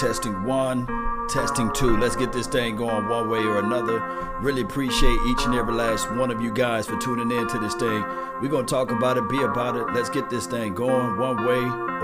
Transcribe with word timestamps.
testing 0.00 0.44
one, 0.44 0.86
testing 1.28 1.70
two. 1.74 1.98
Let's 1.98 2.16
get 2.16 2.32
this 2.32 2.46
thing 2.46 2.74
going 2.74 3.06
one 3.06 3.28
way 3.28 3.40
or 3.40 3.58
another. 3.58 4.00
Really 4.40 4.62
appreciate 4.62 5.18
each 5.28 5.44
and 5.44 5.54
every 5.54 5.74
last 5.74 6.10
one 6.12 6.30
of 6.30 6.40
you 6.40 6.50
guys 6.54 6.86
for 6.86 6.96
tuning 6.96 7.30
in 7.30 7.46
to 7.48 7.58
this 7.58 7.74
thing. 7.74 8.02
We're 8.40 8.48
going 8.48 8.64
to 8.64 8.74
talk 8.74 8.90
about 8.90 9.18
it, 9.18 9.28
be 9.28 9.42
about 9.42 9.76
it. 9.76 9.92
Let's 9.92 10.08
get 10.08 10.30
this 10.30 10.46
thing 10.46 10.74
going 10.74 11.18
one 11.18 11.44
way 11.44 11.58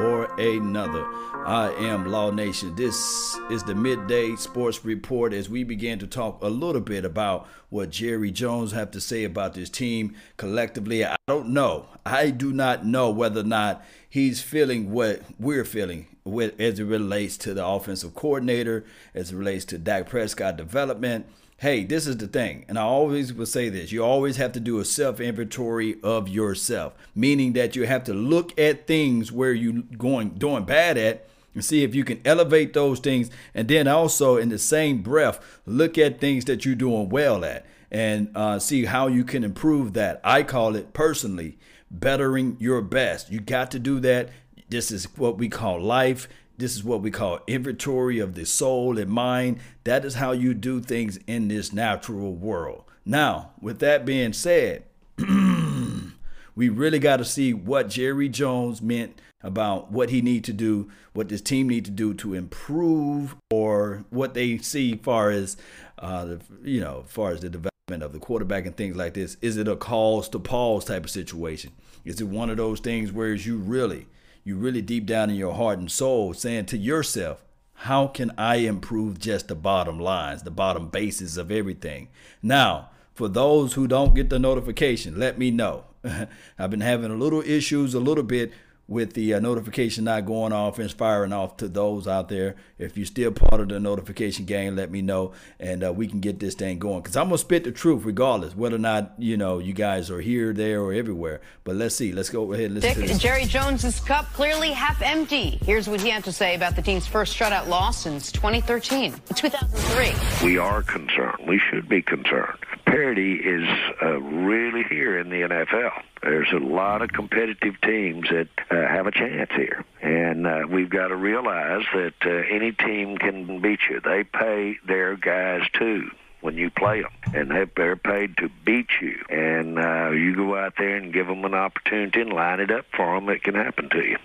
or 0.04 0.26
another. 0.38 1.06
I 1.46 1.72
am 1.78 2.10
Law 2.10 2.30
Nation. 2.30 2.74
This 2.74 3.38
is 3.50 3.62
the 3.62 3.74
midday 3.74 4.36
sports 4.36 4.84
report 4.84 5.32
as 5.32 5.48
we 5.48 5.64
begin 5.64 5.98
to 6.00 6.06
talk 6.06 6.42
a 6.42 6.48
little 6.48 6.82
bit 6.82 7.06
about 7.06 7.48
what 7.70 7.88
Jerry 7.88 8.30
Jones 8.30 8.72
have 8.72 8.90
to 8.90 9.00
say 9.00 9.24
about 9.24 9.54
this 9.54 9.70
team 9.70 10.14
collectively. 10.36 11.02
I 11.02 11.16
don't 11.26 11.48
know. 11.48 11.86
I 12.04 12.28
do 12.28 12.52
not 12.52 12.84
know 12.84 13.10
whether 13.10 13.40
or 13.40 13.44
not 13.44 13.82
he's 14.08 14.40
feeling 14.40 14.92
what 14.92 15.22
we're 15.38 15.64
feeling 15.64 16.06
with, 16.24 16.58
as 16.60 16.78
it 16.78 16.84
relates 16.84 17.36
to 17.38 17.54
the 17.54 17.64
offensive 17.64 18.14
coordinator, 18.14 18.84
as 19.14 19.32
it 19.32 19.36
relates 19.36 19.64
to 19.66 19.78
Dak 19.78 20.08
Prescott 20.08 20.56
development. 20.56 21.26
Hey, 21.58 21.84
this 21.84 22.06
is 22.06 22.18
the 22.18 22.26
thing, 22.26 22.66
and 22.68 22.78
I 22.78 22.82
always 22.82 23.32
will 23.32 23.46
say 23.46 23.68
this: 23.68 23.90
you 23.90 24.04
always 24.04 24.36
have 24.36 24.52
to 24.52 24.60
do 24.60 24.78
a 24.78 24.84
self 24.84 25.20
inventory 25.20 25.96
of 26.02 26.28
yourself, 26.28 26.94
meaning 27.14 27.54
that 27.54 27.74
you 27.74 27.86
have 27.86 28.04
to 28.04 28.14
look 28.14 28.58
at 28.58 28.86
things 28.86 29.32
where 29.32 29.52
you're 29.52 29.82
going 29.96 30.30
doing 30.30 30.64
bad 30.64 30.98
at 30.98 31.26
and 31.56 31.64
see 31.64 31.82
if 31.82 31.94
you 31.94 32.04
can 32.04 32.20
elevate 32.24 32.74
those 32.74 33.00
things. 33.00 33.30
And 33.54 33.66
then 33.66 33.88
also 33.88 34.36
in 34.36 34.50
the 34.50 34.58
same 34.58 35.02
breath 35.02 35.40
look 35.64 35.98
at 35.98 36.20
things 36.20 36.44
that 36.44 36.64
you're 36.64 36.74
doing 36.74 37.08
well 37.08 37.44
at 37.44 37.64
and 37.90 38.30
uh, 38.34 38.58
see 38.58 38.84
how 38.84 39.06
you 39.06 39.24
can 39.24 39.42
improve 39.42 39.94
that. 39.94 40.20
I 40.22 40.42
call 40.42 40.76
it 40.76 40.92
personally 40.92 41.56
bettering 41.90 42.56
your 42.60 42.82
best. 42.82 43.30
You 43.30 43.40
got 43.40 43.70
to 43.72 43.78
do 43.78 44.00
that. 44.00 44.30
This 44.68 44.90
is 44.90 45.04
what 45.16 45.38
we 45.38 45.48
call 45.48 45.80
life. 45.80 46.28
This 46.58 46.74
is 46.74 46.82
what 46.82 47.02
we 47.02 47.10
call 47.10 47.40
inventory 47.46 48.18
of 48.18 48.34
the 48.34 48.46
soul 48.46 48.98
and 48.98 49.10
mind. 49.10 49.60
That 49.84 50.04
is 50.04 50.14
how 50.14 50.32
you 50.32 50.54
do 50.54 50.80
things 50.80 51.18
in 51.26 51.48
this 51.48 51.72
natural 51.72 52.34
world. 52.34 52.84
Now 53.04 53.50
with 53.60 53.78
that 53.80 54.04
being 54.04 54.32
said 54.32 54.84
we 55.18 56.68
really 56.68 56.98
got 56.98 57.18
to 57.18 57.24
see 57.24 57.52
what 57.52 57.88
jerry 57.88 58.28
jones 58.28 58.80
meant 58.80 59.20
about 59.42 59.92
what 59.92 60.10
he 60.10 60.20
need 60.20 60.44
to 60.44 60.52
do, 60.52 60.90
what 61.12 61.28
this 61.28 61.40
team 61.40 61.68
need 61.68 61.84
to 61.84 61.90
do 61.90 62.14
to 62.14 62.34
improve, 62.34 63.36
or 63.50 64.04
what 64.10 64.34
they 64.34 64.58
see 64.58 64.96
far 64.96 65.30
as 65.30 65.56
uh, 65.98 66.24
the, 66.24 66.40
you 66.64 66.80
know, 66.80 67.04
far 67.06 67.30
as 67.30 67.40
the 67.40 67.48
development 67.48 67.75
of 67.88 68.12
the 68.12 68.18
quarterback 68.18 68.66
and 68.66 68.76
things 68.76 68.96
like 68.96 69.14
this. 69.14 69.36
Is 69.40 69.56
it 69.56 69.68
a 69.68 69.76
cause 69.76 70.28
to 70.30 70.40
pause 70.40 70.84
type 70.84 71.04
of 71.04 71.10
situation? 71.10 71.70
Is 72.04 72.20
it 72.20 72.24
one 72.24 72.50
of 72.50 72.56
those 72.56 72.80
things 72.80 73.12
where 73.12 73.32
you 73.32 73.58
really, 73.58 74.08
you 74.42 74.56
really 74.56 74.82
deep 74.82 75.06
down 75.06 75.30
in 75.30 75.36
your 75.36 75.54
heart 75.54 75.78
and 75.78 75.88
soul 75.88 76.34
saying 76.34 76.66
to 76.66 76.76
yourself, 76.76 77.44
how 77.74 78.08
can 78.08 78.32
I 78.36 78.56
improve 78.56 79.20
just 79.20 79.46
the 79.46 79.54
bottom 79.54 80.00
lines, 80.00 80.42
the 80.42 80.50
bottom 80.50 80.88
bases 80.88 81.36
of 81.36 81.52
everything? 81.52 82.08
Now, 82.42 82.90
for 83.14 83.28
those 83.28 83.74
who 83.74 83.86
don't 83.86 84.16
get 84.16 84.30
the 84.30 84.40
notification, 84.40 85.16
let 85.16 85.38
me 85.38 85.52
know. 85.52 85.84
I've 86.58 86.70
been 86.70 86.80
having 86.80 87.12
a 87.12 87.16
little 87.16 87.40
issues 87.40 87.94
a 87.94 88.00
little 88.00 88.24
bit 88.24 88.52
with 88.88 89.14
the 89.14 89.34
uh, 89.34 89.40
notification 89.40 90.04
not 90.04 90.26
going 90.26 90.52
off 90.52 90.78
and 90.78 90.90
firing 90.92 91.32
off 91.32 91.56
to 91.56 91.68
those 91.68 92.06
out 92.06 92.28
there. 92.28 92.56
If 92.78 92.96
you're 92.96 93.06
still 93.06 93.32
part 93.32 93.60
of 93.60 93.68
the 93.68 93.80
notification 93.80 94.44
gang, 94.44 94.76
let 94.76 94.90
me 94.90 95.02
know, 95.02 95.32
and 95.58 95.84
uh, 95.84 95.92
we 95.92 96.06
can 96.06 96.20
get 96.20 96.38
this 96.38 96.54
thing 96.54 96.78
going. 96.78 97.02
Because 97.02 97.16
I'm 97.16 97.26
gonna 97.26 97.38
spit 97.38 97.64
the 97.64 97.72
truth, 97.72 98.04
regardless 98.04 98.54
whether 98.54 98.76
or 98.76 98.80
not 98.80 99.14
you 99.18 99.36
know 99.36 99.58
you 99.58 99.72
guys 99.72 100.10
are 100.10 100.20
here, 100.20 100.52
there, 100.52 100.80
or 100.82 100.92
everywhere. 100.92 101.40
But 101.64 101.76
let's 101.76 101.94
see. 101.94 102.12
Let's 102.12 102.30
go 102.30 102.52
ahead. 102.52 102.66
And 102.66 102.74
listen 102.76 103.06
Dick, 103.06 103.18
Jerry 103.18 103.44
Jones's 103.44 104.00
cup 104.00 104.26
clearly 104.32 104.70
half 104.70 105.02
empty. 105.02 105.58
Here's 105.64 105.88
what 105.88 106.00
he 106.00 106.10
had 106.10 106.24
to 106.24 106.32
say 106.32 106.54
about 106.54 106.76
the 106.76 106.82
team's 106.82 107.06
first 107.06 107.36
shutout 107.36 107.66
loss 107.68 108.02
since 108.02 108.30
2013, 108.32 109.14
2003. 109.34 110.46
We 110.46 110.58
are 110.58 110.82
concerned. 110.82 111.38
We 111.46 111.58
should 111.58 111.88
be 111.88 112.02
concerned. 112.02 112.58
Parity 112.86 113.34
is 113.34 113.68
uh, 114.02 114.20
really 114.20 114.84
here 114.84 115.18
in 115.18 115.28
the 115.28 115.42
NFL. 115.42 116.02
There's 116.22 116.50
a 116.52 116.58
lot 116.58 117.02
of 117.02 117.10
competitive 117.10 117.80
teams 117.82 118.28
that 118.30 118.48
uh, 118.70 118.74
have 118.88 119.06
a 119.06 119.12
chance 119.12 119.50
here, 119.54 119.84
and 120.02 120.46
uh, 120.46 120.62
we've 120.68 120.90
got 120.90 121.08
to 121.08 121.16
realize 121.16 121.84
that 121.94 122.14
uh, 122.24 122.30
any 122.30 122.72
team 122.72 123.18
can 123.18 123.60
beat 123.60 123.80
you. 123.88 124.00
They 124.00 124.24
pay 124.24 124.76
their 124.86 125.16
guys 125.16 125.62
too 125.78 126.10
when 126.40 126.56
you 126.56 126.70
play 126.70 127.02
them, 127.02 127.12
and 127.34 127.68
they're 127.76 127.96
paid 127.96 128.36
to 128.38 128.48
beat 128.64 128.88
you. 129.00 129.18
And 129.28 129.78
uh, 129.78 130.10
you 130.10 130.34
go 130.34 130.56
out 130.56 130.74
there 130.78 130.96
and 130.96 131.12
give 131.12 131.26
them 131.26 131.44
an 131.44 131.54
opportunity 131.54 132.20
and 132.20 132.32
line 132.32 132.60
it 132.60 132.70
up 132.70 132.86
for 132.96 133.14
them, 133.14 133.28
it 133.28 133.42
can 133.42 133.54
happen 133.54 133.88
to 133.90 134.02
you. 134.04 134.16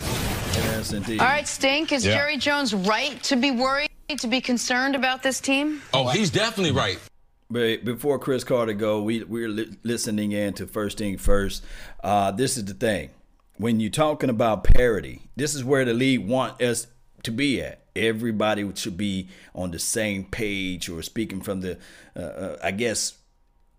Yes, 0.00 0.92
indeed. 0.92 1.20
All 1.20 1.26
right, 1.26 1.46
Stink, 1.46 1.92
is 1.92 2.04
Yeah. 2.04 2.14
Jerry 2.14 2.36
Jones 2.36 2.74
right 2.74 3.20
to 3.24 3.36
be 3.36 3.50
worried, 3.50 3.90
to 4.18 4.26
be 4.26 4.40
concerned 4.40 4.94
about 4.94 5.22
this 5.22 5.40
team? 5.40 5.82
Oh, 5.92 6.08
he's 6.08 6.30
definitely 6.30 6.72
right. 6.72 6.98
But 7.50 7.84
before 7.84 8.18
Cris 8.18 8.44
Carter 8.44 8.72
go, 8.72 9.02
we 9.02 9.22
we're 9.22 9.48
li- 9.48 9.76
listening 9.82 10.32
in 10.32 10.54
to 10.54 10.66
first 10.66 10.98
thing 10.98 11.18
first. 11.18 11.64
Uh, 12.02 12.30
this 12.30 12.56
is 12.56 12.64
the 12.64 12.74
thing: 12.74 13.10
when 13.56 13.80
you're 13.80 13.90
talking 13.90 14.30
about 14.30 14.64
parity, 14.64 15.22
this 15.36 15.54
is 15.54 15.64
where 15.64 15.84
the 15.84 15.94
league 15.94 16.26
want 16.26 16.60
us 16.62 16.86
to 17.22 17.30
be 17.30 17.60
at. 17.60 17.82
Everybody 17.94 18.68
should 18.74 18.96
be 18.96 19.28
on 19.54 19.70
the 19.70 19.78
same 19.78 20.24
page, 20.24 20.88
or 20.88 21.02
speaking 21.02 21.40
from 21.40 21.60
the, 21.60 21.78
uh, 22.16 22.20
uh, 22.20 22.56
I 22.62 22.72
guess, 22.72 23.18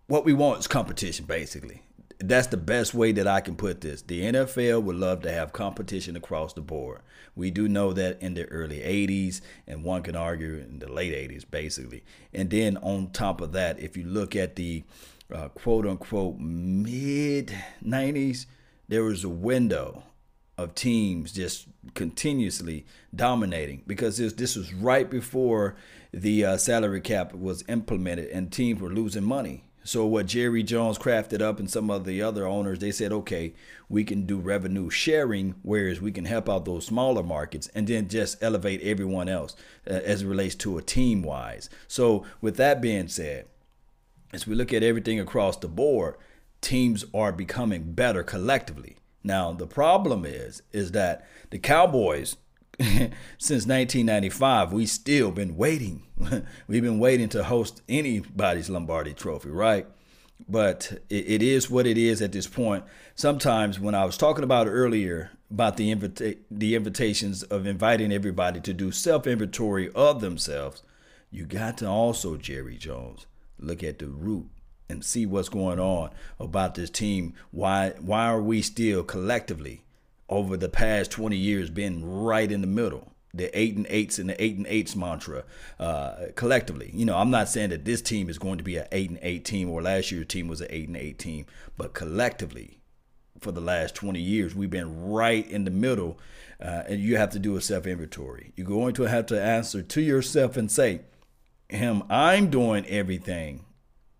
what 0.06 0.24
we 0.24 0.32
want 0.32 0.60
is 0.60 0.66
competition. 0.66 1.26
Basically, 1.26 1.82
that's 2.18 2.46
the 2.46 2.56
best 2.56 2.94
way 2.94 3.12
that 3.12 3.26
I 3.26 3.40
can 3.40 3.56
put 3.56 3.80
this. 3.80 4.02
The 4.02 4.22
NFL 4.22 4.84
would 4.84 4.96
love 4.96 5.22
to 5.22 5.32
have 5.32 5.52
competition 5.52 6.16
across 6.16 6.52
the 6.52 6.62
board. 6.62 7.00
We 7.36 7.50
do 7.50 7.68
know 7.68 7.92
that 7.92 8.20
in 8.20 8.34
the 8.34 8.46
early 8.46 8.78
80s, 8.80 9.42
and 9.66 9.84
one 9.84 10.02
can 10.02 10.16
argue 10.16 10.54
in 10.54 10.78
the 10.78 10.90
late 10.90 11.12
80s, 11.12 11.44
basically. 11.48 12.02
And 12.32 12.50
then 12.50 12.78
on 12.78 13.10
top 13.10 13.40
of 13.40 13.52
that, 13.52 13.78
if 13.78 13.96
you 13.96 14.04
look 14.04 14.34
at 14.34 14.56
the 14.56 14.84
uh, 15.32 15.48
quote 15.48 15.86
unquote 15.86 16.38
mid 16.38 17.54
90s, 17.84 18.46
there 18.88 19.04
was 19.04 19.22
a 19.22 19.28
window 19.28 20.02
of 20.58 20.74
teams 20.74 21.32
just 21.32 21.66
continuously 21.94 22.86
dominating 23.14 23.82
because 23.86 24.16
this, 24.16 24.32
this 24.32 24.56
was 24.56 24.72
right 24.72 25.10
before 25.10 25.76
the 26.12 26.44
uh, 26.44 26.56
salary 26.56 27.00
cap 27.00 27.34
was 27.34 27.62
implemented 27.68 28.30
and 28.30 28.50
teams 28.50 28.80
were 28.80 28.88
losing 28.88 29.24
money. 29.24 29.65
So 29.86 30.04
what 30.04 30.26
Jerry 30.26 30.64
Jones 30.64 30.98
crafted 30.98 31.40
up 31.40 31.60
and 31.60 31.70
some 31.70 31.90
of 31.90 32.04
the 32.04 32.20
other 32.20 32.44
owners, 32.44 32.80
they 32.80 32.90
said, 32.90 33.12
okay, 33.12 33.54
we 33.88 34.02
can 34.02 34.26
do 34.26 34.36
revenue 34.38 34.90
sharing, 34.90 35.54
whereas 35.62 36.00
we 36.00 36.10
can 36.10 36.24
help 36.24 36.48
out 36.48 36.64
those 36.64 36.86
smaller 36.86 37.22
markets 37.22 37.68
and 37.72 37.86
then 37.86 38.08
just 38.08 38.42
elevate 38.42 38.82
everyone 38.82 39.28
else 39.28 39.54
uh, 39.88 39.94
as 39.94 40.22
it 40.22 40.26
relates 40.26 40.56
to 40.56 40.76
a 40.76 40.82
team 40.82 41.22
wise. 41.22 41.70
So 41.86 42.24
with 42.40 42.56
that 42.56 42.80
being 42.80 43.06
said, 43.06 43.46
as 44.32 44.44
we 44.44 44.56
look 44.56 44.72
at 44.72 44.82
everything 44.82 45.20
across 45.20 45.56
the 45.56 45.68
board, 45.68 46.16
teams 46.60 47.04
are 47.14 47.30
becoming 47.30 47.92
better 47.92 48.24
collectively. 48.24 48.96
Now 49.22 49.52
the 49.52 49.68
problem 49.68 50.24
is 50.24 50.62
is 50.72 50.92
that 50.92 51.24
the 51.50 51.60
Cowboys 51.60 52.36
since 53.38 53.66
1995 53.66 54.72
we 54.72 54.84
still 54.84 55.30
been 55.30 55.56
waiting. 55.56 56.02
We've 56.68 56.82
been 56.82 56.98
waiting 56.98 57.28
to 57.30 57.44
host 57.44 57.80
anybody's 57.88 58.68
Lombardi 58.68 59.14
trophy, 59.14 59.48
right? 59.48 59.86
But 60.46 60.92
it, 61.08 61.24
it 61.26 61.42
is 61.42 61.70
what 61.70 61.86
it 61.86 61.96
is 61.96 62.20
at 62.20 62.32
this 62.32 62.46
point. 62.46 62.84
Sometimes 63.14 63.80
when 63.80 63.94
I 63.94 64.04
was 64.04 64.18
talking 64.18 64.44
about 64.44 64.66
earlier 64.66 65.30
about 65.50 65.78
the 65.78 65.90
invita- 65.90 66.36
the 66.50 66.74
invitations 66.74 67.42
of 67.44 67.66
inviting 67.66 68.12
everybody 68.12 68.60
to 68.60 68.74
do 68.74 68.92
self 68.92 69.26
inventory 69.26 69.90
of 69.94 70.20
themselves, 70.20 70.82
you 71.30 71.46
got 71.46 71.78
to 71.78 71.88
also 71.88 72.36
Jerry 72.36 72.76
Jones 72.76 73.26
look 73.58 73.82
at 73.82 73.98
the 74.00 74.08
root 74.08 74.48
and 74.88 75.02
see 75.02 75.24
what's 75.24 75.48
going 75.48 75.80
on 75.80 76.10
about 76.38 76.74
this 76.74 76.90
team. 76.90 77.32
Why 77.52 77.94
why 78.00 78.26
are 78.26 78.42
we 78.42 78.60
still 78.60 79.02
collectively 79.02 79.82
over 80.28 80.56
the 80.56 80.68
past 80.68 81.10
20 81.10 81.36
years 81.36 81.70
been 81.70 82.04
right 82.04 82.50
in 82.50 82.60
the 82.60 82.66
middle? 82.66 83.12
The 83.34 83.56
eight 83.58 83.76
and 83.76 83.86
eights 83.90 84.18
and 84.18 84.30
the 84.30 84.42
eight 84.42 84.56
and 84.56 84.66
eights 84.66 84.96
mantra 84.96 85.44
uh, 85.78 86.14
collectively. 86.36 86.90
You 86.94 87.04
know, 87.04 87.16
I'm 87.16 87.30
not 87.30 87.50
saying 87.50 87.70
that 87.70 87.84
this 87.84 88.00
team 88.00 88.30
is 88.30 88.38
going 88.38 88.56
to 88.58 88.64
be 88.64 88.78
an 88.78 88.86
eight 88.92 89.10
and 89.10 89.18
eight 89.20 89.44
team 89.44 89.68
or 89.68 89.82
last 89.82 90.10
year's 90.10 90.26
team 90.26 90.48
was 90.48 90.62
an 90.62 90.68
eight 90.70 90.88
and 90.88 90.96
eight 90.96 91.18
team, 91.18 91.44
but 91.76 91.92
collectively, 91.92 92.80
for 93.38 93.52
the 93.52 93.60
last 93.60 93.94
20 93.94 94.18
years, 94.18 94.54
we've 94.54 94.70
been 94.70 95.10
right 95.10 95.46
in 95.50 95.64
the 95.64 95.70
middle, 95.70 96.18
uh, 96.60 96.84
and 96.88 97.00
you 97.00 97.18
have 97.18 97.28
to 97.30 97.38
do 97.38 97.56
a 97.56 97.60
self 97.60 97.86
inventory. 97.86 98.52
You're 98.56 98.66
going 98.66 98.94
to 98.94 99.02
have 99.02 99.26
to 99.26 99.42
answer 99.42 99.82
to 99.82 100.00
yourself 100.00 100.56
and 100.56 100.70
say, 100.70 101.02
"Him, 101.68 102.04
I'm 102.08 102.48
doing 102.48 102.86
everything 102.86 103.66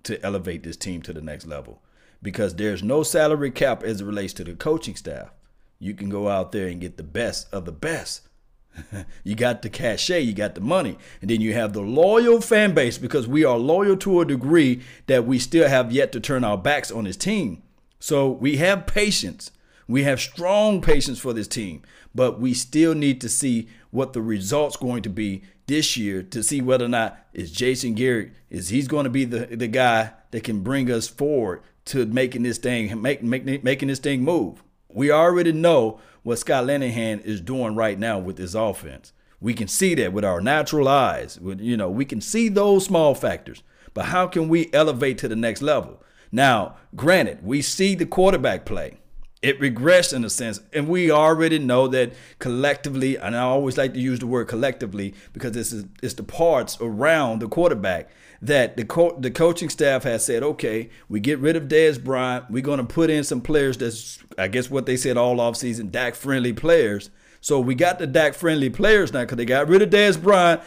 to 0.06 0.24
elevate 0.24 0.62
this 0.62 0.76
team 0.76 1.02
to 1.02 1.12
the 1.12 1.20
next 1.20 1.46
level 1.46 1.82
because 2.22 2.54
there's 2.54 2.82
no 2.82 3.02
salary 3.02 3.50
cap 3.50 3.82
as 3.82 4.00
it 4.00 4.04
relates 4.04 4.32
to 4.34 4.44
the 4.44 4.54
coaching 4.54 4.96
staff. 4.96 5.30
You 5.78 5.94
can 5.94 6.08
go 6.08 6.28
out 6.28 6.52
there 6.52 6.68
and 6.68 6.80
get 6.80 6.96
the 6.96 7.02
best 7.02 7.52
of 7.52 7.64
the 7.64 7.72
best. 7.72 8.28
you 9.24 9.34
got 9.34 9.62
the 9.62 9.70
cachet, 9.70 10.20
you 10.20 10.34
got 10.34 10.54
the 10.54 10.60
money, 10.60 10.98
and 11.20 11.30
then 11.30 11.40
you 11.40 11.54
have 11.54 11.72
the 11.72 11.80
loyal 11.80 12.40
fan 12.40 12.74
base 12.74 12.98
because 12.98 13.26
we 13.26 13.44
are 13.44 13.56
loyal 13.56 13.96
to 13.96 14.20
a 14.20 14.24
degree 14.24 14.82
that 15.06 15.26
we 15.26 15.38
still 15.38 15.68
have 15.68 15.92
yet 15.92 16.12
to 16.12 16.20
turn 16.20 16.44
our 16.44 16.58
backs 16.58 16.90
on 16.90 17.04
this 17.04 17.16
team. 17.16 17.62
So 17.98 18.30
we 18.30 18.58
have 18.58 18.86
patience 18.86 19.50
We 19.88 20.02
have 20.02 20.20
strong 20.20 20.80
patience 20.80 21.20
for 21.20 21.32
this 21.32 21.46
team, 21.46 21.82
but 22.14 22.40
we 22.40 22.54
still 22.54 22.94
need 22.94 23.20
to 23.20 23.28
see 23.28 23.68
what 23.90 24.12
the 24.12 24.22
results 24.22 24.76
going 24.76 25.02
to 25.04 25.08
be 25.08 25.42
this 25.66 25.96
year 25.96 26.22
to 26.22 26.42
see 26.42 26.60
whether 26.60 26.84
or 26.84 26.88
not 26.88 27.18
is 27.32 27.52
Jason 27.52 27.94
Garrett 27.94 28.32
is 28.50 28.68
he's 28.68 28.88
going 28.88 29.04
to 29.04 29.10
be 29.10 29.24
the 29.24 29.46
the 29.56 29.68
guy 29.68 30.12
that 30.32 30.44
can 30.44 30.62
bring 30.62 30.90
us 30.90 31.08
forward 31.08 31.62
to 31.86 32.04
making 32.06 32.42
this 32.42 32.58
thing 32.58 33.00
make, 33.00 33.22
make 33.22 33.62
making 33.62 33.88
this 33.88 34.00
thing 34.00 34.22
move. 34.22 34.62
We 34.96 35.10
already 35.10 35.52
know 35.52 36.00
what 36.22 36.38
Scott 36.38 36.64
Linehan 36.64 37.22
is 37.22 37.42
doing 37.42 37.74
right 37.74 37.98
now 37.98 38.18
with 38.18 38.38
his 38.38 38.54
offense. 38.54 39.12
We 39.42 39.52
can 39.52 39.68
see 39.68 39.94
that 39.96 40.14
with 40.14 40.24
our 40.24 40.40
natural 40.40 40.88
eyes. 40.88 41.38
You 41.42 41.76
know, 41.76 41.90
we 41.90 42.06
can 42.06 42.22
see 42.22 42.48
those 42.48 42.86
small 42.86 43.14
factors. 43.14 43.62
But 43.92 44.06
how 44.06 44.26
can 44.26 44.48
we 44.48 44.70
elevate 44.72 45.18
to 45.18 45.28
the 45.28 45.36
next 45.36 45.60
level? 45.60 46.02
Now, 46.32 46.76
granted, 46.94 47.44
we 47.44 47.60
see 47.60 47.94
the 47.94 48.06
quarterback 48.06 48.64
play. 48.64 48.96
It 49.42 49.60
regressed 49.60 50.14
in 50.14 50.24
a 50.24 50.30
sense, 50.30 50.60
and 50.72 50.88
we 50.88 51.10
already 51.10 51.58
know 51.58 51.88
that 51.88 52.14
collectively, 52.38 53.16
and 53.16 53.36
I 53.36 53.40
always 53.40 53.76
like 53.76 53.92
to 53.92 54.00
use 54.00 54.18
the 54.18 54.26
word 54.26 54.48
collectively 54.48 55.12
because 55.34 55.52
this 55.52 55.74
is 55.74 55.84
it's 56.02 56.14
the 56.14 56.22
parts 56.22 56.78
around 56.80 57.42
the 57.42 57.48
quarterback 57.48 58.08
that 58.42 58.76
the 58.76 58.84
co- 58.84 59.16
the 59.18 59.30
coaching 59.30 59.68
staff 59.68 60.04
has 60.04 60.24
said, 60.24 60.42
okay, 60.42 60.90
we 61.08 61.20
get 61.20 61.38
rid 61.38 61.56
of 61.56 61.64
Dez 61.64 62.02
Bryant, 62.02 62.50
we're 62.50 62.62
going 62.62 62.78
to 62.78 62.84
put 62.84 63.10
in 63.10 63.24
some 63.24 63.40
players 63.40 63.76
that's 63.76 64.18
I 64.38 64.48
guess 64.48 64.70
what 64.70 64.86
they 64.86 64.96
said 64.96 65.16
all 65.16 65.36
offseason, 65.36 65.90
Dak 65.90 66.14
friendly 66.14 66.52
players. 66.52 67.10
So 67.40 67.60
we 67.60 67.74
got 67.74 67.98
the 67.98 68.06
Dak 68.06 68.34
friendly 68.34 68.70
players 68.70 69.12
now 69.12 69.20
because 69.20 69.36
they 69.36 69.44
got 69.44 69.68
rid 69.68 69.82
of 69.82 69.90
Dez 69.90 70.20
Bryant. 70.20 70.62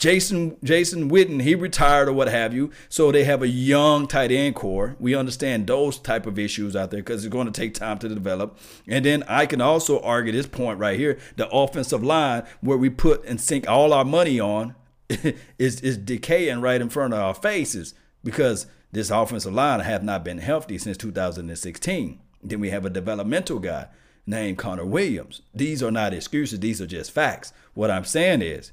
Jason 0.00 0.56
Jason 0.64 1.10
Witten, 1.10 1.42
he 1.42 1.54
retired 1.54 2.08
or 2.08 2.14
what 2.14 2.28
have 2.28 2.54
you. 2.54 2.70
So 2.88 3.12
they 3.12 3.24
have 3.24 3.42
a 3.42 3.48
young 3.48 4.06
tight 4.06 4.32
end 4.32 4.54
core. 4.54 4.96
We 4.98 5.14
understand 5.14 5.66
those 5.66 5.98
type 5.98 6.24
of 6.26 6.38
issues 6.38 6.74
out 6.74 6.90
there 6.90 7.00
because 7.00 7.22
it's 7.22 7.32
going 7.32 7.46
to 7.46 7.52
take 7.52 7.74
time 7.74 7.98
to 7.98 8.08
develop. 8.08 8.58
And 8.88 9.04
then 9.04 9.22
I 9.28 9.44
can 9.44 9.60
also 9.60 10.00
argue 10.00 10.32
this 10.32 10.46
point 10.46 10.78
right 10.78 10.98
here: 10.98 11.18
the 11.36 11.50
offensive 11.50 12.02
line, 12.02 12.44
where 12.62 12.78
we 12.78 12.88
put 12.88 13.22
and 13.26 13.38
sink 13.38 13.68
all 13.68 13.92
our 13.92 14.04
money 14.04 14.40
on, 14.40 14.74
is 15.58 15.80
is 15.80 15.96
decaying 15.96 16.60
right 16.60 16.80
in 16.80 16.88
front 16.88 17.14
of 17.14 17.20
our 17.20 17.34
faces 17.34 17.94
because 18.22 18.66
this 18.92 19.10
offensive 19.10 19.52
line 19.52 19.80
have 19.80 20.02
not 20.02 20.24
been 20.24 20.38
healthy 20.38 20.78
since 20.78 20.96
2016. 20.96 22.20
Then 22.42 22.60
we 22.60 22.70
have 22.70 22.84
a 22.84 22.90
developmental 22.90 23.58
guy 23.58 23.88
named 24.26 24.58
Connor 24.58 24.84
Williams. 24.84 25.42
These 25.54 25.82
are 25.82 25.90
not 25.90 26.14
excuses; 26.14 26.60
these 26.60 26.80
are 26.80 26.86
just 26.86 27.10
facts. 27.10 27.52
What 27.74 27.90
I'm 27.90 28.04
saying 28.04 28.42
is 28.42 28.72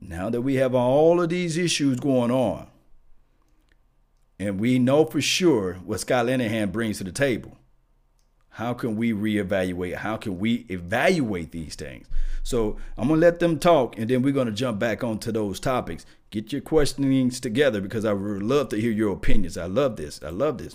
now 0.00 0.30
that 0.30 0.42
we 0.42 0.56
have 0.56 0.74
all 0.74 1.20
of 1.20 1.28
these 1.28 1.56
issues 1.56 2.00
going 2.00 2.30
on, 2.30 2.68
and 4.38 4.58
we 4.58 4.78
know 4.78 5.04
for 5.04 5.20
sure 5.20 5.74
what 5.74 6.00
Scott 6.00 6.26
Linehan 6.26 6.72
brings 6.72 6.98
to 6.98 7.04
the 7.04 7.12
table, 7.12 7.58
how 8.50 8.72
can 8.72 8.96
we 8.96 9.12
reevaluate? 9.12 9.96
How 9.96 10.16
can 10.16 10.38
we 10.38 10.66
evaluate 10.68 11.52
these 11.52 11.74
things? 11.74 12.06
So 12.48 12.78
I'm 12.96 13.08
gonna 13.08 13.20
let 13.20 13.40
them 13.40 13.58
talk, 13.58 13.98
and 13.98 14.08
then 14.08 14.22
we're 14.22 14.32
gonna 14.32 14.52
jump 14.52 14.78
back 14.78 15.04
onto 15.04 15.30
those 15.30 15.60
topics. 15.60 16.06
Get 16.30 16.50
your 16.50 16.62
questionings 16.62 17.40
together 17.40 17.82
because 17.82 18.06
I 18.06 18.14
would 18.14 18.42
love 18.42 18.70
to 18.70 18.80
hear 18.80 18.90
your 18.90 19.12
opinions. 19.12 19.58
I 19.58 19.66
love 19.66 19.96
this. 19.96 20.18
I 20.22 20.30
love 20.30 20.56
this. 20.56 20.74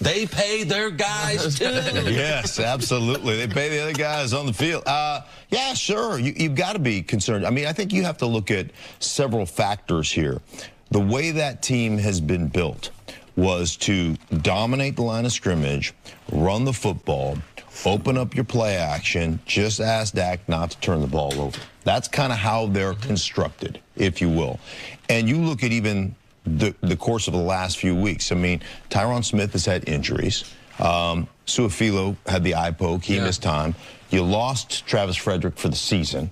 They 0.00 0.24
pay 0.24 0.64
their 0.64 0.90
guys 0.90 1.54
too. 1.58 1.64
yes, 1.64 2.58
absolutely. 2.58 3.36
They 3.36 3.46
pay 3.46 3.68
the 3.68 3.82
other 3.82 3.92
guys 3.92 4.32
on 4.32 4.46
the 4.46 4.54
field. 4.54 4.84
Uh, 4.86 5.20
yeah, 5.50 5.74
sure. 5.74 6.18
You, 6.18 6.32
you've 6.34 6.54
got 6.54 6.72
to 6.72 6.78
be 6.78 7.02
concerned. 7.02 7.46
I 7.46 7.50
mean, 7.50 7.66
I 7.66 7.74
think 7.74 7.92
you 7.92 8.02
have 8.04 8.16
to 8.18 8.26
look 8.26 8.50
at 8.50 8.70
several 9.00 9.44
factors 9.44 10.10
here. 10.10 10.40
The 10.92 11.00
way 11.00 11.30
that 11.32 11.60
team 11.60 11.98
has 11.98 12.22
been 12.22 12.48
built 12.48 12.90
was 13.36 13.76
to 13.76 14.14
dominate 14.40 14.96
the 14.96 15.02
line 15.02 15.26
of 15.26 15.32
scrimmage, 15.32 15.92
run 16.32 16.64
the 16.64 16.72
football, 16.72 17.36
open 17.84 18.16
up 18.16 18.34
your 18.34 18.44
play 18.44 18.76
action, 18.76 19.40
just 19.44 19.80
ask 19.80 20.14
Dak 20.14 20.48
not 20.48 20.70
to 20.70 20.80
turn 20.80 21.00
the 21.00 21.06
ball 21.06 21.38
over. 21.40 21.60
That's 21.84 22.08
kind 22.08 22.32
of 22.32 22.38
how 22.38 22.66
they're 22.66 22.94
constructed, 22.94 23.80
if 23.96 24.20
you 24.20 24.28
will. 24.28 24.58
And 25.08 25.28
you 25.28 25.36
look 25.36 25.62
at 25.62 25.72
even 25.72 26.14
the, 26.44 26.74
the 26.80 26.96
course 26.96 27.26
of 27.26 27.34
the 27.34 27.40
last 27.40 27.78
few 27.78 27.94
weeks. 27.94 28.32
I 28.32 28.36
mean, 28.36 28.60
Tyron 28.90 29.24
Smith 29.24 29.52
has 29.52 29.66
had 29.66 29.88
injuries. 29.88 30.44
Um, 30.78 31.28
Su'a-Filo 31.46 32.16
had 32.26 32.44
the 32.44 32.54
eye 32.54 32.70
poke. 32.70 33.04
He 33.04 33.16
yeah. 33.16 33.24
missed 33.24 33.42
time. 33.42 33.74
You 34.10 34.22
lost 34.22 34.86
Travis 34.86 35.16
Frederick 35.16 35.56
for 35.56 35.68
the 35.68 35.76
season. 35.76 36.30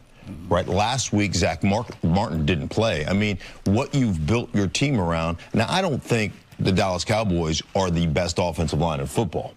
Right. 0.48 0.66
Last 0.66 1.12
week, 1.12 1.34
Zack 1.34 1.62
Martin 1.62 2.46
didn't 2.46 2.68
play. 2.70 3.04
I 3.06 3.12
mean, 3.12 3.38
what 3.64 3.94
you've 3.94 4.26
built 4.26 4.54
your 4.54 4.68
team 4.68 4.98
around. 4.98 5.36
Now, 5.52 5.66
I 5.68 5.82
don't 5.82 6.02
think 6.02 6.32
the 6.58 6.72
Dallas 6.72 7.04
Cowboys 7.04 7.60
are 7.74 7.90
the 7.90 8.06
best 8.06 8.38
offensive 8.40 8.78
line 8.78 9.00
in 9.00 9.06
football. 9.06 9.54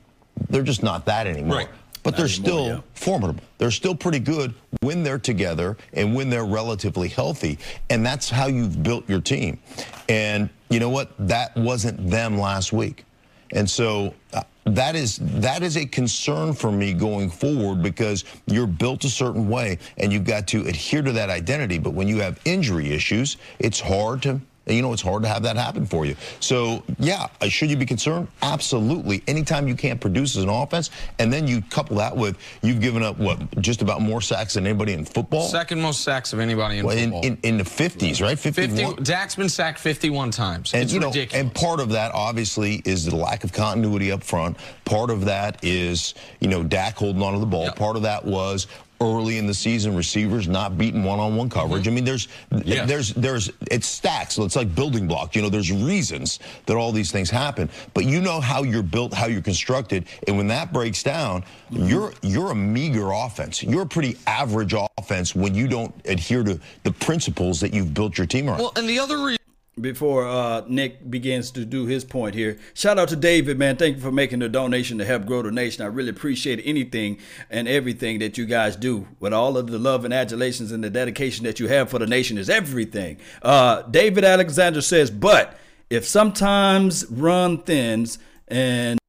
They're 0.49 0.63
just 0.63 0.83
not 0.83 1.05
that 1.05 1.27
anymore. 1.27 1.57
Right. 1.57 1.69
But 2.03 2.11
not 2.11 2.17
they're 2.17 2.25
anymore, 2.27 2.45
still 2.45 2.67
yeah. 2.67 2.81
formidable. 2.93 3.43
They're 3.57 3.71
still 3.71 3.95
pretty 3.95 4.19
good 4.19 4.53
when 4.81 5.03
they're 5.03 5.19
together 5.19 5.77
and 5.93 6.15
when 6.15 6.29
they're 6.29 6.45
relatively 6.45 7.09
healthy. 7.09 7.57
And 7.89 8.05
that's 8.05 8.29
how 8.29 8.47
you've 8.47 8.81
built 8.83 9.07
your 9.09 9.21
team. 9.21 9.59
And 10.07 10.49
you 10.69 10.79
know 10.79 10.89
what? 10.89 11.11
That 11.27 11.55
wasn't 11.55 12.09
them 12.09 12.37
last 12.37 12.71
week. 12.71 13.03
And 13.51 13.69
so 13.69 14.13
uh, 14.33 14.43
that 14.65 14.95
is 14.95 15.19
that 15.21 15.63
is 15.63 15.77
a 15.77 15.85
concern 15.85 16.53
for 16.53 16.71
me 16.71 16.93
going 16.93 17.29
forward 17.29 17.81
because 17.81 18.25
you're 18.45 18.67
built 18.67 19.05
a 19.05 19.09
certain 19.09 19.47
way 19.47 19.79
and 19.97 20.11
you've 20.11 20.25
got 20.25 20.47
to 20.47 20.61
adhere 20.67 21.01
to 21.01 21.11
that 21.13 21.29
identity. 21.29 21.77
But 21.79 21.93
when 21.93 22.07
you 22.07 22.19
have 22.19 22.39
injury 22.45 22.91
issues, 22.91 23.37
it's 23.59 23.79
hard 23.79 24.21
to 24.23 24.41
and 24.67 24.75
you 24.75 24.81
know, 24.81 24.93
it's 24.93 25.01
hard 25.01 25.23
to 25.23 25.29
have 25.29 25.43
that 25.43 25.55
happen 25.55 25.85
for 25.85 26.05
you. 26.05 26.15
So, 26.39 26.83
yeah, 26.99 27.27
uh, 27.41 27.47
should 27.47 27.69
you 27.69 27.77
be 27.77 27.85
concerned? 27.85 28.27
Absolutely. 28.41 29.23
Anytime 29.27 29.67
you 29.67 29.75
can't 29.75 29.99
produce 29.99 30.35
as 30.35 30.43
an 30.43 30.49
offense, 30.49 30.89
and 31.19 31.31
then 31.31 31.47
you 31.47 31.61
couple 31.61 31.97
that 31.97 32.15
with 32.15 32.37
you've 32.61 32.81
given 32.81 33.01
up, 33.01 33.17
what, 33.17 33.61
just 33.61 33.81
about 33.81 34.01
more 34.01 34.21
sacks 34.21 34.55
than 34.55 34.67
anybody 34.67 34.93
in 34.93 35.05
football? 35.05 35.47
Second 35.47 35.81
most 35.81 36.01
sacks 36.01 36.33
of 36.33 36.39
anybody 36.39 36.79
in 36.79 36.85
well, 36.85 36.97
football. 36.97 37.21
In, 37.21 37.33
in, 37.33 37.39
in, 37.43 37.57
the 37.57 37.63
50s, 37.63 38.21
right? 38.21 38.37
51? 38.37 38.95
50, 38.97 39.03
Dak's 39.03 39.35
been 39.35 39.49
sacked 39.49 39.79
51 39.79 40.31
times. 40.31 40.73
And, 40.73 40.83
it's 40.83 40.93
you 40.93 40.99
know, 40.99 41.07
ridiculous. 41.07 41.41
And 41.41 41.53
part 41.53 41.79
of 41.79 41.89
that, 41.89 42.13
obviously, 42.13 42.81
is 42.85 43.05
the 43.05 43.15
lack 43.15 43.43
of 43.43 43.53
continuity 43.53 44.11
up 44.11 44.23
front. 44.23 44.57
Part 44.85 45.09
of 45.09 45.25
that 45.25 45.63
is, 45.63 46.13
you 46.39 46.49
know, 46.49 46.63
Dak 46.63 46.95
holding 46.97 47.21
on 47.21 47.33
to 47.33 47.39
the 47.39 47.45
ball. 47.45 47.65
Yep. 47.65 47.75
Part 47.75 47.95
of 47.95 48.01
that 48.03 48.25
was 48.25 48.67
early 49.01 49.37
in 49.37 49.47
the 49.47 49.53
season, 49.53 49.95
receivers 49.95 50.47
not 50.47 50.77
beating 50.77 51.03
one-on-one 51.03 51.49
coverage. 51.49 51.83
Mm-hmm. 51.83 51.91
I 51.91 51.95
mean, 51.95 52.05
there's, 52.05 52.27
yes. 52.65 52.87
there's, 52.87 53.13
there's, 53.13 53.51
it 53.69 53.83
stacks. 53.83 54.37
It's 54.37 54.55
like 54.55 54.73
building 54.73 55.07
blocks. 55.07 55.35
You 55.35 55.41
know, 55.41 55.49
there's 55.49 55.71
reasons 55.71 56.39
that 56.65 56.75
all 56.75 56.91
these 56.91 57.11
things 57.11 57.29
happen, 57.29 57.69
but 57.93 58.05
you 58.05 58.21
know 58.21 58.39
how 58.39 58.63
you're 58.63 58.83
built, 58.83 59.13
how 59.13 59.27
you're 59.27 59.41
constructed, 59.41 60.05
and 60.27 60.37
when 60.37 60.47
that 60.47 60.73
breaks 60.73 61.03
down, 61.03 61.43
mm-hmm. 61.71 61.85
you're, 61.87 62.13
you're 62.21 62.51
a 62.51 62.55
meager 62.55 63.11
offense. 63.11 63.63
You're 63.63 63.83
a 63.83 63.87
pretty 63.87 64.17
average 64.25 64.73
offense 64.97 65.35
when 65.35 65.53
you 65.53 65.67
don't 65.67 65.93
adhere 66.05 66.43
to 66.43 66.59
the 66.83 66.91
principles 66.91 67.59
that 67.61 67.73
you've 67.73 67.93
built 67.93 68.17
your 68.17 68.27
team 68.27 68.49
around. 68.49 68.59
Well, 68.59 68.73
and 68.75 68.89
the 68.89 68.99
other 68.99 69.17
reason 69.17 69.36
before 69.79 70.27
uh, 70.27 70.63
Nick 70.67 71.09
begins 71.09 71.51
to 71.51 71.65
do 71.65 71.85
his 71.85 72.03
point 72.03 72.35
here. 72.35 72.57
Shout 72.73 72.97
out 72.97 73.09
to 73.09 73.15
David, 73.15 73.57
man. 73.57 73.75
Thank 73.75 73.97
you 73.97 74.01
for 74.01 74.11
making 74.11 74.39
the 74.39 74.49
donation 74.49 74.97
to 74.97 75.05
help 75.05 75.25
grow 75.25 75.41
the 75.41 75.51
nation. 75.51 75.83
I 75.83 75.87
really 75.87 76.09
appreciate 76.09 76.61
anything 76.65 77.19
and 77.49 77.67
everything 77.67 78.19
that 78.19 78.37
you 78.37 78.45
guys 78.45 78.75
do. 78.75 79.07
With 79.19 79.33
all 79.33 79.57
of 79.57 79.67
the 79.67 79.79
love 79.79 80.05
and 80.05 80.13
adulations 80.13 80.71
and 80.71 80.83
the 80.83 80.89
dedication 80.89 81.45
that 81.45 81.59
you 81.59 81.67
have 81.67 81.89
for 81.89 81.99
the 81.99 82.07
nation 82.07 82.37
is 82.37 82.49
everything. 82.49 83.17
Uh, 83.41 83.83
David 83.83 84.23
Alexander 84.23 84.81
says, 84.81 85.11
but 85.11 85.57
if 85.89 86.05
sometimes 86.05 87.05
run 87.09 87.59
thins 87.63 88.19
and 88.47 88.99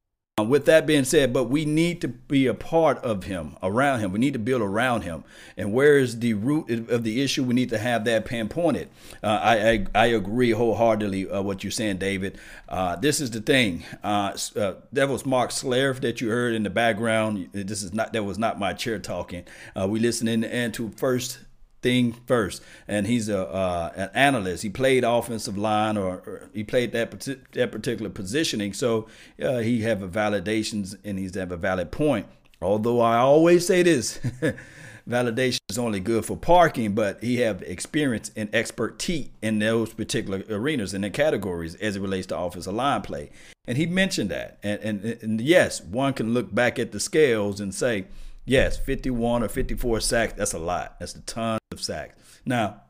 with 0.47 0.65
that 0.65 0.85
being 0.85 1.03
said, 1.03 1.33
but 1.33 1.45
we 1.45 1.65
need 1.65 2.01
to 2.01 2.07
be 2.07 2.47
a 2.47 2.53
part 2.53 2.97
of 2.99 3.23
him, 3.23 3.55
around 3.63 3.99
him. 3.99 4.11
We 4.11 4.19
need 4.19 4.33
to 4.33 4.39
build 4.39 4.61
around 4.61 5.01
him. 5.01 5.23
And 5.57 5.73
where 5.73 5.97
is 5.97 6.19
the 6.19 6.35
root 6.35 6.69
of 6.89 7.03
the 7.03 7.21
issue? 7.21 7.43
We 7.43 7.53
need 7.53 7.69
to 7.69 7.77
have 7.77 8.05
that 8.05 8.25
pinpointed. 8.25 8.89
Uh, 9.23 9.27
I, 9.27 9.69
I, 9.69 9.85
I 9.95 10.05
agree 10.07 10.51
wholeheartedly 10.51 11.29
uh, 11.29 11.41
what 11.41 11.63
you're 11.63 11.71
saying, 11.71 11.97
David. 11.97 12.37
Uh, 12.67 12.95
this 12.95 13.19
is 13.19 13.31
the 13.31 13.41
thing. 13.41 13.83
Uh, 14.03 14.37
uh, 14.55 14.73
that 14.93 15.09
was 15.09 15.25
Mark 15.25 15.49
Schlereth 15.51 16.01
that 16.01 16.21
you 16.21 16.29
heard 16.29 16.53
in 16.53 16.63
the 16.63 16.69
background. 16.69 17.49
This 17.51 17.83
is 17.83 17.93
not 17.93 18.13
that 18.13 18.23
was 18.23 18.37
not 18.37 18.59
my 18.59 18.73
chair 18.73 18.99
talking. 18.99 19.45
Uh, 19.75 19.87
we 19.87 19.99
listening 19.99 20.43
and 20.43 20.73
to 20.75 20.89
first 20.97 21.39
thing 21.81 22.13
first. 22.25 22.61
And 22.87 23.07
he's 23.07 23.29
a 23.29 23.47
uh, 23.47 23.91
an 23.95 24.09
analyst. 24.13 24.63
He 24.63 24.69
played 24.69 25.03
offensive 25.03 25.57
line 25.57 25.97
or, 25.97 26.17
or 26.25 26.49
he 26.53 26.63
played 26.63 26.91
that 26.93 27.11
that 27.53 27.71
particular 27.71 28.09
positioning. 28.09 28.73
So 28.73 29.07
uh, 29.41 29.59
he 29.59 29.81
have 29.81 30.01
a 30.01 30.07
validations 30.07 30.95
and 31.03 31.19
he's 31.19 31.35
have 31.35 31.51
a 31.51 31.57
valid 31.57 31.91
point. 31.91 32.27
Although 32.61 33.01
I 33.01 33.17
always 33.17 33.65
say 33.65 33.83
this. 33.83 34.19
validation 35.09 35.59
is 35.69 35.77
only 35.79 35.99
good 35.99 36.23
for 36.23 36.37
parking, 36.37 36.93
but 36.93 37.21
he 37.23 37.37
have 37.37 37.63
experience 37.63 38.31
and 38.35 38.53
expertise 38.53 39.29
in 39.41 39.57
those 39.59 39.91
particular 39.93 40.43
arenas 40.49 40.93
and 40.93 41.03
the 41.03 41.09
categories 41.09 41.75
as 41.75 41.95
it 41.95 42.01
relates 42.01 42.27
to 42.27 42.37
offensive 42.37 42.73
line 42.73 43.01
play. 43.01 43.31
And 43.65 43.77
he 43.77 43.85
mentioned 43.85 44.29
that. 44.29 44.59
And, 44.61 44.79
and, 44.81 45.03
and 45.23 45.41
yes, 45.41 45.81
one 45.81 46.13
can 46.13 46.33
look 46.33 46.53
back 46.53 46.77
at 46.77 46.91
the 46.91 46.99
scales 46.99 47.59
and 47.59 47.73
say, 47.73 48.05
yes, 48.45 48.77
51 48.77 49.43
or 49.43 49.47
54 49.47 49.99
sacks, 49.99 50.33
that's 50.33 50.53
a 50.53 50.59
lot. 50.59 50.99
That's 50.99 51.15
a 51.15 51.21
ton 51.21 51.58
of 51.71 51.79
sacks. 51.79 52.15
Now, 52.47 52.81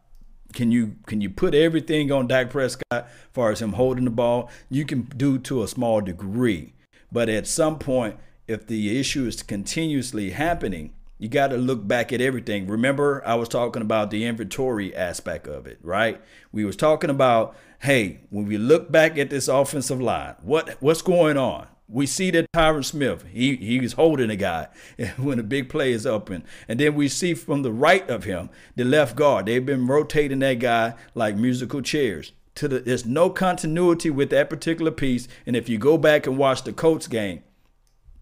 can 0.53 0.71
you 0.71 0.95
can 1.05 1.19
you 1.19 1.29
put 1.29 1.53
everything 1.53 2.13
on 2.13 2.27
Dak 2.27 2.49
Prescott 2.49 2.83
as 2.91 3.05
far 3.33 3.51
as 3.51 3.61
him 3.61 3.73
holding 3.73 4.05
the 4.05 4.09
ball? 4.09 4.49
You 4.69 4.85
can 4.85 5.01
do 5.17 5.37
to 5.39 5.63
a 5.63 5.67
small 5.67 5.99
degree. 5.99 6.75
But 7.11 7.27
at 7.27 7.45
some 7.45 7.77
point, 7.77 8.15
if 8.47 8.65
the 8.67 8.97
issue 8.97 9.27
is 9.27 9.43
continuously 9.43 10.29
happening, 10.29 10.93
you 11.17 11.27
got 11.27 11.47
to 11.47 11.57
look 11.57 11.89
back 11.89 12.13
at 12.13 12.21
everything. 12.21 12.67
Remember, 12.67 13.21
I 13.25 13.35
was 13.35 13.49
talking 13.49 13.81
about 13.81 14.11
the 14.11 14.25
inventory 14.25 14.95
aspect 14.95 15.45
of 15.45 15.67
it, 15.67 15.79
right? 15.83 16.21
We 16.53 16.63
was 16.63 16.77
talking 16.77 17.09
about, 17.09 17.57
hey, 17.79 18.21
when 18.29 18.45
we 18.45 18.57
look 18.57 18.89
back 18.89 19.17
at 19.17 19.29
this 19.29 19.49
offensive 19.49 19.99
line, 19.99 20.35
what 20.41 20.77
what's 20.79 21.01
going 21.01 21.35
on? 21.35 21.67
We 21.91 22.05
see 22.05 22.29
that 22.31 22.51
Tyron 22.53 22.85
Smith, 22.85 23.25
he 23.31 23.55
he's 23.55 23.93
holding 23.93 24.29
a 24.29 24.35
guy 24.35 24.67
when 25.17 25.39
a 25.39 25.43
big 25.43 25.69
play 25.69 25.91
is 25.91 26.05
open. 26.05 26.43
And 26.67 26.79
then 26.79 26.93
we 26.93 27.07
see 27.07 27.33
from 27.33 27.63
the 27.63 27.71
right 27.71 28.07
of 28.09 28.25
him, 28.25 28.49
the 28.75 28.83
left 28.83 29.15
guard. 29.15 29.47
They've 29.47 29.65
been 29.65 29.87
rotating 29.87 30.39
that 30.39 30.59
guy 30.59 30.93
like 31.15 31.35
musical 31.35 31.81
chairs. 31.81 32.31
To 32.55 32.67
the, 32.67 32.79
there's 32.79 33.05
no 33.05 33.29
continuity 33.29 34.09
with 34.09 34.29
that 34.29 34.49
particular 34.49 34.91
piece. 34.91 35.27
And 35.45 35.55
if 35.55 35.67
you 35.67 35.77
go 35.77 35.97
back 35.97 36.27
and 36.27 36.37
watch 36.37 36.63
the 36.63 36.73
Colts 36.73 37.07
game, 37.07 37.41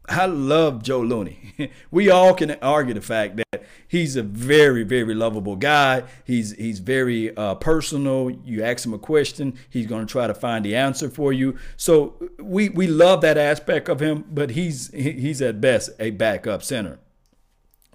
I 0.09 0.25
love 0.25 0.83
Joe 0.83 1.01
Looney. 1.01 1.71
we 1.91 2.09
all 2.09 2.33
can 2.33 2.51
argue 2.61 2.93
the 2.93 3.01
fact 3.01 3.37
that 3.37 3.63
he's 3.87 4.15
a 4.15 4.23
very, 4.23 4.83
very 4.83 5.13
lovable 5.13 5.57
guy. 5.57 6.03
He's 6.23 6.53
he's 6.53 6.79
very 6.79 7.35
uh, 7.35 7.55
personal. 7.55 8.29
You 8.29 8.63
ask 8.63 8.85
him 8.85 8.93
a 8.93 8.99
question, 8.99 9.57
he's 9.69 9.85
going 9.85 10.05
to 10.05 10.11
try 10.11 10.27
to 10.27 10.33
find 10.33 10.63
the 10.63 10.75
answer 10.75 11.09
for 11.09 11.33
you. 11.33 11.57
So 11.75 12.15
we 12.39 12.69
we 12.69 12.87
love 12.87 13.21
that 13.21 13.37
aspect 13.37 13.89
of 13.89 14.01
him, 14.01 14.23
but 14.31 14.51
he's 14.51 14.91
he's 14.93 15.41
at 15.41 15.59
best 15.59 15.89
a 15.99 16.11
backup 16.11 16.63
center. 16.63 16.99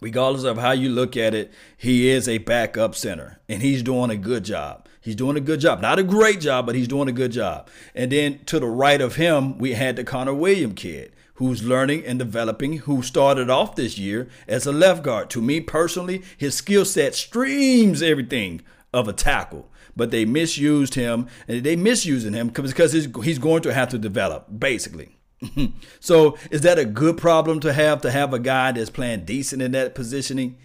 Regardless 0.03 0.43
of 0.43 0.59
how 0.59 0.73
you 0.73 0.91
look 0.91 1.17
at 1.17 1.33
it, 1.33 1.53
he 1.77 2.11
is 2.11 2.29
a 2.29 2.39
backup 2.39 2.95
center, 2.95 3.41
and 3.49 3.63
he's 3.63 3.83
doing 3.83 4.11
a 4.11 4.17
good 4.17 4.45
job. 4.45 4.89
He's 5.01 5.17
doing 5.17 5.37
a 5.37 5.41
good 5.41 5.61
job. 5.61 5.81
Not 5.81 5.99
a 5.99 6.03
great 6.03 6.41
job, 6.41 6.67
but 6.67 6.75
he's 6.75 6.89
doing 6.89 7.09
a 7.09 7.13
good 7.13 7.33
job. 7.33 7.69
And 7.95 8.13
then 8.13 8.41
to 8.47 8.61
the 8.61 8.67
right 8.67 9.01
of 9.01 9.17
him, 9.17 9.59
we 9.59 9.73
had 9.73 9.97
the 9.97 10.05
Connor 10.05 10.35
William 10.35 10.75
kid 10.75 11.13
who's 11.35 11.63
learning 11.63 12.05
and 12.05 12.19
developing, 12.19 12.79
who 12.79 13.03
started 13.03 13.49
off 13.49 13.75
this 13.75 13.99
year 13.99 14.29
as 14.47 14.67
a 14.67 14.73
left 14.73 15.03
guard. 15.03 15.31
To 15.31 15.43
me 15.43 15.61
personally, 15.61 16.23
his 16.37 16.55
skill 16.55 16.85
set 16.85 17.15
streams 17.15 18.03
everything 18.03 18.61
of 18.93 19.09
a 19.09 19.13
tackle, 19.13 19.71
but 19.97 20.11
they 20.11 20.25
misused 20.25 20.95
him 20.95 21.29
and 21.49 21.65
they 21.65 21.77
misusing 21.77 22.35
him 22.35 22.49
because 22.49 22.93
he's 22.93 23.39
going 23.39 23.63
to 23.63 23.73
have 23.73 23.89
to 23.91 23.99
develop, 23.99 24.47
basically. 24.59 25.17
so 26.01 26.37
is 26.51 26.61
that 26.61 26.79
a 26.79 26.85
good 26.85 27.17
problem 27.17 27.61
to 27.61 27.73
have 27.73 28.01
to 28.03 28.11
have 28.11 28.33
a 28.33 28.39
guy 28.39 28.73
that's 28.73 28.91
playing 28.91 29.25
decent 29.25 29.63
in 29.63 29.73
that 29.73 29.95
positioning? 29.95 30.59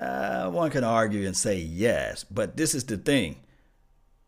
Uh, 0.00 0.48
one 0.50 0.70
can 0.70 0.84
argue 0.84 1.26
and 1.26 1.36
say 1.36 1.58
yes, 1.58 2.24
but 2.24 2.56
this 2.56 2.74
is 2.74 2.84
the 2.84 2.96
thing. 2.96 3.36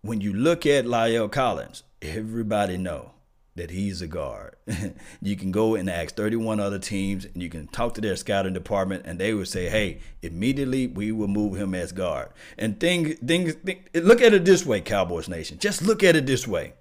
When 0.03 0.21
you 0.21 0.35
look 0.35 0.67
at 0.67 0.85
La'el 0.85 1.33
Collins, 1.33 1.85
everybody 2.03 2.77
know 2.77 3.14
that 3.57 3.71
he's 3.71 4.03
a 4.03 4.07
guard. 4.07 4.57
you 5.23 5.37
can 5.37 5.53
go 5.53 5.75
and 5.75 5.89
ask 5.89 6.17
31 6.17 6.59
other 6.59 6.79
teams 6.79 7.25
and 7.25 7.43
you 7.43 7.49
can 7.49 7.69
talk 7.69 7.95
to 7.95 8.01
their 8.01 8.17
scouting 8.17 8.53
department 8.53 9.05
and 9.07 9.19
they 9.19 9.33
will 9.33 9.45
say, 9.45 9.69
hey, 9.69 10.01
immediately 10.23 10.87
we 10.87 11.13
will 11.13 11.29
move 11.29 11.57
him 11.57 11.75
as 11.75 11.93
guard. 11.93 12.31
And 12.59 12.81
things, 12.81 13.17
things, 13.19 13.55
think, 13.55 13.91
look 13.95 14.21
at 14.21 14.35
it 14.35 14.45
this 14.45 14.67
way, 14.67 14.81
Cowboys 14.81 15.29
Nation. 15.29 15.59
Just 15.59 15.83
look 15.83 16.03
at 16.03 16.17
it 16.17 16.27
this 16.27 16.49
way. 16.49 16.75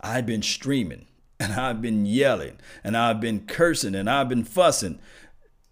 I've 0.00 0.26
been 0.26 0.42
streaming 0.42 1.06
and 1.38 1.52
I've 1.52 1.80
been 1.80 2.06
yelling 2.06 2.58
and 2.82 2.96
I've 2.96 3.20
been 3.20 3.46
cursing 3.46 3.94
and 3.94 4.10
I've 4.10 4.28
been 4.28 4.44
fussing. 4.44 4.98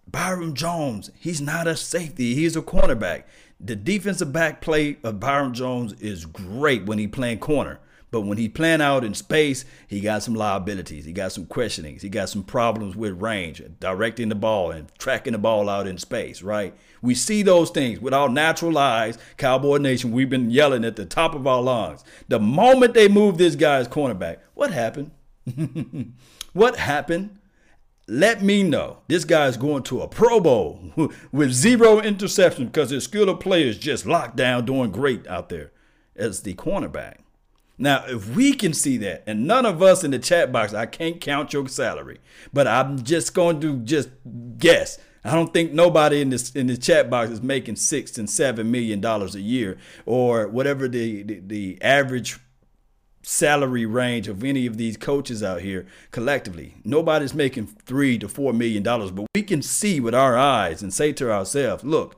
Byron 0.06 0.54
Jones, 0.54 1.10
he's 1.18 1.40
not 1.40 1.66
a 1.66 1.76
safety, 1.76 2.34
he's 2.34 2.56
a 2.56 2.62
cornerback. 2.62 3.24
The 3.58 3.76
defensive 3.76 4.32
back 4.32 4.60
play 4.60 4.98
of 5.02 5.20
Byron 5.20 5.54
Jones 5.54 5.94
is 5.94 6.26
great 6.26 6.86
when 6.86 6.98
he 6.98 7.06
playing 7.06 7.38
corner. 7.38 7.80
But 8.12 8.21
when 8.21 8.37
he 8.37 8.47
playing 8.47 8.83
out 8.83 9.04
in 9.04 9.14
space, 9.14 9.64
he 9.88 10.00
got 10.00 10.23
some 10.23 10.35
liabilities. 10.35 11.07
He 11.07 11.12
got 11.14 11.33
some 11.33 11.47
questionings. 11.47 12.02
He 12.02 12.11
got 12.11 12.28
some 12.28 12.45
problems 12.45 12.95
with 12.95 13.21
range, 13.21 13.62
directing 13.81 14.28
the 14.28 14.35
ball 14.35 14.71
and 14.71 14.95
tracking 14.99 15.33
the 15.33 15.38
ball 15.38 15.71
out 15.71 15.87
in 15.87 15.97
space, 15.97 16.42
right? 16.42 16.75
We 17.00 17.14
see 17.14 17.42
those 17.42 17.71
things 17.71 18.00
with 18.00 18.12
our 18.12 18.28
natural 18.28 18.76
eyes. 18.76 19.16
Cowboy 19.38 19.78
Nation, 19.78 20.12
we've 20.12 20.28
been 20.28 20.50
yelling 20.50 20.85
at 20.85 20.97
the 20.97 21.07
top 21.07 21.35
of 21.35 21.47
our 21.47 21.62
lungs. 21.62 22.04
The 22.28 22.38
moment 22.38 22.92
they 22.92 23.09
move 23.09 23.38
this 23.38 23.57
guy's 23.57 23.88
cornerback, 23.88 24.40
what 24.52 24.73
happened? 24.73 25.11
what 26.52 26.76
happened? 26.76 27.38
Let 28.07 28.42
me 28.42 28.62
know. 28.62 28.99
This 29.09 29.25
guy's 29.25 29.57
going 29.57 29.85
to 29.85 30.02
a 30.02 30.09
Pro 30.09 30.38
Bowl 30.38 30.92
with 31.33 31.50
zero 31.50 31.99
interception 31.99 32.66
because 32.66 32.90
his 32.90 33.04
skill 33.04 33.31
of 33.31 33.40
play 33.40 33.66
is 33.66 33.78
just 33.78 34.04
locked 34.04 34.37
down, 34.37 34.66
doing 34.66 34.90
great 34.90 35.26
out 35.26 35.49
there 35.49 35.73
as 36.14 36.42
the 36.42 36.52
cornerback. 36.52 37.21
Now, 37.78 38.04
if 38.06 38.28
we 38.34 38.52
can 38.52 38.74
see 38.74 38.96
that, 38.98 39.24
and 39.26 39.46
none 39.46 39.66
of 39.66 39.82
us 39.82 40.04
in 40.04 40.10
the 40.10 40.18
chat 40.18 40.52
box, 40.52 40.74
I 40.74 40.86
can't 40.86 41.20
count 41.20 41.52
your 41.52 41.66
salary, 41.68 42.18
but 42.52 42.66
I'm 42.66 43.02
just 43.02 43.34
going 43.34 43.60
to 43.60 43.78
just 43.78 44.10
guess. 44.58 44.98
I 45.24 45.32
don't 45.34 45.52
think 45.52 45.72
nobody 45.72 46.20
in 46.20 46.30
this 46.30 46.50
in 46.52 46.66
the 46.66 46.76
chat 46.76 47.08
box 47.08 47.30
is 47.30 47.42
making 47.42 47.76
six 47.76 48.18
and 48.18 48.28
seven 48.28 48.70
million 48.70 49.00
dollars 49.00 49.34
a 49.34 49.40
year, 49.40 49.78
or 50.06 50.48
whatever 50.48 50.88
the, 50.88 51.22
the, 51.22 51.40
the 51.40 51.82
average 51.82 52.38
salary 53.22 53.86
range 53.86 54.26
of 54.26 54.42
any 54.42 54.66
of 54.66 54.76
these 54.76 54.96
coaches 54.96 55.42
out 55.42 55.60
here 55.60 55.86
collectively. 56.10 56.74
Nobody's 56.84 57.34
making 57.34 57.66
three 57.66 58.18
to 58.18 58.28
four 58.28 58.52
million 58.52 58.82
dollars, 58.82 59.10
but 59.10 59.26
we 59.34 59.42
can 59.42 59.62
see 59.62 60.00
with 60.00 60.14
our 60.14 60.36
eyes 60.36 60.82
and 60.82 60.92
say 60.92 61.12
to 61.14 61.30
ourselves, 61.30 61.84
look, 61.84 62.16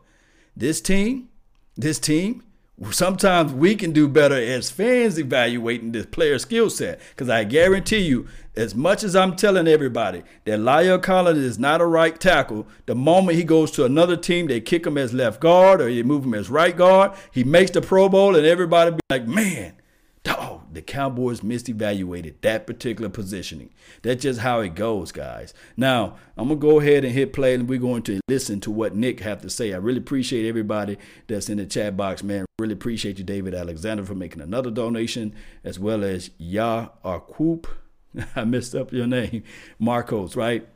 this 0.56 0.80
team, 0.80 1.28
this 1.76 1.98
team 1.98 2.43
sometimes 2.90 3.52
we 3.52 3.74
can 3.76 3.92
do 3.92 4.08
better 4.08 4.34
as 4.34 4.70
fans 4.70 5.18
evaluating 5.18 5.92
this 5.92 6.06
player 6.06 6.38
skill 6.38 6.70
set. 6.70 7.00
Because 7.10 7.28
I 7.28 7.44
guarantee 7.44 8.00
you, 8.00 8.26
as 8.56 8.74
much 8.74 9.02
as 9.02 9.16
I'm 9.16 9.36
telling 9.36 9.66
everybody 9.66 10.22
that 10.44 10.60
La'el 10.60 11.02
Collins 11.02 11.38
is 11.38 11.58
not 11.58 11.80
a 11.80 11.86
right 11.86 12.18
tackle, 12.18 12.66
the 12.86 12.94
moment 12.94 13.36
he 13.38 13.44
goes 13.44 13.70
to 13.72 13.84
another 13.84 14.16
team, 14.16 14.46
they 14.46 14.60
kick 14.60 14.86
him 14.86 14.98
as 14.98 15.12
left 15.12 15.40
guard 15.40 15.80
or 15.80 15.92
they 15.92 16.02
move 16.02 16.24
him 16.24 16.34
as 16.34 16.50
right 16.50 16.76
guard. 16.76 17.12
He 17.32 17.44
makes 17.44 17.70
the 17.70 17.80
Pro 17.80 18.08
Bowl, 18.08 18.36
and 18.36 18.46
everybody 18.46 18.92
be 18.92 19.00
like, 19.10 19.26
man, 19.26 19.74
dog, 20.22 20.63
the 20.74 20.82
Cowboys 20.82 21.40
misevaluated 21.40 22.34
that 22.42 22.66
particular 22.66 23.08
positioning. 23.08 23.70
That's 24.02 24.22
just 24.22 24.40
how 24.40 24.60
it 24.60 24.74
goes, 24.74 25.12
guys. 25.12 25.54
Now, 25.76 26.16
I'm 26.36 26.48
going 26.48 26.60
to 26.60 26.66
go 26.66 26.80
ahead 26.80 27.04
and 27.04 27.12
hit 27.12 27.32
play 27.32 27.54
and 27.54 27.68
we're 27.68 27.78
going 27.78 28.02
to 28.02 28.20
listen 28.28 28.60
to 28.60 28.70
what 28.70 28.94
Nick 28.94 29.20
have 29.20 29.40
to 29.42 29.50
say. 29.50 29.72
I 29.72 29.76
really 29.76 29.98
appreciate 29.98 30.48
everybody 30.48 30.98
that's 31.26 31.48
in 31.48 31.58
the 31.58 31.66
chat 31.66 31.96
box, 31.96 32.22
man. 32.22 32.44
Really 32.58 32.74
appreciate 32.74 33.18
you, 33.18 33.24
David 33.24 33.54
Alexander, 33.54 34.04
for 34.04 34.14
making 34.14 34.42
another 34.42 34.70
donation, 34.70 35.34
as 35.64 35.78
well 35.78 36.04
as 36.04 36.30
Ya 36.38 36.88
Arkoop. 37.04 37.66
I 38.36 38.44
messed 38.44 38.74
up 38.74 38.92
your 38.92 39.06
name. 39.06 39.42
Marcos, 39.78 40.36
right? 40.36 40.68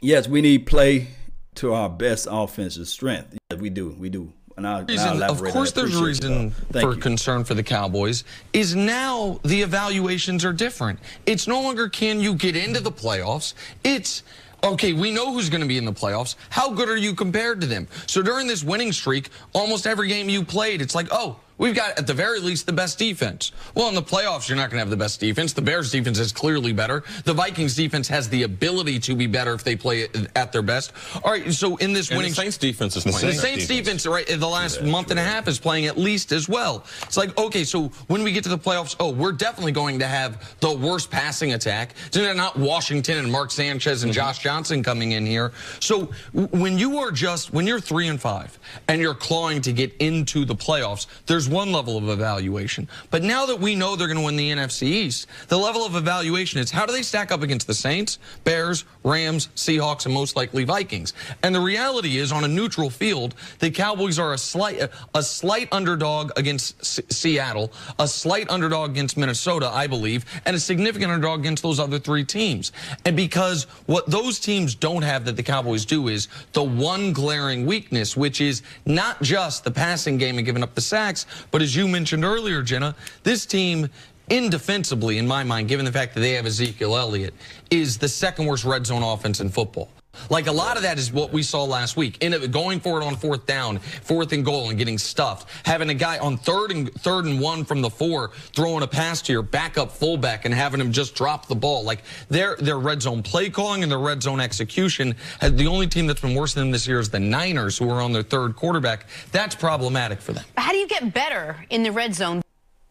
Yes, 0.00 0.28
we 0.28 0.40
need 0.40 0.66
play 0.66 1.08
to 1.56 1.72
our 1.72 1.88
best 1.88 2.26
offensive 2.30 2.88
strength. 2.88 3.36
Yeah, 3.50 3.58
we 3.58 3.70
do. 3.70 3.94
We 3.98 4.08
do. 4.08 4.32
And 4.56 4.66
I'll, 4.66 4.84
reason, 4.84 5.22
of 5.22 5.42
course, 5.42 5.72
there's 5.72 5.96
a 5.96 6.04
reason 6.04 6.50
for 6.50 6.94
you. 6.94 7.00
concern 7.00 7.44
for 7.44 7.54
the 7.54 7.62
Cowboys. 7.62 8.24
Is 8.52 8.74
now 8.74 9.40
the 9.44 9.62
evaluations 9.62 10.44
are 10.44 10.52
different. 10.52 10.98
It's 11.26 11.46
no 11.48 11.60
longer 11.62 11.88
can 11.88 12.20
you 12.20 12.34
get 12.34 12.56
into 12.56 12.80
the 12.80 12.92
playoffs. 12.92 13.54
It's 13.82 14.22
okay, 14.64 14.92
we 14.92 15.10
know 15.10 15.32
who's 15.32 15.48
going 15.50 15.62
to 15.62 15.66
be 15.66 15.78
in 15.78 15.84
the 15.84 15.92
playoffs. 15.92 16.36
How 16.50 16.70
good 16.70 16.88
are 16.88 16.96
you 16.96 17.14
compared 17.14 17.60
to 17.62 17.66
them? 17.66 17.88
So 18.06 18.22
during 18.22 18.46
this 18.46 18.62
winning 18.62 18.92
streak, 18.92 19.30
almost 19.52 19.86
every 19.86 20.08
game 20.08 20.28
you 20.28 20.44
played, 20.44 20.80
it's 20.80 20.94
like, 20.94 21.08
oh, 21.10 21.40
We've 21.62 21.76
got, 21.76 21.96
at 21.96 22.08
the 22.08 22.12
very 22.12 22.40
least, 22.40 22.66
the 22.66 22.72
best 22.72 22.98
defense. 22.98 23.52
Well, 23.76 23.88
in 23.88 23.94
the 23.94 24.02
playoffs, 24.02 24.48
you're 24.48 24.56
not 24.56 24.68
going 24.68 24.78
to 24.78 24.80
have 24.80 24.90
the 24.90 24.96
best 24.96 25.20
defense. 25.20 25.52
The 25.52 25.62
Bears' 25.62 25.92
defense 25.92 26.18
is 26.18 26.32
clearly 26.32 26.72
better. 26.72 27.04
The 27.22 27.32
Vikings' 27.32 27.76
defense 27.76 28.08
has 28.08 28.28
the 28.28 28.42
ability 28.42 28.98
to 28.98 29.14
be 29.14 29.28
better 29.28 29.54
if 29.54 29.62
they 29.62 29.76
play 29.76 30.08
at 30.34 30.50
their 30.50 30.62
best. 30.62 30.92
All 31.22 31.30
right, 31.30 31.52
so 31.52 31.76
in 31.76 31.92
this 31.92 32.08
and 32.08 32.16
winning... 32.16 32.32
the 32.32 32.36
Saints' 32.36 32.58
defense 32.58 32.96
is 32.96 33.04
playing. 33.04 33.26
The 33.28 33.32
Saints, 33.34 33.68
defense. 33.68 33.86
defense, 33.86 34.06
right, 34.08 34.28
in 34.28 34.40
the 34.40 34.48
last 34.48 34.82
month 34.82 35.12
and 35.12 35.20
a 35.20 35.22
half 35.22 35.46
is 35.46 35.60
playing 35.60 35.86
at 35.86 35.96
least 35.96 36.32
as 36.32 36.48
well. 36.48 36.84
It's 37.02 37.16
like, 37.16 37.38
okay, 37.38 37.62
so 37.62 37.92
when 38.08 38.24
we 38.24 38.32
get 38.32 38.42
to 38.42 38.50
the 38.50 38.58
playoffs, 38.58 38.96
oh, 38.98 39.12
we're 39.12 39.30
definitely 39.30 39.70
going 39.70 40.00
to 40.00 40.08
have 40.08 40.56
the 40.58 40.76
worst 40.76 41.12
passing 41.12 41.52
attack. 41.52 41.94
It's 42.08 42.16
not 42.16 42.58
Washington 42.58 43.18
and 43.18 43.30
Mark 43.30 43.52
Sanchez 43.52 44.02
and 44.02 44.10
mm 44.10 44.18
-hmm. 44.18 44.26
Josh 44.26 44.38
Johnson 44.40 44.82
coming 44.82 45.12
in 45.12 45.24
here. 45.24 45.52
So 45.78 46.10
when 46.32 46.76
you 46.76 46.98
are 46.98 47.12
just, 47.12 47.52
when 47.52 47.68
you're 47.68 47.80
three 47.80 48.08
and 48.08 48.20
five 48.20 48.58
and 48.88 49.00
you're 49.00 49.18
clawing 49.28 49.62
to 49.62 49.72
get 49.72 49.92
into 49.98 50.44
the 50.44 50.56
playoffs, 50.56 51.06
there's 51.26 51.51
one 51.52 51.70
level 51.70 51.96
of 51.96 52.08
evaluation. 52.08 52.88
But 53.10 53.22
now 53.22 53.46
that 53.46 53.60
we 53.60 53.74
know 53.74 53.94
they're 53.94 54.08
going 54.08 54.18
to 54.18 54.24
win 54.24 54.36
the 54.36 54.50
NFC 54.50 54.82
East, 54.84 55.26
the 55.48 55.58
level 55.58 55.84
of 55.84 55.94
evaluation 55.94 56.58
is 56.58 56.70
how 56.70 56.86
do 56.86 56.92
they 56.92 57.02
stack 57.02 57.30
up 57.30 57.42
against 57.42 57.66
the 57.66 57.74
Saints, 57.74 58.18
Bears, 58.44 58.84
Rams, 59.04 59.48
Seahawks, 59.54 60.06
and 60.06 60.14
most 60.14 60.36
likely 60.36 60.64
Vikings. 60.64 61.12
And 61.42 61.54
the 61.54 61.60
reality 61.60 62.18
is, 62.18 62.32
on 62.32 62.44
a 62.44 62.48
neutral 62.48 62.90
field, 62.90 63.34
the 63.58 63.70
Cowboys 63.70 64.18
are 64.18 64.32
a 64.32 64.38
slight 64.38 64.80
a 65.14 65.22
slight 65.22 65.68
underdog 65.72 66.32
against 66.36 66.80
S 66.80 67.00
Seattle, 67.10 67.72
a 67.98 68.08
slight 68.08 68.50
underdog 68.50 68.90
against 68.90 69.16
Minnesota, 69.16 69.68
I 69.68 69.86
believe, 69.86 70.24
and 70.44 70.56
a 70.56 70.60
significant 70.60 71.12
underdog 71.12 71.40
against 71.40 71.62
those 71.62 71.78
other 71.78 71.98
three 71.98 72.24
teams. 72.24 72.72
And 73.04 73.16
because 73.16 73.64
what 73.86 74.10
those 74.10 74.40
teams 74.40 74.74
don't 74.74 75.02
have 75.02 75.24
that 75.26 75.36
the 75.36 75.42
Cowboys 75.42 75.84
do 75.84 76.08
is 76.08 76.28
the 76.52 76.62
one 76.62 77.12
glaring 77.12 77.66
weakness, 77.66 78.16
which 78.16 78.40
is 78.40 78.62
not 78.86 79.20
just 79.22 79.64
the 79.64 79.70
passing 79.70 80.18
game 80.18 80.38
and 80.38 80.46
giving 80.46 80.62
up 80.62 80.74
the 80.74 80.80
sacks, 80.80 81.26
but 81.50 81.62
as 81.62 81.74
you 81.74 81.88
mentioned 81.88 82.24
earlier, 82.24 82.62
Jenna, 82.62 82.94
this 83.22 83.46
team 83.46 83.88
indefensibly, 84.30 85.18
in 85.18 85.26
my 85.26 85.44
mind, 85.44 85.68
given 85.68 85.84
the 85.84 85.92
fact 85.92 86.14
that 86.14 86.20
they 86.20 86.32
have 86.32 86.46
Ezekiel 86.46 86.96
Elliott, 86.96 87.34
is 87.70 87.98
the 87.98 88.08
second 88.08 88.46
worst 88.46 88.64
red 88.64 88.86
zone 88.86 89.02
offense 89.02 89.40
in 89.40 89.48
football. 89.48 89.88
Like 90.30 90.46
a 90.46 90.52
lot 90.52 90.76
of 90.76 90.82
that 90.82 90.98
is 90.98 91.12
what 91.12 91.32
we 91.32 91.42
saw 91.42 91.64
last 91.64 91.96
week. 91.96 92.22
In 92.22 92.50
going 92.50 92.80
for 92.80 93.00
it 93.00 93.04
on 93.04 93.16
fourth 93.16 93.46
down, 93.46 93.78
fourth 93.78 94.32
and 94.32 94.44
goal, 94.44 94.70
and 94.70 94.78
getting 94.78 94.98
stuffed. 94.98 95.48
Having 95.66 95.90
a 95.90 95.94
guy 95.94 96.18
on 96.18 96.36
third 96.36 96.70
and 96.70 96.92
third 96.94 97.24
and 97.24 97.40
one 97.40 97.64
from 97.64 97.82
the 97.82 97.90
four 97.90 98.30
throwing 98.54 98.82
a 98.82 98.86
pass 98.86 99.22
to 99.22 99.32
your 99.32 99.42
backup 99.42 99.90
fullback 99.90 100.44
and 100.44 100.54
having 100.54 100.80
him 100.80 100.92
just 100.92 101.14
drop 101.14 101.48
the 101.48 101.54
ball. 101.54 101.82
Like 101.84 102.02
their 102.28 102.56
their 102.56 102.78
red 102.78 103.02
zone 103.02 103.22
play 103.22 103.50
calling 103.50 103.82
and 103.82 103.90
their 103.90 103.98
red 103.98 104.22
zone 104.22 104.40
execution. 104.40 105.14
Uh, 105.40 105.50
the 105.50 105.66
only 105.66 105.86
team 105.86 106.06
that's 106.06 106.20
been 106.20 106.34
worse 106.34 106.54
than 106.54 106.64
them 106.64 106.70
this 106.72 106.86
year 106.86 106.98
is 106.98 107.10
the 107.10 107.20
Niners, 107.20 107.78
who 107.78 107.90
are 107.90 108.00
on 108.00 108.12
their 108.12 108.22
third 108.22 108.56
quarterback. 108.56 109.06
That's 109.32 109.54
problematic 109.54 110.20
for 110.20 110.32
them. 110.32 110.44
How 110.56 110.72
do 110.72 110.78
you 110.78 110.88
get 110.88 111.12
better 111.12 111.64
in 111.70 111.82
the 111.82 111.92
red 111.92 112.14
zone? 112.14 112.42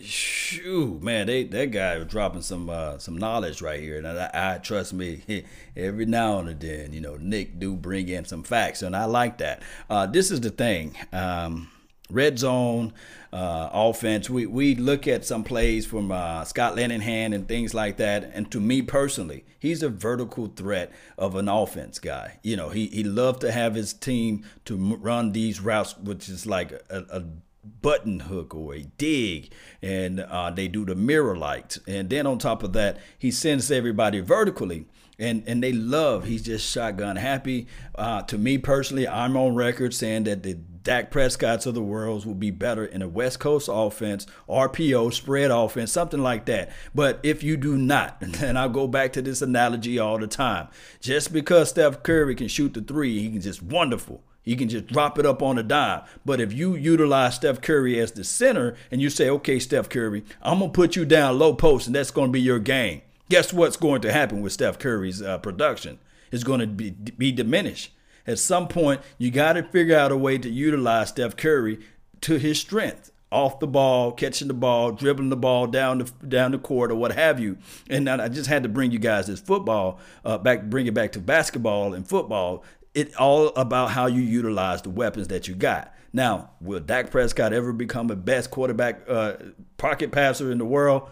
Shoot, 0.03 1.01
man, 1.01 1.27
they 1.27 1.43
that 1.45 1.71
guy 1.71 1.97
was 1.97 2.07
dropping 2.07 2.41
some 2.41 2.69
uh, 2.69 2.97
some 2.97 3.17
knowledge 3.17 3.61
right 3.61 3.79
here, 3.79 3.97
and 3.97 4.07
I, 4.07 4.29
I 4.33 4.57
trust 4.57 4.93
me. 4.93 5.45
Every 5.75 6.05
now 6.05 6.39
and 6.39 6.59
then, 6.59 6.91
you 6.91 6.99
know, 6.99 7.15
Nick 7.15 7.59
do 7.59 7.75
bring 7.75 8.09
in 8.09 8.25
some 8.25 8.43
facts, 8.43 8.81
and 8.81 8.95
I 8.95 9.05
like 9.05 9.37
that. 9.37 9.61
Uh, 9.89 10.05
this 10.05 10.31
is 10.31 10.41
the 10.41 10.49
thing. 10.49 10.97
Um, 11.13 11.71
red 12.11 12.37
zone 12.37 12.93
uh, 13.33 13.69
offense. 13.71 14.29
We 14.29 14.45
we 14.45 14.75
look 14.75 15.07
at 15.07 15.25
some 15.25 15.43
plays 15.43 15.85
from 15.85 16.11
uh, 16.11 16.43
Scott 16.43 16.75
Linehan 16.75 17.33
and 17.33 17.47
things 17.47 17.73
like 17.73 17.97
that. 17.97 18.29
And 18.33 18.51
to 18.51 18.59
me 18.59 18.81
personally, 18.81 19.45
he's 19.59 19.81
a 19.81 19.89
vertical 19.89 20.47
threat 20.47 20.91
of 21.17 21.35
an 21.35 21.47
offense 21.47 21.99
guy. 21.99 22.39
You 22.43 22.57
know, 22.57 22.69
he 22.69 22.87
he 22.87 23.03
loved 23.03 23.41
to 23.41 23.51
have 23.51 23.75
his 23.75 23.93
team 23.93 24.45
to 24.65 24.75
run 24.75 25.31
these 25.31 25.61
routes, 25.61 25.97
which 25.97 26.29
is 26.29 26.45
like 26.45 26.71
a, 26.71 27.05
a 27.09 27.23
button 27.63 28.21
hook 28.21 28.55
or 28.55 28.73
a 28.73 28.83
dig 28.97 29.51
and 29.81 30.19
uh, 30.19 30.49
they 30.49 30.67
do 30.67 30.85
the 30.85 30.95
mirror 30.95 31.35
lights 31.35 31.79
and 31.87 32.09
then 32.09 32.25
on 32.25 32.37
top 32.37 32.63
of 32.63 32.73
that 32.73 32.97
he 33.17 33.29
sends 33.29 33.69
everybody 33.69 34.19
vertically 34.19 34.85
and 35.19 35.43
and 35.45 35.61
they 35.61 35.71
love 35.71 36.25
he's 36.25 36.43
just 36.43 36.69
shotgun 36.69 37.15
happy 37.15 37.67
uh, 37.95 38.21
to 38.23 38.37
me 38.37 38.57
personally 38.57 39.07
i'm 39.07 39.37
on 39.37 39.53
record 39.55 39.93
saying 39.93 40.23
that 40.23 40.41
the 40.43 40.57
Dak 40.83 41.11
Prescott's 41.11 41.67
of 41.67 41.75
the 41.75 41.81
world 41.81 42.25
will 42.25 42.33
be 42.33 42.49
better 42.49 42.83
in 42.83 43.01
a 43.03 43.07
West 43.07 43.39
Coast 43.39 43.69
offense, 43.71 44.25
RPO, 44.49 45.13
spread 45.13 45.51
offense, 45.51 45.91
something 45.91 46.21
like 46.21 46.45
that. 46.45 46.71
But 46.95 47.19
if 47.21 47.43
you 47.43 47.55
do 47.55 47.77
not, 47.77 48.17
and 48.41 48.57
I'll 48.57 48.69
go 48.69 48.87
back 48.87 49.13
to 49.13 49.21
this 49.21 49.41
analogy 49.41 49.99
all 49.99 50.17
the 50.17 50.27
time, 50.27 50.69
just 50.99 51.31
because 51.31 51.69
Steph 51.69 52.01
Curry 52.01 52.35
can 52.35 52.47
shoot 52.47 52.73
the 52.73 52.81
three, 52.81 53.19
he 53.19 53.29
can 53.29 53.41
just 53.41 53.61
wonderful. 53.61 54.23
He 54.43 54.55
can 54.55 54.69
just 54.69 54.87
drop 54.87 55.19
it 55.19 55.25
up 55.25 55.41
on 55.41 55.57
a 55.57 55.63
dime. 55.63 56.01
But 56.25 56.41
if 56.41 56.51
you 56.51 56.75
utilize 56.75 57.35
Steph 57.35 57.61
Curry 57.61 57.99
as 57.99 58.11
the 58.11 58.23
center 58.23 58.75
and 58.89 59.01
you 59.01 59.09
say, 59.09 59.29
okay, 59.29 59.59
Steph 59.59 59.89
Curry, 59.89 60.23
I'm 60.41 60.59
going 60.59 60.71
to 60.71 60.75
put 60.75 60.95
you 60.95 61.05
down 61.05 61.37
low 61.37 61.53
post 61.53 61.87
and 61.87 61.95
that's 61.95 62.11
going 62.11 62.29
to 62.29 62.33
be 62.33 62.41
your 62.41 62.59
game. 62.59 63.01
Guess 63.29 63.53
what's 63.53 63.77
going 63.77 64.01
to 64.01 64.11
happen 64.11 64.41
with 64.41 64.53
Steph 64.53 64.79
Curry's 64.79 65.21
uh, 65.21 65.37
production? 65.37 65.99
It's 66.31 66.43
going 66.43 66.59
to 66.59 66.67
be, 66.67 66.89
be 66.91 67.31
diminished. 67.31 67.91
At 68.25 68.39
some 68.39 68.67
point, 68.67 69.01
you 69.17 69.31
got 69.31 69.53
to 69.53 69.63
figure 69.63 69.97
out 69.97 70.11
a 70.11 70.17
way 70.17 70.37
to 70.37 70.49
utilize 70.49 71.09
Steph 71.09 71.35
Curry 71.35 71.79
to 72.21 72.37
his 72.37 72.59
strength 72.59 73.11
off 73.31 73.59
the 73.59 73.67
ball, 73.67 74.11
catching 74.11 74.47
the 74.47 74.53
ball, 74.53 74.91
dribbling 74.91 75.29
the 75.29 75.37
ball 75.37 75.65
down 75.65 75.99
the 75.99 76.11
down 76.27 76.51
the 76.51 76.57
court 76.57 76.91
or 76.91 76.95
what 76.95 77.13
have 77.13 77.39
you. 77.39 77.57
And 77.89 78.09
I 78.09 78.27
just 78.27 78.49
had 78.49 78.63
to 78.63 78.69
bring 78.69 78.91
you 78.91 78.99
guys 78.99 79.27
this 79.27 79.39
football 79.39 79.99
uh, 80.25 80.37
back, 80.37 80.63
bring 80.63 80.87
it 80.87 80.93
back 80.93 81.13
to 81.13 81.19
basketball 81.19 81.93
and 81.93 82.07
football 82.07 82.63
it's 82.93 83.15
all 83.15 83.49
about 83.49 83.91
how 83.91 84.07
you 84.07 84.21
utilize 84.21 84.81
the 84.81 84.89
weapons 84.89 85.29
that 85.29 85.47
you 85.47 85.55
got. 85.55 85.93
Now, 86.13 86.51
will 86.59 86.79
Dak 86.79 87.09
Prescott 87.09 87.53
ever 87.53 87.71
become 87.71 88.07
the 88.07 88.15
best 88.15 88.51
quarterback 88.51 89.01
uh, 89.07 89.33
pocket 89.77 90.11
passer 90.11 90.51
in 90.51 90.57
the 90.57 90.65
world? 90.65 91.09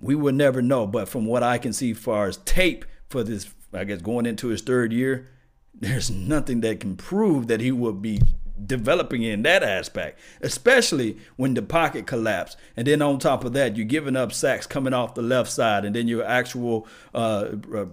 We 0.00 0.14
will 0.14 0.34
never 0.34 0.60
know. 0.60 0.86
But 0.86 1.08
from 1.08 1.24
what 1.24 1.42
I 1.42 1.56
can 1.58 1.72
see, 1.72 1.94
far 1.94 2.26
as 2.26 2.36
tape 2.38 2.84
for 3.08 3.22
this, 3.22 3.52
I 3.72 3.84
guess 3.84 4.02
going 4.02 4.26
into 4.26 4.48
his 4.48 4.60
third 4.60 4.92
year, 4.92 5.28
there's 5.74 6.10
nothing 6.10 6.60
that 6.60 6.80
can 6.80 6.96
prove 6.96 7.46
that 7.46 7.60
he 7.60 7.72
will 7.72 7.94
be 7.94 8.20
developing 8.66 9.22
in 9.22 9.42
that 9.42 9.62
aspect, 9.62 10.18
especially 10.40 11.18
when 11.36 11.54
the 11.54 11.62
pocket 11.62 12.06
collapse. 12.06 12.56
And 12.76 12.86
then 12.86 13.02
on 13.02 13.18
top 13.18 13.44
of 13.44 13.52
that, 13.54 13.76
you're 13.76 13.86
giving 13.86 14.14
up 14.14 14.32
sacks 14.32 14.66
coming 14.66 14.92
off 14.92 15.14
the 15.14 15.22
left 15.22 15.50
side, 15.50 15.84
and 15.84 15.96
then 15.96 16.06
your 16.06 16.24
actual 16.24 16.86
uh, 17.14 17.48
uh 17.74 17.86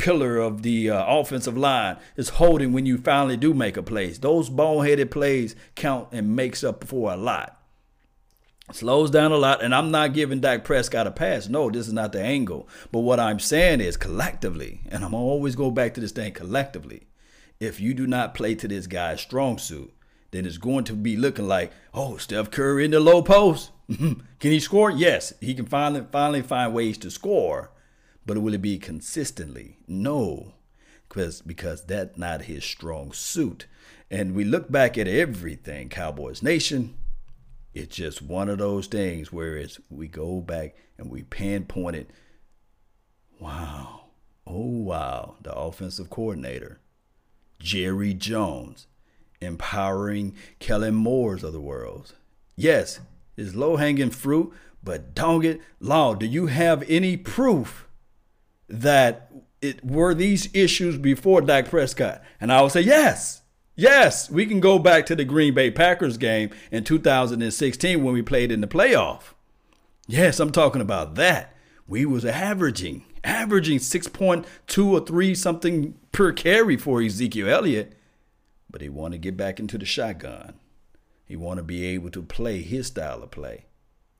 pillar 0.00 0.38
of 0.38 0.62
the 0.62 0.88
uh, 0.88 1.04
offensive 1.06 1.58
line 1.58 1.98
is 2.16 2.30
holding 2.30 2.72
when 2.72 2.86
you 2.86 2.96
finally 2.96 3.36
do 3.36 3.52
make 3.52 3.76
a 3.76 3.82
play. 3.82 4.10
Those 4.12 4.48
boneheaded 4.48 5.10
plays 5.10 5.54
count 5.74 6.08
and 6.10 6.34
makes 6.34 6.64
up 6.64 6.84
for 6.84 7.12
a 7.12 7.18
lot. 7.18 7.58
Slows 8.72 9.10
down 9.10 9.30
a 9.30 9.36
lot, 9.36 9.62
and 9.62 9.74
I'm 9.74 9.90
not 9.90 10.14
giving 10.14 10.40
Dak 10.40 10.64
Prescott 10.64 11.06
a 11.06 11.10
pass. 11.10 11.48
No, 11.48 11.68
this 11.68 11.86
is 11.86 11.92
not 11.92 12.12
the 12.12 12.22
angle. 12.22 12.66
But 12.90 13.00
what 13.00 13.20
I'm 13.20 13.38
saying 13.38 13.82
is 13.82 13.98
collectively, 13.98 14.80
and 14.88 15.04
I'm 15.04 15.12
always 15.12 15.54
go 15.54 15.70
back 15.70 15.92
to 15.94 16.00
this 16.00 16.12
thing 16.12 16.32
collectively. 16.32 17.02
If 17.58 17.78
you 17.78 17.92
do 17.92 18.06
not 18.06 18.34
play 18.34 18.54
to 18.54 18.68
this 18.68 18.86
guy's 18.86 19.20
strong 19.20 19.58
suit, 19.58 19.92
then 20.30 20.46
it's 20.46 20.56
going 20.56 20.84
to 20.84 20.94
be 20.94 21.16
looking 21.16 21.46
like, 21.46 21.72
oh, 21.92 22.16
Steph 22.16 22.50
Curry 22.50 22.86
in 22.86 22.92
the 22.92 23.00
low 23.00 23.20
post. 23.20 23.70
can 23.88 24.22
he 24.40 24.60
score? 24.60 24.90
Yes, 24.90 25.34
he 25.40 25.52
can 25.52 25.66
finally 25.66 26.06
finally 26.10 26.40
find 26.40 26.72
ways 26.72 26.96
to 26.98 27.10
score 27.10 27.70
but 28.30 28.38
will 28.38 28.54
it 28.54 28.62
be 28.62 28.78
consistently? 28.78 29.76
No, 29.88 30.54
because 31.08 31.42
because 31.42 31.84
that's 31.84 32.16
not 32.16 32.42
his 32.42 32.64
strong 32.64 33.10
suit. 33.10 33.66
And 34.08 34.36
we 34.36 34.44
look 34.44 34.70
back 34.70 34.96
at 34.96 35.08
everything, 35.08 35.88
Cowboys 35.88 36.40
Nation. 36.40 36.94
It's 37.74 37.96
just 37.96 38.22
one 38.22 38.48
of 38.48 38.58
those 38.58 38.86
things 38.86 39.32
where 39.32 39.56
it's 39.56 39.80
we 39.90 40.06
go 40.06 40.40
back 40.40 40.76
and 40.96 41.10
we 41.10 41.24
pinpoint 41.24 41.96
it. 41.96 42.10
Wow. 43.40 44.02
Oh 44.46 44.68
wow. 44.68 45.34
The 45.42 45.52
offensive 45.52 46.08
coordinator, 46.08 46.78
Jerry 47.58 48.14
Jones, 48.14 48.86
empowering 49.40 50.36
Kellen 50.60 50.94
Moore's 50.94 51.42
of 51.42 51.52
the 51.52 51.60
world. 51.60 52.14
Yes, 52.54 53.00
it's 53.36 53.56
low 53.56 53.74
hanging 53.74 54.10
fruit, 54.10 54.52
but 54.84 55.16
don't 55.16 55.40
get 55.40 55.60
law. 55.80 56.14
Do 56.14 56.26
you 56.26 56.46
have 56.46 56.88
any 56.88 57.16
proof 57.16 57.88
that 58.70 59.30
it 59.60 59.84
were 59.84 60.14
these 60.14 60.48
issues 60.54 60.96
before 60.96 61.42
Dak 61.42 61.68
Prescott? 61.68 62.22
And 62.40 62.52
I 62.52 62.62
would 62.62 62.72
say 62.72 62.80
yes. 62.80 63.42
Yes, 63.76 64.30
we 64.30 64.46
can 64.46 64.60
go 64.60 64.78
back 64.78 65.06
to 65.06 65.16
the 65.16 65.24
Green 65.24 65.54
Bay 65.54 65.70
Packers 65.70 66.18
game 66.18 66.50
in 66.70 66.84
2016 66.84 68.02
when 68.02 68.14
we 68.14 68.22
played 68.22 68.52
in 68.52 68.60
the 68.60 68.66
playoff. 68.66 69.34
Yes, 70.06 70.40
I'm 70.40 70.52
talking 70.52 70.82
about 70.82 71.14
that. 71.14 71.54
We 71.86 72.04
was 72.04 72.24
averaging 72.24 73.04
averaging 73.24 73.78
6.2 73.78 74.86
or 74.86 75.00
3 75.06 75.34
something 75.34 75.94
per 76.12 76.32
carry 76.32 76.76
for 76.76 77.02
Ezekiel 77.02 77.48
Elliott, 77.48 77.94
but 78.70 78.80
he 78.80 78.88
want 78.88 79.12
to 79.12 79.18
get 79.18 79.36
back 79.36 79.60
into 79.60 79.78
the 79.78 79.84
shotgun. 79.84 80.54
He 81.24 81.36
want 81.36 81.58
to 81.58 81.62
be 81.62 81.86
able 81.86 82.10
to 82.10 82.22
play 82.22 82.62
his 82.62 82.88
style 82.88 83.22
of 83.22 83.30
play. 83.30 83.66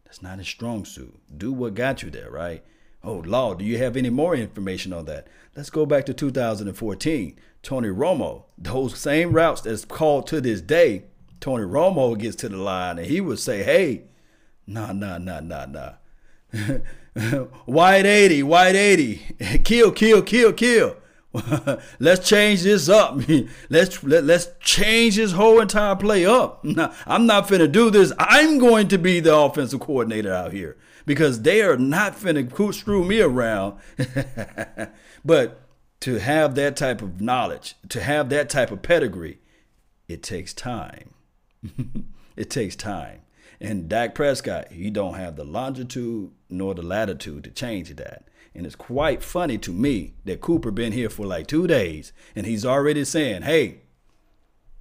That's 0.05 0.23
not 0.23 0.39
his 0.39 0.49
strong 0.49 0.85
suit. 0.85 1.19
Do 1.37 1.53
what 1.53 1.75
got 1.75 2.03
you 2.03 2.11
there, 2.11 2.31
right? 2.31 2.65
Oh, 3.03 3.23
Law, 3.25 3.55
do 3.55 3.65
you 3.65 3.79
have 3.79 3.97
any 3.97 4.11
more 4.11 4.35
information 4.35 4.93
on 4.93 5.07
that? 5.07 5.27
Let's 5.57 5.71
go 5.71 5.87
back 5.87 6.05
to 6.07 6.15
2014. 6.15 7.39
Tony 7.63 7.89
Romo, 7.89 8.45
those 8.59 8.99
same 8.99 9.33
routes 9.33 9.63
that's 9.63 9.85
called 9.85 10.27
to 10.29 10.41
this 10.41 10.61
day, 10.61 11.05
Tony 11.41 11.65
Romo 11.65 12.19
gets 12.19 12.37
to 12.37 12.49
the 12.49 12.57
line 12.57 12.99
and 12.99 13.07
he 13.07 13.21
would 13.21 13.39
say, 13.39 13.63
hey, 13.63 14.03
nah, 14.67 14.93
nah, 14.93 15.19
nah, 15.19 15.41
nah, 15.41 15.67
nah. 15.67 15.93
white 17.65 18.07
80, 18.07 18.43
white 18.43 18.77
80, 18.77 19.61
kill, 19.65 19.93
kill, 19.93 20.23
kill, 20.23 20.53
kill. 20.53 20.97
let's 22.01 22.29
change 22.29 22.63
this 22.63 22.89
up. 22.89 23.21
let's 23.69 24.03
let, 24.03 24.25
let's 24.25 24.49
change 24.59 25.17
this 25.17 25.33
whole 25.33 25.61
entire 25.61 25.97
play 25.97 26.27
up. 26.27 26.65
Now, 26.65 26.93
I'm 27.07 27.25
not 27.25 27.47
finna 27.47 27.71
do 27.71 27.89
this. 27.89 28.13
I'm 28.19 28.59
going 28.59 28.89
to 28.89 28.99
be 28.99 29.21
the 29.21 29.35
offensive 29.35 29.81
coordinator 29.81 30.33
out 30.33 30.53
here 30.53 30.77
because 31.11 31.43
they 31.43 31.61
are 31.61 31.77
not 31.77 32.15
finna 32.15 32.73
screw 32.73 33.05
me 33.05 33.21
around. 33.21 33.77
but 35.25 35.61
to 35.99 36.21
have 36.21 36.55
that 36.55 36.77
type 36.77 37.03
of 37.03 37.21
knowledge, 37.21 37.75
to 37.89 38.01
have 38.01 38.29
that 38.29 38.49
type 38.49 38.71
of 38.71 38.83
pedigree, 38.83 39.41
it 40.07 40.23
takes 40.23 40.55
time. 40.55 41.11
it 42.37 42.49
takes 42.49 42.77
time. 42.77 43.23
And 43.61 43.89
Dak 43.89 44.15
Prescott, 44.15 44.71
he 44.71 44.89
don't 44.89 45.15
have 45.15 45.35
the 45.35 45.43
longitude 45.43 46.31
nor 46.49 46.77
the 46.77 46.83
latitude 46.83 47.43
to 47.43 47.51
change 47.51 47.97
that. 47.97 48.29
And 48.55 48.65
it's 48.65 48.77
quite 48.77 49.21
funny 49.21 49.59
to 49.59 49.73
me 49.73 50.15
that 50.27 50.41
Cooper 50.41 50.71
been 50.71 50.93
here 50.93 51.11
for 51.11 51.27
like 51.27 51.49
two 51.49 51.67
days 51.67 52.13
and 52.37 52.47
he's 52.47 52.65
already 52.65 53.05
saying, 53.05 53.43
hey, 53.43 53.81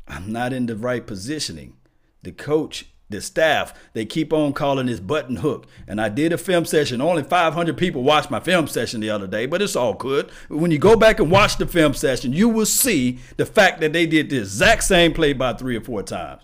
I'm 0.08 0.32
not 0.32 0.54
in 0.54 0.68
the 0.68 0.76
right 0.76 1.08
positioning. 1.08 1.78
The 2.22 2.34
coach 2.34 2.86
the 3.10 3.22
staff, 3.22 3.74
they 3.94 4.06
keep 4.06 4.32
on 4.32 4.54
calling 4.54 4.86
this 4.86 5.00
button 5.00 5.38
hook. 5.38 5.68
And 5.88 6.00
I 6.00 6.10
did 6.10 6.32
a 6.32 6.38
film 6.38 6.66
session. 6.66 7.02
Only 7.02 7.24
500 7.24 7.78
people 7.78 8.04
watched 8.04 8.30
my 8.30 8.40
film 8.40 8.68
session 8.68 9.02
the 9.02 9.10
other 9.10 9.28
day, 9.28 9.46
but 9.46 9.62
it's 9.62 9.76
all 9.76 9.94
good. 9.94 10.30
When 10.48 10.72
you 10.72 10.78
go 10.78 10.96
back 10.96 11.20
and 11.20 11.32
watch 11.32 11.58
the 11.58 11.66
film 11.66 11.94
session, 11.94 12.34
you 12.34 12.50
will 12.50 12.66
see 12.66 13.20
the 13.38 13.46
fact 13.46 13.82
that 13.82 13.94
they 13.94 14.06
did 14.06 14.30
the 14.30 14.38
exact 14.38 14.84
same 14.84 15.14
play 15.14 15.34
by 15.34 15.54
three 15.54 15.76
or 15.76 15.82
four 15.82 16.04
times. 16.04 16.44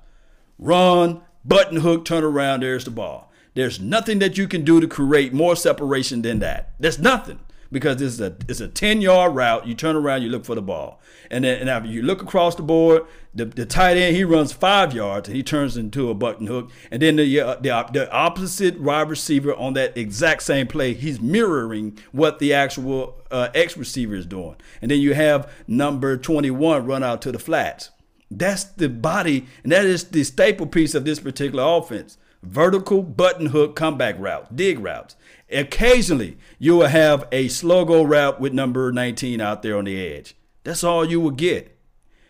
Run, 0.58 1.21
button 1.43 1.78
hook, 1.78 2.06
turn 2.06 2.23
around, 2.23 2.62
there's 2.62 2.86
the 2.86 2.91
ball. 2.91 3.32
There's 3.54 3.80
nothing 3.80 4.19
that 4.19 4.38
you 4.38 4.47
can 4.47 4.65
do 4.65 4.82
to 4.82 4.88
create 4.88 5.34
more 5.34 5.56
separation 5.56 6.21
than 6.21 6.39
that. 6.39 6.73
There's 6.80 6.99
nothing 6.99 7.39
because 7.75 7.97
this 7.97 8.13
is 8.13 8.21
a 8.21 8.33
it's 8.47 8.61
a 8.61 8.69
10 8.69 9.01
yard 9.01 9.35
route. 9.35 9.67
You 9.67 9.73
turn 9.73 9.97
around, 9.97 10.21
you 10.21 10.29
look 10.29 10.45
for 10.45 10.55
the 10.55 10.61
ball. 10.61 11.01
And 11.29 11.43
then 11.43 11.59
and 11.59 11.69
after 11.69 11.89
you 11.89 12.03
look 12.03 12.21
across 12.21 12.55
the 12.55 12.63
board, 12.63 13.01
the, 13.33 13.43
the 13.43 13.65
tight 13.65 13.97
end 13.97 14.15
he 14.15 14.23
runs 14.23 14.53
five 14.53 14.93
yards 14.93 15.27
and 15.27 15.35
he 15.35 15.43
turns 15.43 15.75
into 15.75 16.09
a 16.09 16.13
button 16.13 16.47
hook. 16.47 16.71
And 16.89 17.01
then 17.01 17.17
the, 17.17 17.41
uh, 17.41 17.55
the 17.55 17.85
the 17.91 18.09
opposite 18.13 18.79
wide 18.79 19.09
receiver 19.09 19.53
on 19.53 19.73
that 19.73 19.97
exact 19.97 20.43
same 20.43 20.67
play, 20.67 20.93
he's 20.93 21.19
mirroring 21.19 21.97
what 22.13 22.39
the 22.39 22.53
actual 22.53 23.21
uh, 23.29 23.49
X 23.53 23.75
receiver 23.75 24.15
is 24.15 24.25
doing. 24.25 24.55
And 24.81 24.89
then 24.89 25.01
you 25.01 25.13
have 25.13 25.51
number 25.67 26.15
21 26.15 26.85
run 26.85 27.03
out 27.03 27.21
to 27.23 27.31
the 27.33 27.39
flats. 27.39 27.89
That's 28.31 28.63
the 28.63 28.88
body, 28.88 29.47
and 29.63 29.71
that 29.73 29.83
is 29.83 30.05
the 30.05 30.23
staple 30.23 30.65
piece 30.65 30.95
of 30.95 31.03
this 31.03 31.19
particular 31.19 31.63
offense. 31.77 32.17
Vertical 32.41 33.03
button 33.03 33.47
hook 33.47 33.75
comeback 33.75 34.15
routes, 34.17 34.49
dig 34.55 34.79
routes. 34.79 35.17
Occasionally, 35.51 36.38
you 36.58 36.77
will 36.77 36.88
have 36.88 37.27
a 37.31 37.47
slow 37.47 37.86
go 37.86 38.03
route 38.03 38.39
with 38.39 38.53
number 38.53 38.91
19 38.91 39.39
out 39.41 39.62
there 39.62 39.77
on 39.77 39.86
the 39.86 40.05
edge. 40.05 40.36
That's 40.63 40.84
all 40.84 41.05
you 41.05 41.19
will 41.19 41.31
get. 41.31 41.77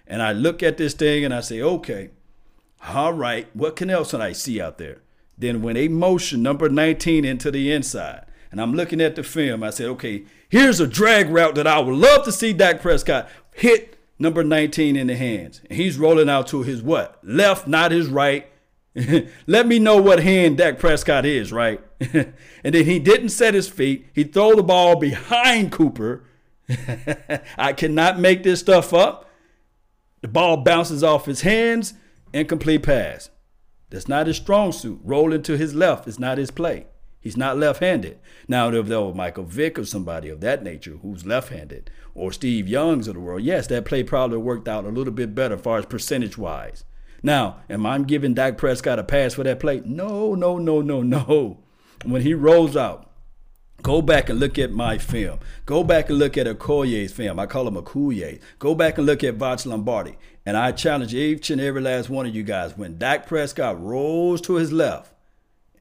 And 0.05 0.21
I 0.21 0.33
look 0.33 0.61
at 0.61 0.77
this 0.77 0.93
thing 0.93 1.23
and 1.23 1.33
I 1.33 1.41
say, 1.41 1.61
okay, 1.61 2.11
all 2.87 3.13
right, 3.13 3.47
what 3.55 3.75
can 3.75 3.89
else 3.89 4.11
can 4.11 4.21
I 4.21 4.33
see 4.33 4.61
out 4.61 4.77
there? 4.77 5.01
Then 5.37 5.61
when 5.61 5.75
they 5.75 5.87
motion 5.87 6.43
number 6.43 6.69
19 6.69 7.25
into 7.25 7.51
the 7.51 7.71
inside, 7.71 8.25
and 8.51 8.61
I'm 8.61 8.73
looking 8.73 9.01
at 9.01 9.15
the 9.15 9.23
film, 9.23 9.63
I 9.63 9.69
said, 9.69 9.87
okay, 9.87 10.25
here's 10.49 10.79
a 10.79 10.87
drag 10.87 11.29
route 11.29 11.55
that 11.55 11.67
I 11.67 11.79
would 11.79 11.95
love 11.95 12.23
to 12.25 12.31
see 12.31 12.53
Dak 12.53 12.81
Prescott 12.81 13.29
hit 13.53 13.97
number 14.19 14.43
19 14.43 14.95
in 14.95 15.07
the 15.07 15.15
hands. 15.15 15.61
And 15.69 15.77
he's 15.77 15.97
rolling 15.97 16.29
out 16.29 16.47
to 16.47 16.63
his 16.63 16.81
what? 16.81 17.19
Left, 17.23 17.67
not 17.67 17.91
his 17.91 18.07
right. 18.07 18.49
Let 19.47 19.67
me 19.67 19.79
know 19.79 20.01
what 20.01 20.23
hand 20.23 20.57
Dak 20.57 20.79
Prescott 20.79 21.25
is, 21.25 21.51
right? 21.51 21.81
and 21.99 22.33
then 22.63 22.85
he 22.85 22.99
didn't 22.99 23.29
set 23.29 23.53
his 23.53 23.67
feet. 23.67 24.07
He 24.13 24.23
throw 24.23 24.55
the 24.55 24.63
ball 24.63 24.95
behind 24.97 25.71
Cooper. 25.71 26.23
I 27.57 27.73
cannot 27.73 28.19
make 28.19 28.43
this 28.43 28.61
stuff 28.61 28.93
up. 28.93 29.29
The 30.21 30.27
ball 30.27 30.57
bounces 30.57 31.03
off 31.03 31.25
his 31.25 31.41
hands, 31.41 31.93
incomplete 32.33 32.83
pass. 32.83 33.29
That's 33.89 34.07
not 34.07 34.27
his 34.27 34.37
strong 34.37 34.71
suit. 34.71 34.99
Rolling 35.03 35.43
to 35.43 35.57
his 35.57 35.75
left 35.75 36.07
is 36.07 36.17
not 36.17 36.37
his 36.37 36.49
play. 36.49 36.87
He's 37.19 37.37
not 37.37 37.57
left-handed. 37.57 38.19
Now, 38.47 38.71
if 38.71 38.85
there 38.87 39.01
was 39.01 39.15
Michael 39.15 39.45
Vick 39.45 39.79
or 39.79 39.85
somebody 39.85 40.29
of 40.29 40.41
that 40.41 40.63
nature 40.63 40.97
who's 41.01 41.25
left-handed, 41.25 41.89
or 42.13 42.31
Steve 42.31 42.67
Young's 42.67 43.07
of 43.07 43.15
the 43.15 43.19
world, 43.19 43.41
yes, 43.41 43.67
that 43.67 43.85
play 43.85 44.03
probably 44.03 44.37
worked 44.37 44.67
out 44.67 44.85
a 44.85 44.89
little 44.89 45.13
bit 45.13 45.33
better 45.33 45.55
as 45.55 45.61
far 45.61 45.79
as 45.79 45.85
percentage-wise. 45.85 46.85
Now, 47.25 47.61
am 47.71 47.87
I 47.87 47.97
giving 47.97 48.35
Dak 48.35 48.55
Prescott 48.55 48.99
a 48.99 49.03
pass 49.03 49.33
for 49.33 49.43
that 49.43 49.59
play? 49.59 49.81
No, 49.83 50.35
no, 50.35 50.59
no, 50.59 50.81
no, 50.81 51.01
no. 51.01 51.57
When 52.05 52.21
he 52.21 52.35
rolls 52.35 52.77
out, 52.77 53.09
Go 53.81 54.01
back 54.01 54.29
and 54.29 54.39
look 54.39 54.59
at 54.59 54.71
my 54.71 54.99
film. 54.99 55.39
Go 55.65 55.83
back 55.83 56.09
and 56.09 56.19
look 56.19 56.37
at 56.37 56.47
Okoye's 56.47 57.11
film. 57.11 57.39
I 57.39 57.45
call 57.47 57.67
him 57.67 57.75
Okoye. 57.75 58.39
Go 58.59 58.75
back 58.75 58.97
and 58.97 59.05
look 59.05 59.23
at 59.23 59.37
Voch 59.37 59.65
Lombardi. 59.65 60.17
And 60.45 60.55
I 60.55 60.71
challenge 60.71 61.13
each 61.13 61.49
and 61.49 61.59
every 61.59 61.81
last 61.81 62.09
one 62.09 62.25
of 62.27 62.35
you 62.35 62.43
guys. 62.43 62.77
When 62.77 62.97
Dak 62.97 63.27
Prescott 63.27 63.81
rolls 63.81 64.41
to 64.41 64.55
his 64.55 64.71
left, 64.71 65.11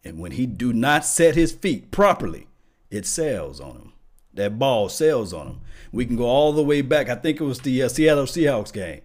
and 0.03 0.19
when 0.19 0.33
he 0.33 0.47
do 0.47 0.73
not 0.73 1.05
set 1.05 1.35
his 1.35 1.53
feet 1.53 1.91
properly, 1.91 2.47
it 2.91 3.07
sails 3.07 3.61
on 3.61 3.77
him. 3.77 3.93
That 4.33 4.59
ball 4.59 4.89
sails 4.89 5.33
on 5.33 5.47
him. 5.47 5.61
We 5.93 6.05
can 6.05 6.17
go 6.17 6.25
all 6.25 6.53
the 6.53 6.65
way 6.65 6.83
back. 6.83 7.09
I 7.09 7.15
think 7.15 7.41
it 7.41 7.45
was 7.45 7.61
the 7.61 7.83
uh, 7.83 7.89
Seattle 7.89 8.25
Seahawks 8.25 8.73
game. 8.73 9.03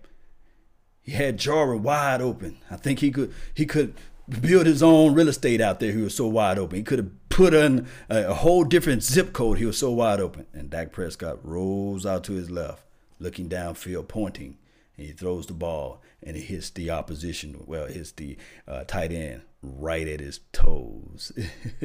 He 1.09 1.15
had 1.15 1.37
Jarwin 1.37 1.81
wide 1.81 2.21
open. 2.21 2.59
I 2.69 2.75
think 2.75 2.99
he 2.99 3.09
could 3.09 3.33
he 3.55 3.65
could 3.65 3.95
build 4.29 4.67
his 4.67 4.83
own 4.83 5.15
real 5.15 5.27
estate 5.27 5.59
out 5.59 5.79
there. 5.79 5.91
He 5.91 6.03
was 6.03 6.13
so 6.13 6.27
wide 6.27 6.59
open. 6.59 6.77
He 6.77 6.83
could 6.83 6.99
have 6.99 7.29
put 7.29 7.55
in 7.55 7.87
a, 8.09 8.25
a 8.25 8.33
whole 8.35 8.63
different 8.63 9.01
zip 9.01 9.33
code. 9.33 9.57
He 9.57 9.65
was 9.65 9.79
so 9.79 9.89
wide 9.89 10.19
open. 10.19 10.45
And 10.53 10.69
Dak 10.69 10.91
Prescott 10.91 11.39
rolls 11.43 12.05
out 12.05 12.23
to 12.25 12.33
his 12.33 12.51
left, 12.51 12.83
looking 13.17 13.49
downfield, 13.49 14.07
pointing, 14.07 14.59
and 14.97 15.07
he 15.07 15.11
throws 15.11 15.47
the 15.47 15.53
ball 15.53 15.99
and 16.21 16.37
it 16.37 16.41
hits 16.41 16.69
the 16.69 16.91
opposition. 16.91 17.63
Well, 17.65 17.85
it 17.85 17.93
hits 17.93 18.11
the 18.11 18.37
uh, 18.67 18.83
tight 18.83 19.11
end 19.11 19.41
right 19.63 20.07
at 20.07 20.19
his 20.19 20.41
toes. 20.51 21.31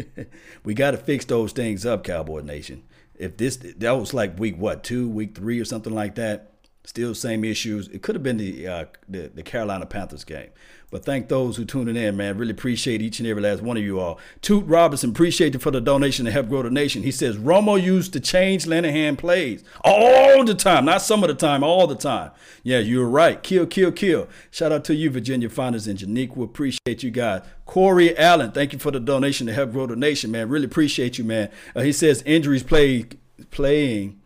we 0.64 0.74
got 0.74 0.90
to 0.90 0.98
fix 0.98 1.24
those 1.24 1.52
things 1.52 1.86
up, 1.86 2.04
Cowboy 2.04 2.42
Nation. 2.42 2.82
If 3.14 3.38
this 3.38 3.56
that 3.56 3.92
was 3.92 4.12
like 4.12 4.38
week 4.38 4.58
what 4.58 4.84
two, 4.84 5.08
week 5.08 5.34
three, 5.34 5.58
or 5.60 5.64
something 5.64 5.94
like 5.94 6.16
that, 6.16 6.50
still 6.84 7.14
same 7.14 7.44
issues. 7.44 7.88
It 7.88 8.02
could 8.02 8.14
have 8.14 8.22
been 8.22 8.36
the, 8.36 8.66
uh, 8.66 8.84
the 9.08 9.30
the 9.34 9.42
Carolina 9.42 9.86
Panthers 9.86 10.24
game. 10.24 10.50
But 10.90 11.04
thank 11.04 11.28
those 11.28 11.56
who 11.56 11.64
tuning 11.64 11.96
in, 11.96 12.16
man. 12.16 12.38
Really 12.38 12.52
appreciate 12.52 13.02
each 13.02 13.18
and 13.18 13.26
every 13.26 13.42
last 13.42 13.62
one 13.62 13.76
of 13.76 13.82
you 13.82 13.98
all. 13.98 14.20
Toot 14.42 14.64
Robinson, 14.64 15.10
appreciate 15.10 15.52
you 15.52 15.58
for 15.58 15.72
the 15.72 15.80
donation 15.80 16.24
to 16.24 16.30
help 16.30 16.48
grow 16.48 16.62
the 16.62 16.70
nation. 16.70 17.02
He 17.02 17.10
says 17.10 17.36
Romo 17.36 17.82
used 17.82 18.12
to 18.12 18.20
change 18.20 18.64
Linehan 18.64 19.18
plays 19.18 19.64
all 19.82 20.44
the 20.44 20.54
time, 20.54 20.84
not 20.84 21.02
some 21.02 21.24
of 21.24 21.28
the 21.28 21.34
time, 21.34 21.64
all 21.64 21.88
the 21.88 21.96
time. 21.96 22.30
Yeah, 22.62 22.78
you're 22.78 23.08
right. 23.08 23.42
Kill, 23.42 23.66
kill, 23.66 23.90
kill. 23.90 24.28
Shout 24.52 24.70
out 24.70 24.84
to 24.84 24.94
you, 24.94 25.10
Virginia 25.10 25.50
Founders 25.50 25.88
and 25.88 25.98
Janiqua. 25.98 26.44
Appreciate 26.44 27.02
you 27.02 27.10
guys. 27.10 27.42
Corey 27.66 28.16
Allen, 28.16 28.52
thank 28.52 28.72
you 28.72 28.78
for 28.78 28.92
the 28.92 29.00
donation 29.00 29.48
to 29.48 29.52
help 29.52 29.72
grow 29.72 29.86
the 29.86 29.96
nation, 29.96 30.30
man. 30.30 30.48
Really 30.48 30.66
appreciate 30.66 31.18
you, 31.18 31.24
man. 31.24 31.50
Uh, 31.74 31.80
he 31.80 31.90
says 31.90 32.22
injuries 32.24 32.62
play 32.62 33.06
playing 33.50 34.20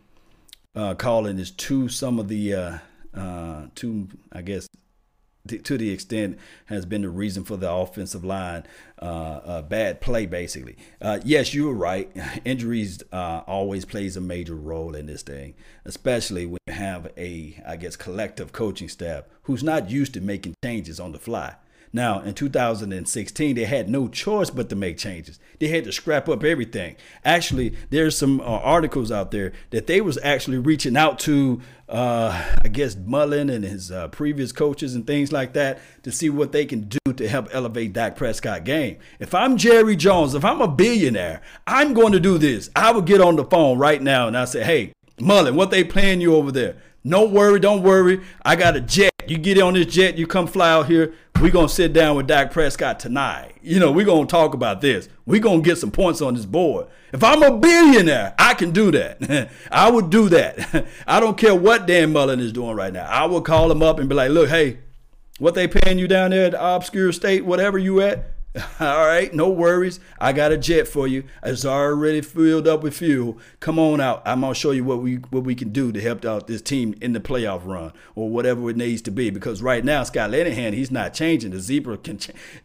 uh, 0.75 0.95
calling 0.95 1.39
is 1.39 1.51
to 1.51 1.89
some 1.89 2.19
of 2.19 2.27
the 2.27 2.53
uh, 2.53 2.77
uh, 3.13 3.67
to 3.75 4.07
I 4.31 4.41
guess 4.41 4.67
to 5.47 5.77
the 5.77 5.89
extent 5.89 6.37
has 6.65 6.85
been 6.85 7.01
the 7.01 7.09
reason 7.09 7.43
for 7.43 7.57
the 7.57 7.71
offensive 7.71 8.23
line 8.23 8.65
uh, 9.01 9.05
uh, 9.05 9.61
bad 9.63 9.99
play 9.99 10.25
basically. 10.25 10.75
Uh, 11.01 11.19
yes 11.23 11.53
you 11.53 11.65
were 11.65 11.73
right. 11.73 12.11
Injuries 12.45 13.01
always 13.11 13.85
plays 13.85 14.15
a 14.15 14.21
major 14.21 14.55
role 14.55 14.95
in 14.95 15.07
this 15.07 15.23
thing 15.23 15.55
especially 15.85 16.45
when 16.45 16.59
you 16.67 16.73
have 16.73 17.11
a 17.17 17.61
i 17.65 17.75
guess 17.75 17.95
collective 17.95 18.51
coaching 18.51 18.89
staff 18.89 19.23
who's 19.43 19.63
not 19.63 19.89
used 19.89 20.13
to 20.13 20.21
making 20.21 20.53
changes 20.63 20.99
on 20.99 21.11
the 21.11 21.19
fly 21.19 21.55
now, 21.91 22.21
in 22.21 22.35
2016, 22.35 23.55
they 23.55 23.65
had 23.65 23.89
no 23.89 24.07
choice 24.07 24.51
but 24.51 24.69
to 24.69 24.75
make 24.75 24.97
changes. 24.97 25.39
They 25.59 25.69
had 25.69 25.85
to 25.85 25.91
scrap 25.91 26.29
up 26.29 26.43
everything. 26.43 26.95
Actually, 27.25 27.75
there's 27.89 28.15
some 28.15 28.39
uh, 28.41 28.43
articles 28.43 29.11
out 29.11 29.31
there 29.31 29.53
that 29.71 29.87
they 29.87 29.99
was 29.99 30.19
actually 30.21 30.59
reaching 30.59 30.95
out 30.95 31.17
to, 31.19 31.61
uh, 31.87 32.55
I 32.63 32.67
guess, 32.67 32.95
Mullen 32.95 33.49
and 33.49 33.63
his 33.63 33.91
uh, 33.91 34.07
previous 34.09 34.51
coaches 34.51 34.93
and 34.93 35.07
things 35.07 35.31
like 35.31 35.53
that 35.53 35.79
to 36.03 36.11
see 36.11 36.29
what 36.29 36.51
they 36.51 36.65
can 36.65 36.81
do 36.81 37.13
to 37.13 37.27
help 37.27 37.49
elevate 37.51 37.93
Dak 37.93 38.15
Prescott 38.15 38.65
game. 38.65 38.97
If 39.19 39.33
I'm 39.33 39.57
Jerry 39.57 39.95
Jones, 39.95 40.35
if 40.35 40.45
I'm 40.45 40.61
a 40.61 40.67
billionaire, 40.67 41.41
I'm 41.65 41.95
going 41.95 42.13
to 42.13 42.19
do 42.19 42.37
this. 42.37 42.69
I 42.75 42.91
would 42.91 43.05
get 43.05 43.19
on 43.19 43.35
the 43.35 43.45
phone 43.45 43.79
right 43.79 44.01
now 44.01 44.27
and 44.27 44.37
I 44.37 44.45
say, 44.45 44.63
hey, 44.63 44.93
Mullen, 45.19 45.55
what 45.55 45.71
they 45.71 45.83
playing 45.83 46.21
you 46.21 46.35
over 46.35 46.51
there? 46.51 46.77
No 47.03 47.25
worry, 47.25 47.59
don't 47.59 47.81
worry. 47.81 48.21
I 48.45 48.55
got 48.55 48.75
a 48.75 48.81
jet. 48.81 49.08
You 49.29 49.37
get 49.37 49.61
on 49.61 49.75
this 49.75 49.85
jet, 49.85 50.17
you 50.17 50.25
come 50.25 50.47
fly 50.47 50.71
out 50.71 50.87
here. 50.87 51.13
We're 51.39 51.51
going 51.51 51.67
to 51.67 51.73
sit 51.73 51.93
down 51.93 52.15
with 52.15 52.25
Dak 52.25 52.51
Prescott 52.51 52.99
tonight. 52.99 53.53
You 53.61 53.79
know, 53.79 53.91
we're 53.91 54.05
going 54.05 54.25
to 54.25 54.31
talk 54.31 54.55
about 54.55 54.81
this. 54.81 55.07
We're 55.27 55.39
going 55.39 55.61
to 55.61 55.69
get 55.69 55.77
some 55.77 55.91
points 55.91 56.19
on 56.19 56.33
this 56.33 56.47
board. 56.47 56.87
If 57.13 57.23
I'm 57.23 57.43
a 57.43 57.55
billionaire, 57.55 58.33
I 58.39 58.55
can 58.55 58.71
do 58.71 58.89
that. 58.89 59.51
I 59.71 59.91
would 59.91 60.09
do 60.09 60.29
that. 60.29 60.87
I 61.07 61.19
don't 61.19 61.37
care 61.37 61.53
what 61.53 61.85
Dan 61.85 62.11
Mullen 62.11 62.39
is 62.39 62.51
doing 62.51 62.75
right 62.75 62.91
now. 62.91 63.05
I 63.05 63.25
will 63.25 63.41
call 63.41 63.71
him 63.71 63.83
up 63.83 63.99
and 63.99 64.09
be 64.09 64.15
like, 64.15 64.31
look, 64.31 64.49
hey, 64.49 64.79
what 65.37 65.53
they 65.53 65.67
paying 65.67 65.99
you 65.99 66.07
down 66.07 66.31
there 66.31 66.45
at 66.45 66.51
the 66.53 66.75
obscure 66.75 67.11
state, 67.11 67.45
whatever 67.45 67.77
you 67.77 68.01
at, 68.01 68.31
All 68.79 69.05
right, 69.05 69.31
no 69.31 69.47
worries. 69.49 69.99
I 70.19 70.33
got 70.33 70.51
a 70.51 70.57
jet 70.57 70.87
for 70.87 71.07
you. 71.07 71.23
It's 71.43 71.65
already 71.65 72.21
filled 72.21 72.67
up 72.67 72.81
with 72.81 72.97
fuel. 72.97 73.37
Come 73.59 73.77
on 73.77 74.01
out. 74.01 74.23
I'm 74.25 74.41
gonna 74.41 74.55
show 74.55 74.71
you 74.71 74.83
what 74.83 75.03
we 75.03 75.15
what 75.15 75.43
we 75.43 75.53
can 75.53 75.69
do 75.69 75.91
to 75.91 76.01
help 76.01 76.25
out 76.25 76.47
this 76.47 76.61
team 76.61 76.95
in 76.99 77.13
the 77.13 77.19
playoff 77.19 77.65
run 77.65 77.93
or 78.15 78.29
whatever 78.29 78.67
it 78.69 78.75
needs 78.75 79.03
to 79.03 79.11
be. 79.11 79.29
Because 79.29 79.61
right 79.61 79.85
now, 79.85 80.03
Scott 80.03 80.31
Linehan, 80.31 80.73
he's 80.73 80.89
not 80.89 81.13
changing. 81.13 81.51
The 81.51 81.59
zebra 81.59 81.97
can 81.97 82.19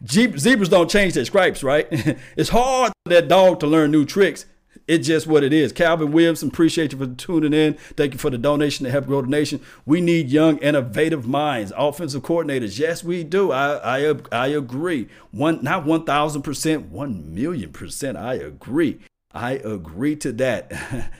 zebras 0.07 0.69
don't 0.69 0.89
change 0.89 1.13
their 1.13 1.25
stripes, 1.25 1.61
right? 1.61 1.87
it's 2.35 2.49
hard 2.49 2.91
for 3.05 3.09
that 3.13 3.27
dog 3.27 3.59
to 3.59 3.67
learn 3.67 3.91
new 3.91 4.05
tricks 4.05 4.45
it's 4.87 5.07
just 5.07 5.25
what 5.25 5.43
it 5.43 5.51
is. 5.51 5.71
Calvin 5.71 6.11
Williamson, 6.11 6.49
appreciate 6.49 6.91
you 6.91 6.97
for 6.99 7.07
tuning 7.07 7.53
in. 7.53 7.73
Thank 7.95 8.13
you 8.13 8.19
for 8.19 8.29
the 8.29 8.37
donation 8.37 8.85
to 8.85 8.91
help 8.91 9.07
grow 9.07 9.21
the 9.21 9.27
nation. 9.27 9.59
We 9.85 9.99
need 9.99 10.29
young, 10.29 10.57
innovative 10.59 11.27
minds, 11.27 11.73
offensive 11.75 12.21
coordinators. 12.21 12.77
Yes, 12.77 13.03
we 13.03 13.23
do. 13.23 13.51
I 13.51 14.11
I, 14.11 14.15
I 14.31 14.47
agree. 14.47 15.07
One 15.31 15.63
not 15.63 15.85
one 15.85 16.03
thousand 16.05 16.43
percent, 16.43 16.89
one 16.89 17.33
million 17.33 17.71
percent. 17.71 18.17
I 18.17 18.35
agree. 18.35 18.99
I 19.35 19.53
agree 19.53 20.15
to 20.17 20.31
that. 20.33 20.71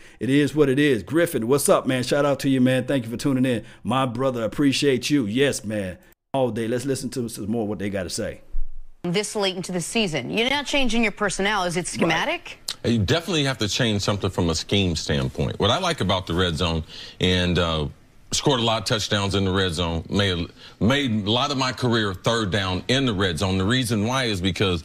it 0.20 0.30
is 0.30 0.56
what 0.56 0.70
it 0.70 0.80
is. 0.80 1.04
Griffin, 1.04 1.48
what's 1.48 1.68
up, 1.68 1.86
man? 1.86 2.04
Shout 2.04 2.24
out 2.24 2.40
to 2.42 2.50
you, 2.50 2.62
man. 2.62 2.86
Thank 2.86 3.04
you 3.04 3.12
for 3.12 3.18
tuning 3.18 3.46
in. 3.46 3.66
My 3.84 4.06
brother, 4.06 4.44
appreciate 4.44 5.10
you. 5.10 5.26
Yes, 5.26 5.66
man. 5.66 5.98
All 6.34 6.52
day. 6.52 6.68
Let's 6.68 6.86
listen 6.86 7.10
to 7.12 7.28
some 7.28 7.52
more 7.52 7.68
what 7.68 7.80
they 7.80 7.90
got 7.90 8.04
to 8.04 8.10
say. 8.10 8.42
This 9.12 9.36
late 9.36 9.56
into 9.56 9.72
the 9.72 9.82
season, 9.82 10.32
you're 10.32 10.50
not 10.50 10.66
changing 10.66 11.04
your 11.04 11.12
personnel. 11.12 11.64
Is 11.64 11.78
it 11.78 11.86
schematic? 11.88 12.58
Right. 12.84 12.94
You 12.94 13.00
definitely 13.00 13.44
have 13.44 13.58
to 13.60 13.68
change 13.68 14.02
something 14.02 14.30
from 14.30 14.50
a 14.50 14.56
scheme 14.56 14.96
standpoint. 14.96 15.60
What 15.60 15.70
I 15.70 15.80
like 15.80 16.02
about 16.02 16.26
the 16.26 16.34
red 16.34 16.58
zone 16.58 16.84
and 17.20 17.60
uh, 17.60 17.88
scored 18.32 18.60
a 18.60 18.64
lot 18.64 18.82
of 18.82 18.86
touchdowns 18.86 19.36
in 19.36 19.46
the 19.46 19.52
red 19.52 19.74
zone, 19.74 20.04
made 20.10 20.48
made 20.80 21.12
a 21.12 21.32
lot 21.32 21.52
of 21.52 21.58
my 21.58 21.72
career 21.72 22.14
third 22.14 22.52
down 22.52 22.84
in 22.88 23.06
the 23.06 23.14
red 23.14 23.38
zone. 23.38 23.58
The 23.58 23.66
reason 23.66 24.06
why 24.06 24.26
is 24.26 24.42
because 24.42 24.84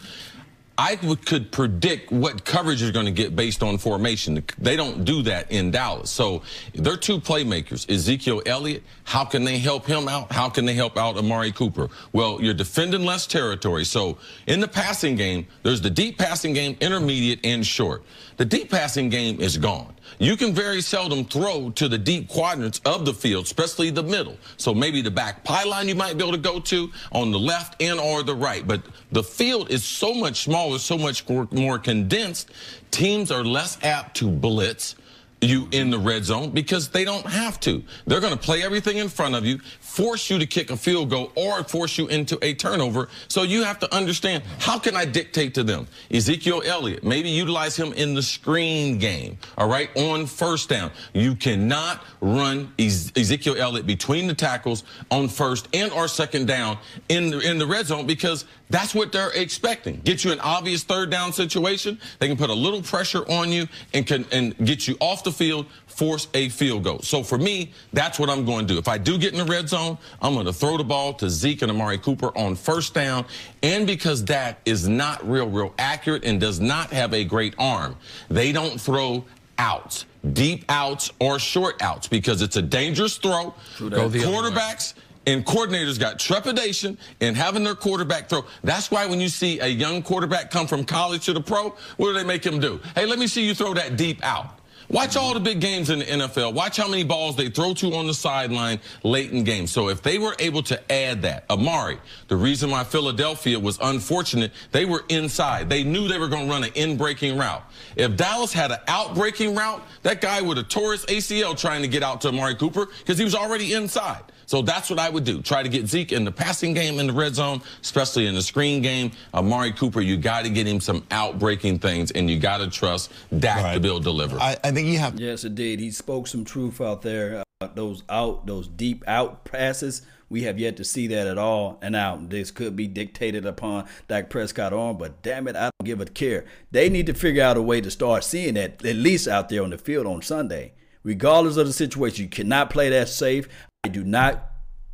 I 0.80 0.96
could 0.96 1.52
predict 1.52 2.10
what 2.10 2.42
coverage 2.46 2.80
you're 2.80 2.90
going 2.90 3.04
to 3.04 3.12
get 3.12 3.36
based 3.36 3.62
on 3.62 3.76
formation. 3.76 4.42
They 4.56 4.76
don't 4.76 5.04
do 5.04 5.20
that 5.24 5.52
in 5.52 5.70
Dallas. 5.70 6.10
So 6.10 6.40
they're 6.74 6.96
two 6.96 7.20
playmakers. 7.20 7.86
Ezekiel 7.90 8.40
Elliott, 8.46 8.82
how 9.04 9.26
can 9.26 9.44
they 9.44 9.58
help 9.58 9.84
him 9.84 10.08
out? 10.08 10.32
How 10.32 10.48
can 10.48 10.64
they 10.64 10.72
help 10.72 10.96
out 10.96 11.18
Amari 11.18 11.52
Cooper? 11.52 11.90
Well, 12.14 12.40
you're 12.40 12.54
defending 12.54 13.04
less 13.04 13.26
territory. 13.26 13.84
So 13.84 14.16
in 14.46 14.60
the 14.60 14.68
passing 14.68 15.16
game, 15.16 15.46
there's 15.62 15.82
the 15.82 15.90
deep 15.90 16.16
passing 16.16 16.54
game, 16.54 16.78
intermediate, 16.80 17.40
and 17.44 17.66
short. 17.66 18.02
The 18.38 18.46
deep 18.46 18.70
passing 18.70 19.10
game 19.10 19.38
is 19.38 19.58
gone. 19.58 19.94
You 20.20 20.37
can 20.37 20.52
very 20.52 20.83
seldom 20.83 21.24
throw 21.24 21.70
to 21.70 21.88
the 21.88 21.96
deep 21.96 22.28
quadrants 22.28 22.78
of 22.85 23.06
the 23.06 23.14
field, 23.14 23.46
especially 23.46 23.88
the 23.88 24.02
middle. 24.02 24.37
So 24.59 24.74
maybe 24.74 25.00
the 25.00 25.11
back 25.11 25.44
pylon 25.44 25.88
you 25.88 25.94
might 25.94 26.18
be 26.18 26.22
able 26.22 26.33
to 26.33 26.38
go 26.38 26.61
to 26.61 26.92
on 27.11 27.30
the 27.30 27.38
left 27.38 27.80
and 27.80 27.98
or 27.98 28.22
the 28.22 28.35
right. 28.35 28.66
But 28.66 28.83
the 29.12 29.22
field 29.22 29.70
is 29.70 29.83
so 29.83 30.12
much 30.12 30.42
smaller, 30.42 30.78
so 30.78 30.98
much 30.98 31.26
more 31.26 31.78
condensed. 31.78 32.50
Teams 32.90 33.30
are 33.30 33.42
less 33.42 33.78
apt 33.83 34.18
to 34.18 34.28
blitz 34.28 34.94
you 35.42 35.68
in 35.72 35.90
the 35.90 35.98
red 35.98 36.24
zone 36.24 36.50
because 36.50 36.88
they 36.88 37.05
don't 37.05 37.26
have 37.26 37.59
to. 37.61 37.83
They're 38.07 38.20
going 38.20 38.33
to 38.33 38.38
play 38.38 38.62
everything 38.62 38.98
in 38.98 39.09
front 39.09 39.35
of 39.35 39.44
you, 39.44 39.59
force 39.81 40.31
you 40.31 40.38
to 40.38 40.46
kick 40.46 40.70
a 40.70 40.76
field 40.76 41.11
goal 41.11 41.33
or 41.35 41.62
force 41.64 41.96
you 41.98 42.09
into 42.09 42.38
a 42.42 42.55
turnover. 42.55 43.09
So 43.29 43.42
you 43.42 43.64
have 43.64 43.79
to 43.81 43.94
understand 43.94 44.42
how 44.59 44.79
can 44.79 44.96
I 44.96 45.05
dictate 45.05 45.55
to 45.55 45.62
them? 45.62 45.87
Ezekiel 46.11 46.62
Elliott, 46.64 47.05
maybe 47.05 47.31
utilize 47.31 47.76
him 47.76 47.92
in 47.94 48.14
the 48.14 48.22
screen 48.22 48.98
game. 48.98 49.38
All 49.57 49.68
right, 49.68 49.90
on 49.96 50.26
first 50.26 50.68
down. 50.68 50.90
You 51.14 51.35
cannot 51.35 52.05
run 52.20 52.72
Ezekiel 52.79 53.57
Elliott 53.59 53.87
between 53.87 54.26
the 54.26 54.35
tackles 54.35 54.85
on 55.11 55.29
first 55.29 55.68
and 55.72 55.90
or 55.92 56.09
second 56.09 56.46
down 56.46 56.79
in 57.09 57.31
the, 57.31 57.40
in 57.40 57.59
the 57.59 57.66
red 57.66 57.87
zone 57.87 58.07
because 58.07 58.44
that's 58.70 58.94
what 58.94 59.12
they're 59.12 59.33
expecting. 59.33 60.00
Get 60.04 60.24
you 60.24 60.33
an 60.33 60.40
obvious 60.40 60.85
third 60.85 61.11
down 61.11 61.33
situation. 61.33 62.00
They 62.20 62.28
can 62.28 62.37
put 62.37 62.50
a 62.50 62.54
little 62.54 62.80
pressure 62.80 63.28
on 63.30 63.50
you 63.50 63.66
and 63.92 64.06
can 64.06 64.24
and 64.33 64.56
get 64.64 64.87
you 64.88 64.96
off 65.00 65.24
the 65.24 65.33
field, 65.33 65.66
force 65.87 66.28
a 66.35 66.48
field 66.48 66.85
goal. 66.85 67.00
So 67.00 67.22
for 67.22 67.37
me, 67.37 67.72
that's 67.92 68.18
what 68.18 68.30
I'm 68.30 68.44
going 68.44 68.66
to 68.66 68.74
do. 68.74 68.78
If 68.78 68.88
I 68.88 68.96
do 68.96 69.18
get 69.18 69.33
in 69.33 69.38
the 69.38 69.44
red 69.44 69.68
zone, 69.68 69.98
I'm 70.22 70.35
going 70.35 70.46
to 70.46 70.52
throw 70.52 70.76
the 70.76 70.85
ball 70.85 71.12
to 71.14 71.28
Zeke 71.28 71.62
and 71.62 71.70
Amari 71.70 71.98
Cooper 71.98 72.37
on 72.38 72.54
first 72.54 72.94
down. 72.94 73.26
And 73.62 73.87
because 73.87 74.24
that 74.26 74.61
is 74.64 74.88
not 74.88 75.28
real, 75.28 75.48
real 75.48 75.74
accurate 75.78 76.24
and 76.24 76.40
does 76.40 76.61
not 76.61 76.90
have 76.92 77.12
a 77.12 77.24
great 77.24 77.54
arm, 77.59 77.96
they 78.28 78.52
don't 78.52 78.80
throw 78.80 79.24
outs, 79.59 80.06
deep 80.33 80.64
outs 80.68 81.11
or 81.18 81.38
short 81.38 81.83
outs 81.83 82.09
because 82.09 82.40
it's 82.40 82.56
a 82.56 82.62
dangerous 82.62 83.18
throw. 83.18 83.52
Quarterbacks 83.76 84.94
and 85.26 85.44
coordinators 85.44 85.98
got 85.98 86.18
trepidation 86.18 86.96
in 87.20 87.35
having 87.35 87.64
their 87.64 87.74
quarterback 87.74 88.28
throw. 88.28 88.44
That's 88.62 88.90
why 88.90 89.06
when 89.06 89.20
you 89.20 89.28
see 89.28 89.61
a 89.61 89.66
young 89.66 90.02
quarterback 90.02 90.50
come 90.50 90.66
from 90.66 90.85
college 90.85 91.26
to 91.26 91.33
the 91.33 91.40
pro, 91.40 91.70
what 91.96 92.09
do 92.09 92.12
they 92.14 92.24
make 92.24 92.44
him 92.44 92.61
do? 92.61 92.80
Hey, 92.94 93.06
let 93.06 93.18
me 93.18 93.26
see 93.26 93.46
you 93.46 93.54
throw 93.54 93.74
that 93.74 93.96
deep 93.96 94.24
out. 94.24 94.61
Watch 94.90 95.16
all 95.16 95.35
the 95.35 95.40
big 95.40 95.61
games 95.61 95.88
in 95.88 96.00
the 96.00 96.04
NFL. 96.04 96.52
Watch 96.52 96.76
how 96.76 96.88
many 96.88 97.04
balls 97.04 97.37
they 97.37 97.48
throw 97.48 97.74
to 97.74 97.94
on 97.94 98.09
the 98.09 98.14
sideline 98.14 98.80
late 99.04 99.30
in 99.30 99.44
games. 99.44 99.70
So 99.70 99.88
if 99.88 100.02
they 100.02 100.18
were 100.18 100.35
able 100.40 100.64
to 100.64 100.92
add 100.92 101.22
that, 101.22 101.44
Amari, 101.48 102.00
the 102.26 102.35
reason 102.35 102.70
why 102.70 102.83
Philadelphia 102.83 103.56
was 103.56 103.78
unfortunate, 103.80 104.50
they 104.72 104.87
were 104.87 105.04
inside. 105.09 105.70
They 105.70 105.85
knew 105.85 106.09
they 106.09 106.18
were 106.18 106.26
going 106.26 106.46
to 106.46 106.52
run 106.52 106.64
an 106.64 106.72
in-breaking 106.74 107.38
route. 107.38 107.62
If 107.94 108.16
Dallas 108.16 108.52
had 108.52 108.72
an 108.72 108.80
out-breaking 108.88 109.54
route, 109.54 109.80
that 110.02 110.20
guy 110.20 110.40
would 110.40 110.56
have 110.56 110.68
tore 110.68 110.90
his 110.90 111.06
ACL 111.06 111.56
trying 111.56 111.83
to 111.83 111.88
get 111.88 112.02
out 112.02 112.20
to 112.22 112.28
Amari 112.28 112.56
Cooper 112.56 112.87
because 112.98 113.16
he 113.16 113.22
was 113.22 113.37
already 113.37 113.74
inside. 113.74 114.22
So 114.50 114.62
that's 114.62 114.90
what 114.90 114.98
I 114.98 115.08
would 115.08 115.22
do. 115.22 115.42
Try 115.42 115.62
to 115.62 115.68
get 115.68 115.86
Zeke 115.86 116.10
in 116.10 116.24
the 116.24 116.32
passing 116.32 116.74
game 116.74 116.98
in 116.98 117.06
the 117.06 117.12
red 117.12 117.36
zone, 117.36 117.62
especially 117.82 118.26
in 118.26 118.34
the 118.34 118.42
screen 118.42 118.82
game. 118.82 119.12
Amari 119.32 119.70
Cooper, 119.70 120.00
you 120.00 120.16
got 120.16 120.42
to 120.42 120.50
get 120.50 120.66
him 120.66 120.80
some 120.80 121.02
outbreaking 121.12 121.80
things, 121.80 122.10
and 122.10 122.28
you 122.28 122.36
got 122.36 122.58
to 122.58 122.68
trust 122.68 123.12
Dak 123.38 123.62
right. 123.62 123.74
to 123.74 123.80
be 123.80 123.86
able 123.86 123.98
to 123.98 124.04
deliver. 124.04 124.40
I, 124.40 124.56
I, 124.64 124.72
think 124.72 124.88
you 124.88 124.98
have. 124.98 125.20
Yes, 125.20 125.44
indeed. 125.44 125.78
He 125.78 125.92
spoke 125.92 126.26
some 126.26 126.44
truth 126.44 126.80
out 126.80 127.02
there. 127.02 127.44
Uh, 127.60 127.68
those 127.76 128.02
out, 128.08 128.44
those 128.44 128.66
deep 128.66 129.04
out 129.06 129.44
passes. 129.44 130.02
We 130.28 130.42
have 130.42 130.58
yet 130.58 130.76
to 130.78 130.84
see 130.84 131.06
that 131.06 131.28
at 131.28 131.38
all. 131.38 131.78
And 131.80 131.92
now 131.92 132.18
this 132.20 132.50
could 132.50 132.74
be 132.74 132.88
dictated 132.88 133.46
upon 133.46 133.86
Dak 134.08 134.30
Prescott 134.30 134.72
on, 134.72 134.98
but 134.98 135.22
damn 135.22 135.46
it, 135.46 135.54
I 135.54 135.70
don't 135.78 135.84
give 135.84 136.00
a 136.00 136.06
care. 136.06 136.44
They 136.72 136.88
need 136.88 137.06
to 137.06 137.14
figure 137.14 137.44
out 137.44 137.56
a 137.56 137.62
way 137.62 137.80
to 137.82 137.90
start 137.90 138.24
seeing 138.24 138.54
that 138.54 138.84
at 138.84 138.96
least 138.96 139.28
out 139.28 139.48
there 139.48 139.62
on 139.62 139.70
the 139.70 139.78
field 139.78 140.08
on 140.08 140.22
Sunday 140.22 140.72
regardless 141.02 141.56
of 141.56 141.66
the 141.66 141.72
situation. 141.72 142.24
You 142.24 142.28
cannot 142.28 142.70
play 142.70 142.90
that 142.90 143.08
safe. 143.08 143.48
I 143.82 143.88
do 143.88 144.04
not 144.04 144.50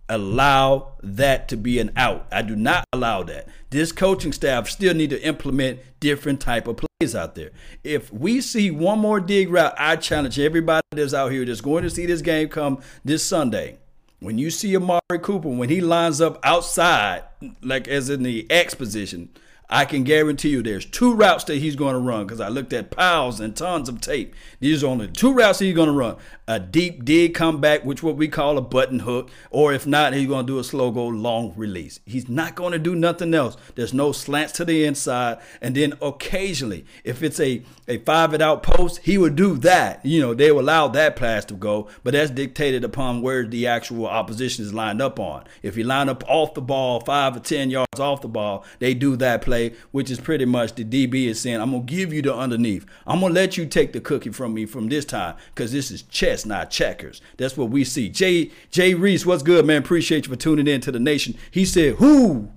allow 0.08 0.92
that 1.02 1.48
to 1.48 1.56
be 1.56 1.80
an 1.80 1.90
out. 1.96 2.26
I 2.30 2.42
do 2.42 2.54
not 2.54 2.84
allow 2.92 3.24
that. 3.24 3.48
This 3.70 3.90
coaching 3.90 4.32
staff 4.32 4.68
still 4.68 4.94
need 4.94 5.10
to 5.10 5.20
implement 5.22 5.80
different 5.98 6.40
type 6.40 6.68
of 6.68 6.76
plays 6.76 7.16
out 7.16 7.34
there. 7.34 7.50
If 7.82 8.12
we 8.12 8.40
see 8.40 8.70
one 8.70 9.00
more 9.00 9.18
dig 9.18 9.50
route, 9.50 9.74
I 9.76 9.96
challenge 9.96 10.38
everybody 10.38 10.82
that's 10.92 11.14
out 11.14 11.32
here 11.32 11.44
that's 11.44 11.60
going 11.60 11.82
to 11.82 11.90
see 11.90 12.06
this 12.06 12.22
game 12.22 12.48
come 12.48 12.80
this 13.04 13.24
Sunday. 13.24 13.78
When 14.20 14.38
you 14.38 14.50
see 14.50 14.76
Amari 14.76 15.18
Cooper, 15.20 15.48
when 15.48 15.68
he 15.68 15.80
lines 15.80 16.20
up 16.20 16.38
outside, 16.44 17.24
like 17.60 17.88
as 17.88 18.08
in 18.08 18.22
the 18.22 18.46
X 18.48 18.74
position, 18.74 19.30
I 19.68 19.84
can 19.84 20.04
guarantee 20.04 20.50
you 20.50 20.62
there's 20.62 20.86
two 20.86 21.14
routes 21.14 21.42
that 21.44 21.56
he's 21.56 21.74
going 21.74 21.94
to 21.94 21.98
run 21.98 22.24
because 22.24 22.40
I 22.40 22.48
looked 22.48 22.72
at 22.72 22.90
piles 22.90 23.40
and 23.40 23.56
tons 23.56 23.88
of 23.88 24.00
tape. 24.00 24.34
These 24.60 24.84
are 24.84 24.86
only 24.86 25.08
two 25.08 25.32
routes 25.32 25.58
he's 25.58 25.74
going 25.74 25.88
to 25.88 25.92
run. 25.92 26.16
A 26.46 26.60
deep 26.60 27.04
dig 27.04 27.34
comeback, 27.34 27.84
which 27.84 28.00
what 28.00 28.16
we 28.16 28.28
call 28.28 28.56
a 28.56 28.62
button 28.62 29.00
hook, 29.00 29.28
or 29.50 29.72
if 29.72 29.84
not, 29.84 30.12
he's 30.12 30.28
going 30.28 30.46
to 30.46 30.52
do 30.52 30.60
a 30.60 30.64
slow 30.64 30.92
go 30.92 31.06
long 31.06 31.52
release. 31.56 31.98
He's 32.06 32.28
not 32.28 32.54
going 32.54 32.72
to 32.72 32.78
do 32.78 32.94
nothing 32.94 33.34
else. 33.34 33.56
There's 33.74 33.92
no 33.92 34.12
slants 34.12 34.52
to 34.54 34.64
the 34.64 34.84
inside. 34.84 35.38
And 35.60 35.74
then 35.74 35.94
occasionally, 36.00 36.84
if 37.02 37.24
it's 37.24 37.40
a, 37.40 37.64
a 37.88 37.98
five 37.98 38.34
it 38.34 38.40
out 38.40 38.62
post, 38.62 39.00
he 39.02 39.18
would 39.18 39.34
do 39.34 39.56
that. 39.58 40.06
You 40.06 40.20
know, 40.20 40.34
they 40.34 40.52
will 40.52 40.60
allow 40.60 40.86
that 40.88 41.16
pass 41.16 41.44
to 41.46 41.54
go, 41.54 41.88
but 42.04 42.12
that's 42.12 42.30
dictated 42.30 42.84
upon 42.84 43.20
where 43.20 43.44
the 43.44 43.66
actual 43.66 44.06
opposition 44.06 44.64
is 44.64 44.72
lined 44.72 45.02
up 45.02 45.18
on. 45.18 45.42
If 45.62 45.76
you 45.76 45.82
line 45.82 46.08
up 46.08 46.22
off 46.28 46.54
the 46.54 46.62
ball, 46.62 47.00
five 47.00 47.36
or 47.36 47.40
10 47.40 47.70
yards 47.70 47.98
off 47.98 48.20
the 48.20 48.28
ball, 48.28 48.64
they 48.78 48.94
do 48.94 49.16
that 49.16 49.42
play 49.42 49.55
play, 49.56 49.76
which 49.90 50.10
is 50.10 50.20
pretty 50.20 50.44
much 50.44 50.74
the 50.74 50.84
DB 50.84 51.26
is 51.26 51.40
saying, 51.40 51.60
I'm 51.60 51.70
going 51.70 51.86
to 51.86 51.94
give 51.94 52.12
you 52.12 52.22
the 52.22 52.34
underneath. 52.34 52.86
I'm 53.06 53.20
going 53.20 53.34
to 53.34 53.40
let 53.40 53.56
you 53.56 53.66
take 53.66 53.92
the 53.92 54.00
cookie 54.00 54.30
from 54.30 54.54
me 54.54 54.66
from 54.66 54.88
this 54.88 55.04
time 55.04 55.36
because 55.54 55.72
this 55.72 55.90
is 55.90 56.02
chess, 56.02 56.44
not 56.44 56.70
checkers. 56.70 57.20
That's 57.36 57.56
what 57.56 57.70
we 57.70 57.84
see. 57.84 58.08
Jay, 58.08 58.50
Jay 58.70 58.94
Reese, 58.94 59.26
what's 59.26 59.42
good, 59.42 59.66
man? 59.66 59.82
Appreciate 59.82 60.26
you 60.26 60.32
for 60.32 60.38
tuning 60.38 60.66
in 60.66 60.80
to 60.82 60.92
the 60.92 61.00
nation. 61.00 61.36
He 61.50 61.64
said, 61.64 61.96
Who, 61.96 62.50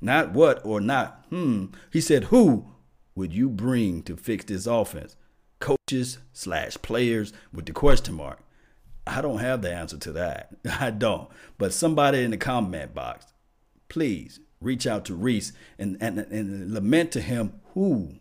not 0.00 0.32
what 0.32 0.64
or 0.64 0.80
not, 0.80 1.24
hmm. 1.30 1.66
He 1.92 2.00
said, 2.00 2.24
Who 2.24 2.66
would 3.14 3.32
you 3.32 3.48
bring 3.48 4.02
to 4.04 4.16
fix 4.16 4.44
this 4.44 4.66
offense? 4.66 5.16
Coaches 5.58 6.18
slash 6.32 6.76
players 6.82 7.32
with 7.52 7.66
the 7.66 7.72
question 7.72 8.14
mark. 8.14 8.40
I 9.06 9.20
don't 9.20 9.38
have 9.38 9.62
the 9.62 9.72
answer 9.72 9.96
to 9.98 10.12
that. 10.12 10.50
I 10.80 10.90
don't. 10.90 11.28
But 11.58 11.72
somebody 11.72 12.24
in 12.24 12.32
the 12.32 12.36
comment 12.36 12.92
box, 12.92 13.26
please 13.88 14.40
reach 14.60 14.86
out 14.86 15.04
to 15.06 15.14
Reese 15.14 15.52
and, 15.78 15.96
and, 16.00 16.18
and 16.18 16.72
lament 16.72 17.12
to 17.12 17.20
him 17.20 17.60
who 17.74 18.14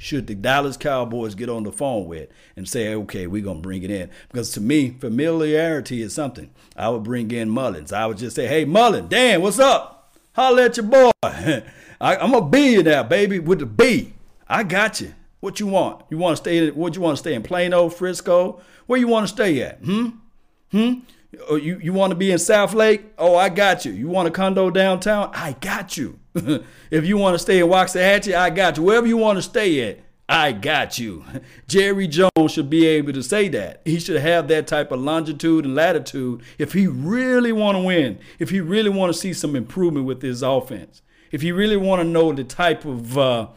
should 0.00 0.26
the 0.26 0.34
Dallas 0.34 0.78
Cowboys 0.78 1.34
get 1.34 1.50
on 1.50 1.64
the 1.64 1.70
phone 1.70 2.06
with 2.06 2.30
and 2.56 2.66
say, 2.66 2.94
okay, 2.94 3.26
we're 3.26 3.44
going 3.44 3.58
to 3.58 3.62
bring 3.62 3.82
it 3.82 3.90
in. 3.90 4.08
Because 4.28 4.50
to 4.52 4.60
me, 4.60 4.96
familiarity 4.98 6.00
is 6.00 6.14
something. 6.14 6.50
I 6.74 6.88
would 6.88 7.02
bring 7.02 7.30
in 7.30 7.50
Mullins. 7.50 7.92
I 7.92 8.06
would 8.06 8.16
just 8.16 8.34
say, 8.34 8.46
hey, 8.46 8.64
Mullen, 8.64 9.08
Dan, 9.08 9.42
what's 9.42 9.58
up? 9.58 10.16
Holla 10.32 10.64
at 10.64 10.78
your 10.78 10.86
boy. 10.86 11.10
I, 11.22 11.62
am 12.00 12.32
a 12.32 12.40
billionaire, 12.40 13.04
baby, 13.04 13.38
with 13.40 13.58
the 13.58 13.66
B. 13.66 14.14
I 14.48 14.62
got 14.62 15.02
you. 15.02 15.12
What 15.40 15.60
you 15.60 15.66
want? 15.66 16.04
You 16.08 16.16
want 16.16 16.36
to 16.36 16.42
stay? 16.42 16.68
In? 16.68 16.74
What 16.74 16.94
you 16.94 17.02
want 17.02 17.16
to 17.16 17.20
stay 17.20 17.34
in 17.34 17.42
Plano, 17.42 17.90
Frisco? 17.90 18.60
Where 18.86 18.98
you 18.98 19.08
want 19.08 19.28
to 19.28 19.32
stay 19.32 19.60
at? 19.60 19.78
Hmm. 19.78 20.08
Hmm. 20.70 20.92
Oh, 21.48 21.56
you, 21.56 21.78
you 21.78 21.92
want 21.92 22.10
to 22.10 22.16
be 22.16 22.32
in 22.32 22.38
Southlake? 22.38 23.04
Oh, 23.16 23.36
I 23.36 23.48
got 23.48 23.84
you. 23.84 23.92
You 23.92 24.08
want 24.08 24.26
a 24.26 24.30
condo 24.30 24.70
downtown? 24.70 25.30
I 25.32 25.52
got 25.60 25.96
you. 25.96 26.18
if 26.90 27.06
you 27.06 27.16
want 27.16 27.34
to 27.34 27.38
stay 27.38 27.60
in 27.60 27.66
Waxahachie, 27.66 28.34
I 28.34 28.50
got 28.50 28.76
you. 28.76 28.82
Wherever 28.82 29.06
you 29.06 29.16
want 29.16 29.38
to 29.38 29.42
stay 29.42 29.88
at, 29.88 30.00
I 30.28 30.52
got 30.52 30.98
you. 30.98 31.24
Jerry 31.68 32.08
Jones 32.08 32.52
should 32.52 32.70
be 32.70 32.86
able 32.86 33.12
to 33.12 33.22
say 33.22 33.48
that. 33.48 33.82
He 33.84 33.98
should 34.00 34.20
have 34.20 34.48
that 34.48 34.66
type 34.66 34.92
of 34.92 35.00
longitude 35.00 35.64
and 35.64 35.74
latitude 35.74 36.42
if 36.58 36.72
he 36.72 36.86
really 36.86 37.52
want 37.52 37.76
to 37.76 37.82
win, 37.82 38.18
if 38.38 38.50
he 38.50 38.60
really 38.60 38.90
want 38.90 39.12
to 39.12 39.18
see 39.18 39.32
some 39.32 39.54
improvement 39.54 40.06
with 40.06 40.22
his 40.22 40.42
offense, 40.42 41.02
if 41.30 41.42
he 41.42 41.52
really 41.52 41.76
want 41.76 42.00
to 42.00 42.08
know 42.08 42.32
the 42.32 42.44
type 42.44 42.84
of, 42.84 43.18
uh, 43.18 43.48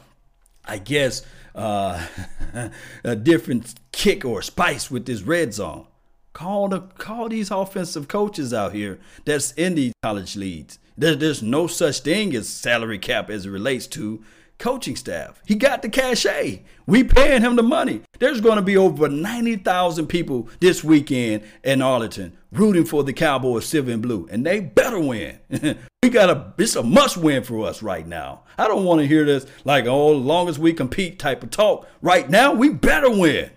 I 0.65 0.77
guess, 0.79 1.23
uh, 1.55 2.05
a 3.03 3.15
different 3.15 3.75
kick 3.91 4.25
or 4.25 4.41
spice 4.41 4.89
with 4.89 5.05
this 5.05 5.21
red 5.21 5.53
zone. 5.53 5.88
Call 6.33 6.67
the 6.67 6.81
call 6.81 7.29
these 7.29 7.51
offensive 7.51 8.07
coaches 8.07 8.53
out 8.53 8.73
here 8.73 8.99
that's 9.23 9.51
in 9.51 9.75
these 9.75 9.93
college 10.01 10.35
leagues 10.35 10.79
There, 10.97 11.15
there's 11.15 11.43
no 11.43 11.67
such 11.67 11.99
thing 11.99 12.35
as 12.35 12.49
salary 12.49 12.97
cap 12.97 13.29
as 13.29 13.45
it 13.45 13.51
relates 13.51 13.85
to 13.87 14.23
coaching 14.57 14.95
staff. 14.95 15.41
He 15.45 15.55
got 15.55 15.81
the 15.81 15.89
cachet. 15.89 16.63
We 16.87 17.03
paying 17.03 17.41
him 17.41 17.55
the 17.55 17.63
money. 17.63 18.01
There's 18.19 18.41
going 18.41 18.55
to 18.55 18.61
be 18.61 18.77
over 18.77 19.09
90,000 19.09 20.07
people 20.07 20.49
this 20.59 20.83
weekend 20.83 21.43
in 21.63 21.81
Arlington 21.81 22.35
rooting 22.51 22.85
for 22.85 23.03
the 23.03 23.13
Cowboys 23.13 23.65
silver 23.65 23.91
and 23.91 24.01
blue, 24.01 24.27
and 24.31 24.45
they 24.45 24.59
better 24.59 24.99
win. 24.99 25.39
we 26.03 26.09
got 26.09 26.29
a 26.29 26.53
it's 26.57 26.75
a 26.75 26.83
must 26.83 27.17
win 27.17 27.43
for 27.43 27.67
us 27.67 27.83
right 27.83 28.07
now. 28.07 28.43
I 28.57 28.67
don't 28.67 28.85
want 28.85 29.01
to 29.01 29.07
hear 29.07 29.25
this 29.25 29.45
like 29.65 29.85
oh, 29.85 30.11
long 30.11 30.49
as 30.49 30.57
we 30.57 30.73
compete 30.73 31.19
type 31.19 31.43
of 31.43 31.51
talk. 31.51 31.87
Right 32.01 32.29
now, 32.29 32.53
we 32.53 32.69
better 32.69 33.09
win. 33.09 33.51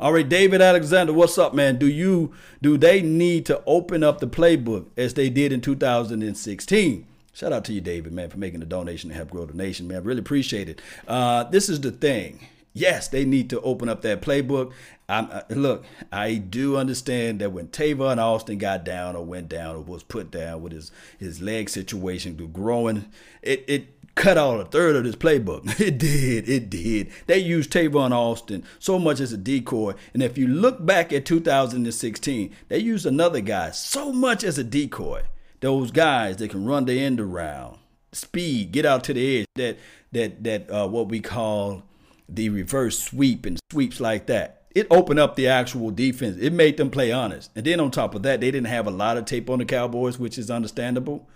All 0.00 0.12
right, 0.12 0.28
David 0.28 0.60
Alexander, 0.62 1.12
what's 1.12 1.38
up, 1.38 1.54
man? 1.54 1.78
Do 1.78 1.86
you 1.86 2.32
do 2.60 2.76
they 2.76 3.02
need 3.02 3.46
to 3.46 3.62
open 3.66 4.02
up 4.02 4.18
the 4.18 4.26
playbook 4.26 4.86
as 4.96 5.14
they 5.14 5.28
did 5.28 5.52
in 5.52 5.60
2016? 5.60 7.06
Shout 7.34 7.52
out 7.52 7.64
to 7.66 7.72
you, 7.72 7.80
David, 7.80 8.12
man, 8.12 8.28
for 8.28 8.38
making 8.38 8.60
the 8.60 8.66
donation 8.66 9.10
to 9.10 9.16
help 9.16 9.30
grow 9.30 9.46
the 9.46 9.54
nation, 9.54 9.88
man. 9.88 10.04
Really 10.04 10.20
appreciate 10.20 10.68
it. 10.68 10.80
Uh, 11.06 11.44
this 11.44 11.68
is 11.68 11.80
the 11.80 11.90
thing. 11.90 12.46
Yes, 12.74 13.08
they 13.08 13.24
need 13.24 13.50
to 13.50 13.60
open 13.60 13.88
up 13.88 14.00
that 14.02 14.22
playbook. 14.22 14.72
Uh, 15.08 15.42
look, 15.50 15.84
I 16.10 16.36
do 16.36 16.78
understand 16.78 17.40
that 17.40 17.52
when 17.52 17.68
Tavon 17.68 18.16
Austin 18.16 18.56
got 18.56 18.84
down 18.84 19.14
or 19.14 19.24
went 19.24 19.50
down 19.50 19.76
or 19.76 19.80
was 19.80 20.02
put 20.02 20.30
down 20.30 20.62
with 20.62 20.72
his 20.72 20.90
his 21.18 21.42
leg 21.42 21.68
situation 21.68 22.34
growing, 22.50 23.06
it 23.42 23.64
it 23.68 23.91
cut 24.14 24.38
out 24.38 24.60
a 24.60 24.64
third 24.64 24.96
of 24.96 25.04
this 25.04 25.16
playbook. 25.16 25.80
It 25.80 25.98
did, 25.98 26.48
it 26.48 26.70
did. 26.70 27.10
They 27.26 27.38
used 27.38 27.72
Tavon 27.72 28.12
Austin 28.12 28.64
so 28.78 28.98
much 28.98 29.20
as 29.20 29.32
a 29.32 29.36
decoy, 29.36 29.94
and 30.14 30.22
if 30.22 30.38
you 30.38 30.46
look 30.46 30.84
back 30.84 31.12
at 31.12 31.26
2016, 31.26 32.54
they 32.68 32.78
used 32.78 33.06
another 33.06 33.40
guy 33.40 33.70
so 33.70 34.12
much 34.12 34.44
as 34.44 34.58
a 34.58 34.64
decoy 34.64 35.22
those 35.62 35.92
guys 35.92 36.36
that 36.36 36.50
can 36.50 36.66
run 36.66 36.84
the 36.84 37.00
end 37.00 37.20
around, 37.20 37.78
speed, 38.12 38.72
get 38.72 38.84
out 38.84 39.04
to 39.04 39.14
the 39.14 39.40
edge, 39.40 39.46
that 39.54 39.78
that 40.10 40.44
that 40.44 40.70
uh, 40.70 40.86
what 40.86 41.08
we 41.08 41.20
call 41.20 41.84
the 42.28 42.50
reverse 42.50 42.98
sweep 42.98 43.46
and 43.46 43.58
sweeps 43.70 44.00
like 44.00 44.26
that. 44.26 44.64
It 44.74 44.86
opened 44.90 45.20
up 45.20 45.36
the 45.36 45.48
actual 45.48 45.90
defense. 45.90 46.36
It 46.38 46.52
made 46.52 46.78
them 46.78 46.90
play 46.90 47.12
honest. 47.12 47.50
And 47.54 47.64
then 47.64 47.78
on 47.78 47.90
top 47.90 48.14
of 48.14 48.22
that, 48.22 48.40
they 48.40 48.50
didn't 48.50 48.68
have 48.68 48.86
a 48.86 48.90
lot 48.90 49.18
of 49.18 49.26
tape 49.26 49.50
on 49.50 49.58
the 49.58 49.66
Cowboys, 49.66 50.18
which 50.18 50.38
is 50.38 50.50
understandable. 50.50 51.28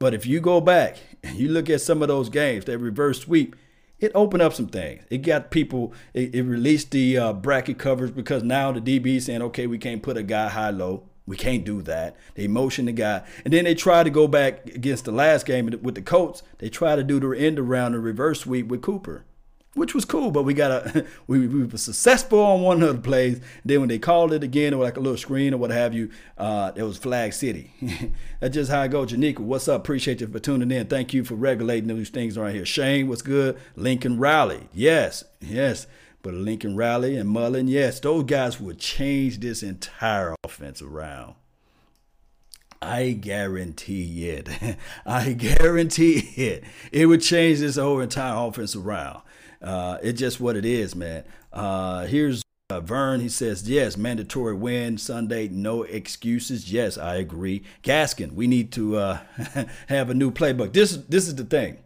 But 0.00 0.14
if 0.14 0.24
you 0.24 0.40
go 0.40 0.62
back 0.62 0.96
and 1.22 1.36
you 1.36 1.50
look 1.50 1.68
at 1.68 1.82
some 1.82 2.00
of 2.00 2.08
those 2.08 2.30
games, 2.30 2.64
that 2.64 2.78
reverse 2.78 3.20
sweep, 3.20 3.54
it 3.98 4.10
opened 4.14 4.42
up 4.42 4.54
some 4.54 4.66
things. 4.66 5.04
It 5.10 5.18
got 5.18 5.50
people, 5.50 5.92
it, 6.14 6.34
it 6.34 6.42
released 6.42 6.90
the 6.90 7.18
uh, 7.18 7.32
bracket 7.34 7.78
covers 7.78 8.10
because 8.10 8.42
now 8.42 8.72
the 8.72 8.80
DB 8.80 9.20
saying, 9.20 9.42
okay, 9.42 9.66
we 9.66 9.76
can't 9.76 10.02
put 10.02 10.16
a 10.16 10.22
guy 10.22 10.48
high 10.48 10.70
low. 10.70 11.02
We 11.26 11.36
can't 11.36 11.66
do 11.66 11.82
that. 11.82 12.16
They 12.34 12.48
motion 12.48 12.86
the 12.86 12.92
guy. 12.92 13.24
And 13.44 13.52
then 13.52 13.64
they 13.64 13.74
try 13.74 14.02
to 14.02 14.08
go 14.08 14.26
back 14.26 14.64
against 14.74 15.04
the 15.04 15.12
last 15.12 15.44
game 15.44 15.66
with 15.82 15.94
the 15.94 16.02
Colts. 16.02 16.42
They 16.58 16.70
try 16.70 16.96
to 16.96 17.04
do 17.04 17.20
the 17.20 17.38
end 17.38 17.58
around 17.58 17.92
the 17.92 18.00
reverse 18.00 18.40
sweep 18.40 18.68
with 18.68 18.80
Cooper, 18.80 19.26
which 19.74 19.94
was 19.94 20.04
cool, 20.04 20.30
but 20.30 20.42
we 20.42 20.52
got 20.52 20.70
a 20.70 21.06
we, 21.26 21.46
we 21.46 21.64
were 21.64 21.78
successful 21.78 22.40
on 22.40 22.62
one 22.62 22.82
of 22.82 22.96
the 22.96 23.02
plays. 23.02 23.40
Then 23.64 23.80
when 23.80 23.88
they 23.88 23.98
called 23.98 24.32
it 24.32 24.42
again, 24.42 24.74
or 24.74 24.82
like 24.82 24.96
a 24.96 25.00
little 25.00 25.18
screen 25.18 25.54
or 25.54 25.58
what 25.58 25.70
have 25.70 25.94
you, 25.94 26.10
uh, 26.38 26.72
it 26.74 26.82
was 26.82 26.98
Flag 26.98 27.32
City. 27.32 27.72
That's 28.40 28.54
just 28.54 28.70
how 28.70 28.80
I 28.80 28.88
go. 28.88 29.04
Janika, 29.06 29.38
what's 29.38 29.68
up? 29.68 29.80
Appreciate 29.80 30.20
you 30.20 30.26
for 30.26 30.38
tuning 30.38 30.70
in. 30.70 30.86
Thank 30.86 31.14
you 31.14 31.24
for 31.24 31.34
regulating 31.34 31.88
these 31.88 32.10
things 32.10 32.36
around 32.36 32.54
here. 32.54 32.66
Shane, 32.66 33.08
what's 33.08 33.22
good? 33.22 33.58
Lincoln 33.76 34.18
Riley. 34.18 34.68
Yes, 34.72 35.24
yes. 35.40 35.86
But 36.22 36.34
Lincoln 36.34 36.76
Riley 36.76 37.16
and 37.16 37.30
Mullen, 37.30 37.66
yes, 37.66 37.98
those 38.00 38.24
guys 38.24 38.60
would 38.60 38.78
change 38.78 39.40
this 39.40 39.62
entire 39.62 40.34
offense 40.44 40.82
around. 40.82 41.34
I 42.82 43.12
guarantee 43.12 44.28
it. 44.28 44.48
I 45.06 45.32
guarantee 45.32 46.18
it. 46.36 46.64
It 46.92 47.06
would 47.06 47.22
change 47.22 47.60
this 47.60 47.76
whole 47.76 48.00
entire 48.00 48.36
offense 48.36 48.74
around. 48.74 49.22
Uh, 49.62 49.98
it's 50.02 50.18
just 50.18 50.40
what 50.40 50.56
it 50.56 50.64
is, 50.64 50.94
man. 50.94 51.24
Uh, 51.52 52.06
here's 52.06 52.42
uh, 52.70 52.80
Vern. 52.80 53.20
He 53.20 53.28
says, 53.28 53.68
yes, 53.68 53.96
mandatory 53.96 54.54
win 54.54 54.98
Sunday, 54.98 55.48
no 55.48 55.82
excuses. 55.82 56.72
Yes, 56.72 56.96
I 56.96 57.16
agree. 57.16 57.62
Gaskin, 57.82 58.32
we 58.32 58.46
need 58.46 58.72
to 58.72 58.96
uh, 58.96 59.18
have 59.88 60.10
a 60.10 60.14
new 60.14 60.30
playbook. 60.30 60.72
This, 60.72 60.96
this 60.96 61.28
is 61.28 61.34
the 61.34 61.44
thing. 61.44 61.78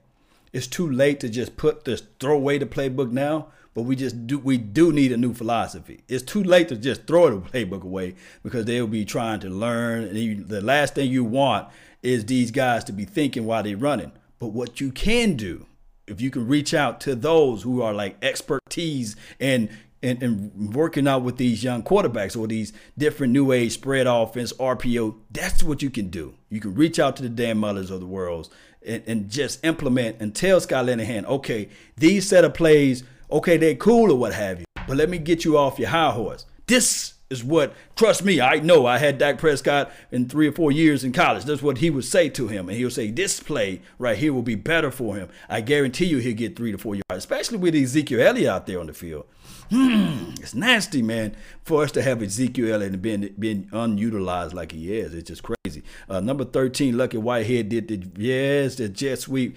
It's 0.52 0.66
too 0.66 0.88
late 0.88 1.18
to 1.20 1.28
just 1.28 1.56
put 1.56 1.84
this, 1.84 2.02
throw 2.20 2.36
away 2.36 2.58
the 2.58 2.66
playbook 2.66 3.10
now 3.10 3.48
but 3.74 3.82
we 3.82 3.96
just 3.96 4.26
do 4.26 4.38
we 4.38 4.56
do 4.56 4.92
need 4.92 5.12
a 5.12 5.16
new 5.16 5.34
philosophy. 5.34 6.00
It's 6.08 6.22
too 6.22 6.42
late 6.42 6.68
to 6.68 6.76
just 6.76 7.06
throw 7.06 7.38
the 7.38 7.50
playbook 7.50 7.82
away 7.82 8.14
because 8.44 8.64
they'll 8.64 8.86
be 8.86 9.04
trying 9.04 9.40
to 9.40 9.50
learn. 9.50 10.04
And 10.04 10.16
you, 10.16 10.44
the 10.44 10.60
last 10.60 10.94
thing 10.94 11.10
you 11.10 11.24
want 11.24 11.68
is 12.02 12.24
these 12.24 12.52
guys 12.52 12.84
to 12.84 12.92
be 12.92 13.04
thinking 13.04 13.44
while 13.44 13.64
they're 13.64 13.76
running. 13.76 14.12
But 14.38 14.48
what 14.48 14.80
you 14.80 14.92
can 14.92 15.36
do, 15.36 15.66
if 16.06 16.20
you 16.20 16.30
can 16.30 16.46
reach 16.46 16.74
out 16.74 17.00
to 17.02 17.14
those 17.14 17.62
who 17.62 17.82
are 17.82 17.94
like 17.94 18.16
expertise 18.22 19.16
and 19.40 19.68
and, 20.02 20.22
and, 20.22 20.74
working 20.74 21.08
out 21.08 21.22
with 21.22 21.38
these 21.38 21.64
young 21.64 21.82
quarterbacks 21.82 22.38
or 22.38 22.46
these 22.46 22.74
different 22.98 23.32
new 23.32 23.52
age 23.52 23.72
spread 23.72 24.06
offense, 24.06 24.52
RPO, 24.52 25.14
that's 25.30 25.62
what 25.62 25.80
you 25.80 25.88
can 25.88 26.08
do. 26.08 26.34
You 26.50 26.60
can 26.60 26.74
reach 26.74 26.98
out 26.98 27.16
to 27.16 27.22
the 27.22 27.30
Dan 27.30 27.56
Mullens 27.56 27.90
of 27.90 28.00
the 28.00 28.06
world 28.06 28.50
and, 28.86 29.02
and 29.06 29.30
just 29.30 29.64
implement 29.64 30.20
and 30.20 30.34
tell 30.34 30.60
Scott 30.60 30.84
Linehan, 30.84 31.24
okay, 31.24 31.70
these 31.96 32.28
set 32.28 32.44
of 32.44 32.52
plays 32.52 33.02
Okay, 33.30 33.56
they're 33.56 33.74
cool 33.74 34.12
or 34.12 34.18
what 34.18 34.32
have 34.32 34.60
you, 34.60 34.66
but 34.86 34.96
let 34.96 35.08
me 35.08 35.18
get 35.18 35.44
you 35.44 35.58
off 35.58 35.78
your 35.78 35.88
high 35.88 36.12
horse. 36.12 36.44
This 36.66 37.14
is 37.34 37.44
what, 37.44 37.74
trust 37.96 38.24
me, 38.24 38.40
I 38.40 38.56
know 38.60 38.86
I 38.86 38.98
had 38.98 39.18
Dak 39.18 39.38
Prescott 39.38 39.90
in 40.10 40.28
three 40.28 40.48
or 40.48 40.52
four 40.52 40.72
years 40.72 41.04
in 41.04 41.12
college. 41.12 41.44
That's 41.44 41.62
what 41.62 41.78
he 41.78 41.90
would 41.90 42.04
say 42.04 42.28
to 42.30 42.48
him. 42.48 42.68
And 42.68 42.78
he'll 42.78 42.90
say, 42.90 43.10
This 43.10 43.40
play 43.40 43.82
right 43.98 44.16
here 44.16 44.32
will 44.32 44.42
be 44.42 44.54
better 44.54 44.90
for 44.90 45.16
him. 45.16 45.28
I 45.48 45.60
guarantee 45.60 46.06
you 46.06 46.18
he'll 46.18 46.36
get 46.36 46.56
three 46.56 46.72
to 46.72 46.78
four 46.78 46.94
yards, 46.94 47.04
especially 47.10 47.58
with 47.58 47.74
Ezekiel 47.74 48.20
Elliott 48.26 48.48
out 48.48 48.66
there 48.66 48.80
on 48.80 48.86
the 48.86 48.94
field. 48.94 49.26
Hmm, 49.70 50.32
it's 50.40 50.54
nasty, 50.54 51.02
man, 51.02 51.34
for 51.62 51.82
us 51.82 51.92
to 51.92 52.02
have 52.02 52.22
Ezekiel 52.22 52.74
Elliott 52.74 53.00
being, 53.00 53.34
being 53.38 53.68
unutilized 53.72 54.54
like 54.54 54.72
he 54.72 54.96
is. 54.96 55.14
It's 55.14 55.28
just 55.28 55.42
crazy. 55.42 55.82
Uh, 56.08 56.20
number 56.20 56.44
13, 56.44 56.96
Lucky 56.96 57.16
Whitehead 57.16 57.68
did 57.70 57.88
the, 57.88 58.02
yes, 58.16 58.76
the 58.76 58.88
jet 58.88 59.20
sweep 59.20 59.56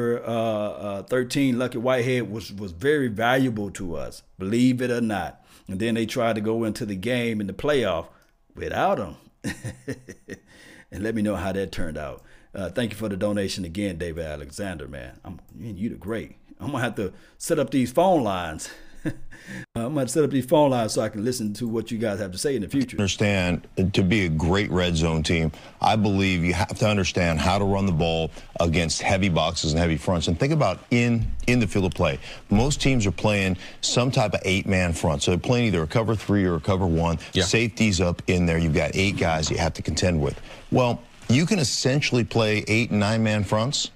Number 0.00 0.24
uh, 0.24 0.30
uh, 0.30 1.02
13 1.02 1.58
Lucky 1.58 1.76
Whitehead 1.76 2.30
was 2.30 2.54
was 2.54 2.72
very 2.72 3.08
valuable 3.08 3.70
to 3.72 3.96
us, 3.96 4.22
believe 4.38 4.80
it 4.80 4.90
or 4.90 5.02
not. 5.02 5.39
And 5.70 5.78
then 5.78 5.94
they 5.94 6.04
tried 6.04 6.34
to 6.34 6.40
go 6.40 6.64
into 6.64 6.84
the 6.84 6.96
game 6.96 7.40
in 7.40 7.46
the 7.46 7.52
playoff 7.52 8.08
without 8.56 8.98
him. 8.98 9.16
and 10.90 11.04
let 11.04 11.14
me 11.14 11.22
know 11.22 11.36
how 11.36 11.52
that 11.52 11.70
turned 11.70 11.96
out. 11.96 12.24
Uh, 12.52 12.68
thank 12.70 12.90
you 12.90 12.96
for 12.96 13.08
the 13.08 13.16
donation 13.16 13.64
again, 13.64 13.96
David 13.96 14.24
Alexander, 14.24 14.88
man. 14.88 15.20
I'm, 15.24 15.40
man, 15.54 15.76
you 15.76 15.88
the 15.88 15.94
great. 15.94 16.36
I'm 16.58 16.72
gonna 16.72 16.82
have 16.82 16.96
to 16.96 17.12
set 17.38 17.60
up 17.60 17.70
these 17.70 17.92
phone 17.92 18.24
lines. 18.24 18.68
Uh, 19.76 19.86
I'm 19.86 19.94
going 19.94 20.06
to 20.06 20.12
set 20.12 20.24
up 20.24 20.30
these 20.30 20.46
phone 20.46 20.70
lines 20.70 20.94
so 20.94 21.02
I 21.02 21.08
can 21.08 21.24
listen 21.24 21.52
to 21.54 21.66
what 21.66 21.90
you 21.90 21.98
guys 21.98 22.18
have 22.20 22.32
to 22.32 22.38
say 22.38 22.54
in 22.54 22.62
the 22.62 22.68
future. 22.68 22.96
Understand 22.96 23.66
uh, 23.78 23.84
to 23.92 24.02
be 24.02 24.24
a 24.26 24.28
great 24.28 24.70
red 24.70 24.96
zone 24.96 25.22
team, 25.22 25.50
I 25.80 25.96
believe 25.96 26.44
you 26.44 26.54
have 26.54 26.78
to 26.78 26.88
understand 26.88 27.40
how 27.40 27.58
to 27.58 27.64
run 27.64 27.86
the 27.86 27.92
ball 27.92 28.30
against 28.60 29.02
heavy 29.02 29.28
boxes 29.28 29.72
and 29.72 29.80
heavy 29.80 29.96
fronts. 29.96 30.28
And 30.28 30.38
think 30.38 30.52
about 30.52 30.80
in 30.90 31.30
in 31.46 31.60
the 31.60 31.66
field 31.66 31.86
of 31.86 31.92
play. 31.92 32.18
Most 32.50 32.80
teams 32.80 33.06
are 33.06 33.12
playing 33.12 33.56
some 33.80 34.10
type 34.10 34.34
of 34.34 34.40
eight 34.44 34.66
man 34.66 34.92
front, 34.92 35.22
so 35.22 35.32
they're 35.32 35.38
playing 35.38 35.66
either 35.66 35.82
a 35.82 35.86
cover 35.86 36.14
three 36.14 36.44
or 36.44 36.56
a 36.56 36.60
cover 36.60 36.86
one. 36.86 37.18
Yeah. 37.32 37.44
Safeties 37.44 38.00
up 38.00 38.22
in 38.26 38.46
there. 38.46 38.58
You've 38.58 38.74
got 38.74 38.92
eight 38.94 39.16
guys 39.16 39.50
you 39.50 39.58
have 39.58 39.74
to 39.74 39.82
contend 39.82 40.20
with. 40.20 40.40
Well, 40.70 41.02
you 41.28 41.46
can 41.46 41.58
essentially 41.58 42.24
play 42.24 42.64
eight 42.66 42.90
and 42.90 43.00
nine 43.00 43.22
man 43.22 43.44
fronts 43.44 43.90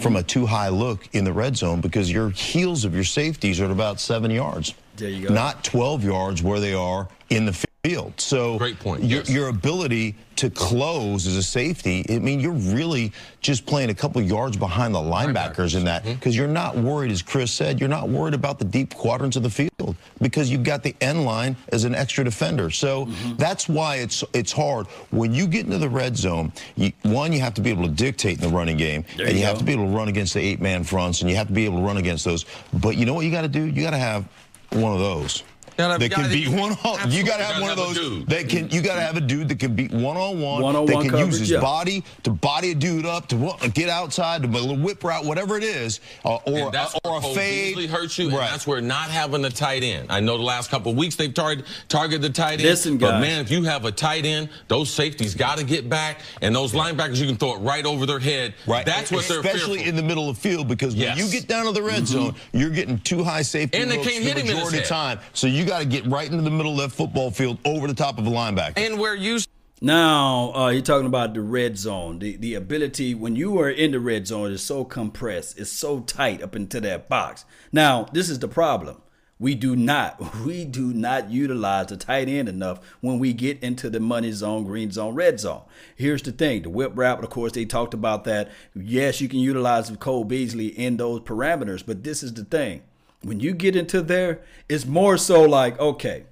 from 0.00 0.16
a 0.16 0.22
too 0.22 0.46
high 0.46 0.68
look 0.68 1.08
in 1.12 1.24
the 1.24 1.32
red 1.32 1.56
zone 1.56 1.80
because 1.80 2.10
your 2.10 2.30
heels 2.30 2.84
of 2.84 2.94
your 2.94 3.04
safeties 3.04 3.60
are 3.60 3.66
at 3.66 3.70
about 3.70 4.00
seven 4.00 4.30
yards. 4.30 4.74
There 4.96 5.08
you 5.08 5.28
go. 5.28 5.34
Not 5.34 5.64
12 5.64 6.04
yards 6.04 6.42
where 6.42 6.60
they 6.60 6.74
are 6.74 7.08
in 7.30 7.46
the 7.46 7.67
field. 7.88 8.12
So 8.20 8.58
great 8.58 8.78
point. 8.78 9.02
Your, 9.02 9.20
yes. 9.20 9.30
your 9.30 9.48
ability 9.48 10.14
to 10.36 10.50
close 10.50 11.26
as 11.26 11.36
a 11.36 11.42
safety, 11.42 12.04
I 12.10 12.18
mean, 12.18 12.38
you're 12.38 12.52
really 12.52 13.12
just 13.40 13.64
playing 13.64 13.90
a 13.90 13.94
couple 13.94 14.20
yards 14.20 14.56
behind 14.56 14.94
the 14.94 14.98
linebackers, 14.98 15.32
linebackers. 15.32 15.76
in 15.76 15.84
that 15.84 16.04
because 16.04 16.34
mm-hmm. 16.34 16.40
you're 16.40 16.48
not 16.48 16.76
worried, 16.76 17.10
as 17.10 17.22
Chris 17.22 17.50
said, 17.50 17.80
you're 17.80 17.88
not 17.88 18.08
worried 18.08 18.34
about 18.34 18.58
the 18.58 18.64
deep 18.64 18.94
quadrants 18.94 19.36
of 19.36 19.42
the 19.42 19.50
field 19.50 19.96
because 20.20 20.50
you've 20.50 20.64
got 20.64 20.82
the 20.82 20.94
end 21.00 21.24
line 21.24 21.56
as 21.72 21.84
an 21.84 21.94
extra 21.94 22.22
defender. 22.24 22.70
So 22.70 23.06
mm-hmm. 23.06 23.36
that's 23.36 23.68
why 23.68 23.96
it's 23.96 24.22
it's 24.34 24.52
hard 24.52 24.86
when 25.10 25.32
you 25.32 25.46
get 25.46 25.64
into 25.64 25.78
the 25.78 25.88
red 25.88 26.16
zone. 26.16 26.52
You, 26.76 26.92
one, 27.02 27.32
you 27.32 27.40
have 27.40 27.54
to 27.54 27.62
be 27.62 27.70
able 27.70 27.84
to 27.84 27.90
dictate 27.90 28.36
in 28.36 28.50
the 28.50 28.54
running 28.54 28.76
game, 28.76 29.04
there 29.16 29.26
and 29.26 29.34
you, 29.34 29.40
you 29.40 29.46
have 29.46 29.58
to 29.58 29.64
be 29.64 29.72
able 29.72 29.86
to 29.86 29.96
run 29.96 30.08
against 30.08 30.34
the 30.34 30.40
eight-man 30.40 30.84
fronts, 30.84 31.22
and 31.22 31.30
you 31.30 31.36
have 31.36 31.48
to 31.48 31.54
be 31.54 31.64
able 31.64 31.78
to 31.78 31.84
run 31.84 31.96
against 31.96 32.24
those. 32.26 32.44
But 32.74 32.96
you 32.96 33.06
know 33.06 33.14
what 33.14 33.24
you 33.24 33.30
got 33.30 33.42
to 33.42 33.48
do? 33.48 33.64
You 33.64 33.82
got 33.82 33.90
to 33.90 33.98
have 33.98 34.28
one 34.70 34.92
of 34.92 34.98
those 34.98 35.42
that 35.78 36.10
can 36.10 36.30
beat 36.30 36.48
one 36.48 36.72
on. 36.84 37.10
You 37.10 37.24
got 37.24 37.38
to 37.38 37.44
have 37.44 37.62
one 37.62 37.70
of 37.70 37.76
those 37.76 38.24
that 38.26 38.48
can. 38.48 38.68
You 38.70 38.82
got 38.82 38.96
to 38.96 39.00
have 39.00 39.16
a 39.16 39.20
dude 39.20 39.48
that 39.48 39.58
can 39.58 39.74
beat 39.74 39.92
one 39.92 40.16
on 40.16 40.40
one. 40.40 40.86
That 40.86 41.08
can 41.08 41.16
use 41.18 41.38
his 41.38 41.50
yeah. 41.50 41.60
body 41.60 42.04
to 42.24 42.30
body 42.30 42.72
a 42.72 42.74
dude 42.74 43.06
up 43.06 43.28
to 43.28 43.70
get 43.74 43.88
outside 43.88 44.42
to 44.42 44.48
a 44.48 44.50
little 44.50 44.76
whip 44.76 45.02
route, 45.02 45.24
whatever 45.24 45.56
it 45.56 45.64
is, 45.64 46.00
uh, 46.24 46.36
or 46.36 46.74
uh, 46.74 46.88
or 47.04 47.18
a 47.18 47.22
fade. 47.34 47.76
Really 47.76 47.86
hurt 47.86 48.18
you, 48.18 48.30
right. 48.30 48.40
and 48.40 48.52
that's 48.52 48.66
where 48.66 48.80
not 48.80 49.10
having 49.10 49.44
a 49.44 49.50
tight 49.50 49.82
end. 49.82 50.10
I 50.10 50.20
know 50.20 50.36
the 50.36 50.42
last 50.42 50.70
couple 50.70 50.92
of 50.92 50.98
weeks 50.98 51.16
they've 51.16 51.32
targeted 51.32 51.70
targeted 51.88 52.22
the 52.22 52.30
tight 52.30 52.54
end. 52.54 52.62
Listen, 52.62 52.98
guys. 52.98 53.12
But 53.12 53.20
man, 53.20 53.40
if 53.40 53.50
you 53.50 53.62
have 53.64 53.84
a 53.84 53.92
tight 53.92 54.26
end, 54.26 54.50
those 54.68 54.90
safeties 54.90 55.34
got 55.34 55.58
to 55.58 55.64
get 55.64 55.88
back, 55.88 56.20
and 56.42 56.54
those 56.54 56.72
linebackers 56.72 57.16
you 57.16 57.26
can 57.26 57.36
throw 57.36 57.54
it 57.54 57.58
right 57.58 57.86
over 57.86 58.06
their 58.06 58.18
head. 58.18 58.54
Right. 58.66 58.84
That's 58.84 59.10
what 59.10 59.20
Especially 59.20 59.42
they're 59.42 59.54
especially 59.54 59.88
in 59.88 59.96
the 59.96 60.02
middle 60.02 60.28
of 60.28 60.36
the 60.36 60.40
field 60.40 60.68
because 60.68 60.94
yes. 60.94 61.16
when 61.16 61.26
you 61.26 61.32
get 61.32 61.48
down 61.48 61.66
to 61.66 61.72
the 61.72 61.82
red 61.82 62.02
mm-hmm. 62.02 62.04
zone, 62.06 62.34
you're 62.52 62.70
getting 62.70 62.98
too 63.00 63.22
high 63.22 63.42
safety 63.42 63.78
and 63.78 63.90
they 63.90 64.02
can't 64.02 64.22
hit 64.22 64.36
the 64.36 64.44
majority 64.44 64.78
of 64.78 64.86
time. 64.86 65.18
So 65.32 65.46
you 65.46 65.64
got 65.68 65.80
to 65.80 65.84
get 65.84 66.06
right 66.06 66.30
into 66.30 66.42
the 66.42 66.50
middle 66.50 66.72
of 66.72 66.90
that 66.90 66.96
football 66.96 67.30
field 67.30 67.58
over 67.64 67.86
the 67.86 67.94
top 67.94 68.18
of 68.18 68.26
a 68.26 68.30
linebacker. 68.30 68.78
And 68.78 68.98
where 68.98 69.14
you 69.14 69.38
now 69.80 70.52
uh, 70.54 70.68
you're 70.70 70.82
talking 70.82 71.06
about 71.06 71.34
the 71.34 71.42
red 71.42 71.76
zone. 71.78 72.18
The 72.18 72.36
the 72.36 72.54
ability 72.54 73.14
when 73.14 73.36
you 73.36 73.60
are 73.60 73.70
in 73.70 73.92
the 73.92 74.00
red 74.00 74.26
zone 74.26 74.50
is 74.50 74.62
so 74.62 74.84
compressed, 74.84 75.58
it's 75.58 75.70
so 75.70 76.00
tight 76.00 76.42
up 76.42 76.56
into 76.56 76.80
that 76.80 77.08
box. 77.08 77.44
Now 77.70 78.08
this 78.12 78.28
is 78.28 78.38
the 78.38 78.48
problem. 78.48 79.02
We 79.38 79.54
do 79.54 79.76
not 79.76 80.34
we 80.44 80.64
do 80.64 80.92
not 80.92 81.30
utilize 81.30 81.86
the 81.86 81.96
tight 81.96 82.28
end 82.28 82.48
enough 82.48 82.80
when 83.00 83.18
we 83.18 83.32
get 83.32 83.62
into 83.62 83.88
the 83.90 84.00
money 84.00 84.32
zone, 84.32 84.64
green 84.64 84.90
zone, 84.90 85.14
red 85.14 85.38
zone. 85.38 85.62
Here's 85.94 86.22
the 86.22 86.32
thing: 86.32 86.62
the 86.62 86.70
whip 86.70 86.92
wrap. 86.94 87.22
Of 87.22 87.30
course, 87.30 87.52
they 87.52 87.64
talked 87.64 87.94
about 87.94 88.24
that. 88.24 88.50
Yes, 88.74 89.20
you 89.20 89.28
can 89.28 89.38
utilize 89.38 89.90
Cole 90.00 90.24
Beasley 90.24 90.68
in 90.68 90.96
those 90.96 91.20
parameters, 91.20 91.84
but 91.86 92.02
this 92.02 92.22
is 92.24 92.34
the 92.34 92.44
thing: 92.44 92.82
when 93.22 93.40
you 93.40 93.52
get 93.52 93.76
into 93.76 94.02
there, 94.02 94.40
it's 94.68 94.86
more 94.86 95.16
so 95.16 95.42
like 95.42 95.78
okay, 95.78 96.24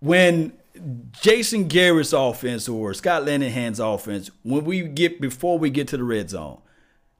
when 0.00 0.52
Jason 1.12 1.68
Garrett's 1.68 2.12
offense 2.12 2.68
or 2.68 2.94
Scott 2.94 3.24
Linehan's 3.24 3.80
offense, 3.80 4.30
when 4.42 4.64
we 4.64 4.82
get 4.82 5.20
before 5.20 5.58
we 5.58 5.70
get 5.70 5.88
to 5.88 5.96
the 5.96 6.04
red 6.04 6.30
zone, 6.30 6.60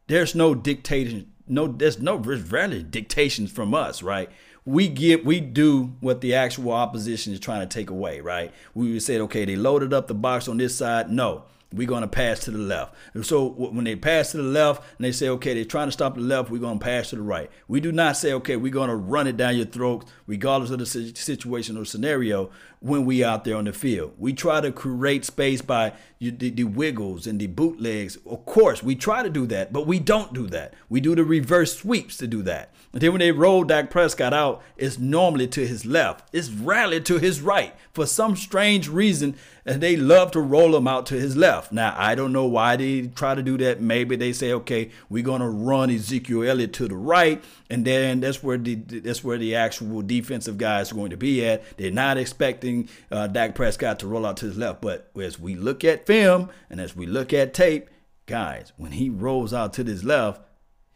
there's 0.06 0.34
no 0.34 0.54
dictation. 0.54 1.32
No, 1.48 1.66
there's 1.66 2.00
no 2.00 2.16
rarely 2.16 2.82
dictations 2.82 3.50
from 3.50 3.74
us, 3.74 4.02
right? 4.02 4.30
we 4.64 4.88
get 4.88 5.24
we 5.24 5.40
do 5.40 5.94
what 6.00 6.20
the 6.20 6.34
actual 6.34 6.72
opposition 6.72 7.32
is 7.32 7.40
trying 7.40 7.66
to 7.66 7.66
take 7.66 7.90
away, 7.90 8.20
right? 8.20 8.52
We 8.74 8.98
said, 9.00 9.20
okay, 9.22 9.44
they 9.44 9.56
loaded 9.56 9.92
up 9.92 10.06
the 10.06 10.14
box 10.14 10.48
on 10.48 10.56
this 10.56 10.76
side. 10.76 11.10
No, 11.10 11.44
we're 11.72 11.86
going 11.86 12.02
to 12.02 12.08
pass 12.08 12.40
to 12.40 12.50
the 12.50 12.58
left. 12.58 12.94
And 13.14 13.24
so 13.24 13.48
when 13.48 13.84
they 13.84 13.96
pass 13.96 14.32
to 14.32 14.38
the 14.38 14.42
left 14.42 14.82
and 14.98 15.04
they 15.04 15.12
say, 15.12 15.28
okay, 15.28 15.54
they're 15.54 15.64
trying 15.64 15.88
to 15.88 15.92
stop 15.92 16.14
the 16.14 16.20
left, 16.20 16.50
we're 16.50 16.58
going 16.58 16.78
to 16.78 16.84
pass 16.84 17.10
to 17.10 17.16
the 17.16 17.22
right. 17.22 17.50
We 17.68 17.80
do 17.80 17.92
not 17.92 18.16
say, 18.16 18.32
okay, 18.34 18.56
we're 18.56 18.72
going 18.72 18.90
to 18.90 18.96
run 18.96 19.26
it 19.26 19.36
down 19.36 19.56
your 19.56 19.66
throat, 19.66 20.04
regardless 20.26 20.70
of 20.70 20.78
the 20.78 20.86
situation 20.86 21.76
or 21.76 21.84
scenario, 21.84 22.50
when 22.82 23.04
we 23.04 23.22
out 23.22 23.44
there 23.44 23.56
on 23.56 23.64
the 23.64 23.72
field. 23.72 24.12
We 24.18 24.32
try 24.32 24.60
to 24.60 24.72
create 24.72 25.24
space 25.24 25.62
by 25.62 25.92
the, 26.18 26.50
the 26.50 26.64
wiggles 26.64 27.26
and 27.26 27.40
the 27.40 27.46
bootlegs. 27.46 28.16
Of 28.26 28.44
course, 28.44 28.82
we 28.82 28.96
try 28.96 29.22
to 29.22 29.30
do 29.30 29.46
that, 29.46 29.72
but 29.72 29.86
we 29.86 30.00
don't 30.00 30.34
do 30.34 30.48
that. 30.48 30.74
We 30.88 31.00
do 31.00 31.14
the 31.14 31.24
reverse 31.24 31.76
sweeps 31.76 32.16
to 32.18 32.26
do 32.26 32.42
that. 32.42 32.74
And 32.92 33.00
then 33.00 33.12
when 33.12 33.20
they 33.20 33.32
roll 33.32 33.64
Dak 33.64 33.90
Prescott 33.90 34.34
out, 34.34 34.62
it's 34.76 34.98
normally 34.98 35.46
to 35.48 35.66
his 35.66 35.86
left. 35.86 36.28
It's 36.32 36.50
rarely 36.50 37.00
to 37.02 37.18
his 37.18 37.40
right. 37.40 37.74
For 37.92 38.04
some 38.04 38.36
strange 38.36 38.88
reason, 38.88 39.36
and 39.64 39.80
they 39.80 39.96
love 39.96 40.32
to 40.32 40.40
roll 40.40 40.76
him 40.76 40.88
out 40.88 41.06
to 41.06 41.14
his 41.14 41.36
left. 41.36 41.72
Now, 41.72 41.94
I 41.96 42.14
don't 42.14 42.32
know 42.32 42.46
why 42.46 42.76
they 42.76 43.06
try 43.06 43.34
to 43.34 43.42
do 43.42 43.56
that. 43.58 43.80
Maybe 43.80 44.16
they 44.16 44.32
say, 44.32 44.52
okay, 44.52 44.90
we're 45.08 45.22
gonna 45.22 45.48
run 45.48 45.90
Ezekiel 45.90 46.42
Elliott 46.42 46.72
to 46.74 46.88
the 46.88 46.96
right, 46.96 47.42
and 47.72 47.84
then 47.84 48.20
that's 48.20 48.42
where 48.42 48.58
the 48.58 48.74
that's 48.74 49.24
where 49.24 49.38
the 49.38 49.56
actual 49.56 50.02
defensive 50.02 50.58
guys 50.58 50.92
are 50.92 50.96
going 50.96 51.10
to 51.10 51.16
be 51.16 51.44
at. 51.44 51.62
They're 51.76 51.90
not 51.90 52.18
expecting 52.18 52.88
uh, 53.10 53.26
Dak 53.26 53.54
Prescott 53.54 53.98
to 54.00 54.06
roll 54.06 54.26
out 54.26 54.36
to 54.38 54.46
his 54.46 54.58
left, 54.58 54.80
but 54.80 55.10
as 55.20 55.38
we 55.38 55.54
look 55.54 55.84
at 55.84 56.06
film 56.06 56.50
and 56.70 56.80
as 56.80 56.94
we 56.94 57.06
look 57.06 57.32
at 57.32 57.54
tape, 57.54 57.88
guys, 58.26 58.72
when 58.76 58.92
he 58.92 59.10
rolls 59.10 59.52
out 59.52 59.72
to 59.74 59.84
his 59.84 60.04
left 60.04 60.40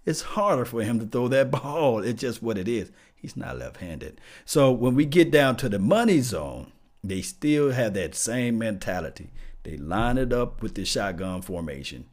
it's 0.07 0.23
harder 0.23 0.65
for 0.65 0.83
him 0.83 1.01
to 1.01 1.07
throw 1.07 1.29
that 1.29 1.51
ball. 1.63 2.03
It's 2.03 2.21
just 2.21 2.43
what 2.43 2.57
it 2.57 2.69
is. 2.69 2.91
He's 3.15 3.37
not 3.37 3.59
left 3.59 3.79
handed. 3.79 4.21
So 4.45 4.71
when 4.71 4.95
we 4.95 5.05
get 5.05 5.31
down 5.31 5.57
to 5.57 5.69
the 5.69 5.81
money 5.81 6.21
zone, 6.21 6.73
they 7.03 7.23
still 7.23 7.73
have 7.73 7.95
that 7.95 8.15
same 8.15 8.59
mentality. 8.59 9.31
They 9.65 9.77
line 9.77 10.17
it 10.17 10.33
up 10.33 10.63
with 10.63 10.77
the 10.77 10.85
shotgun 10.85 11.43
formation. 11.43 12.07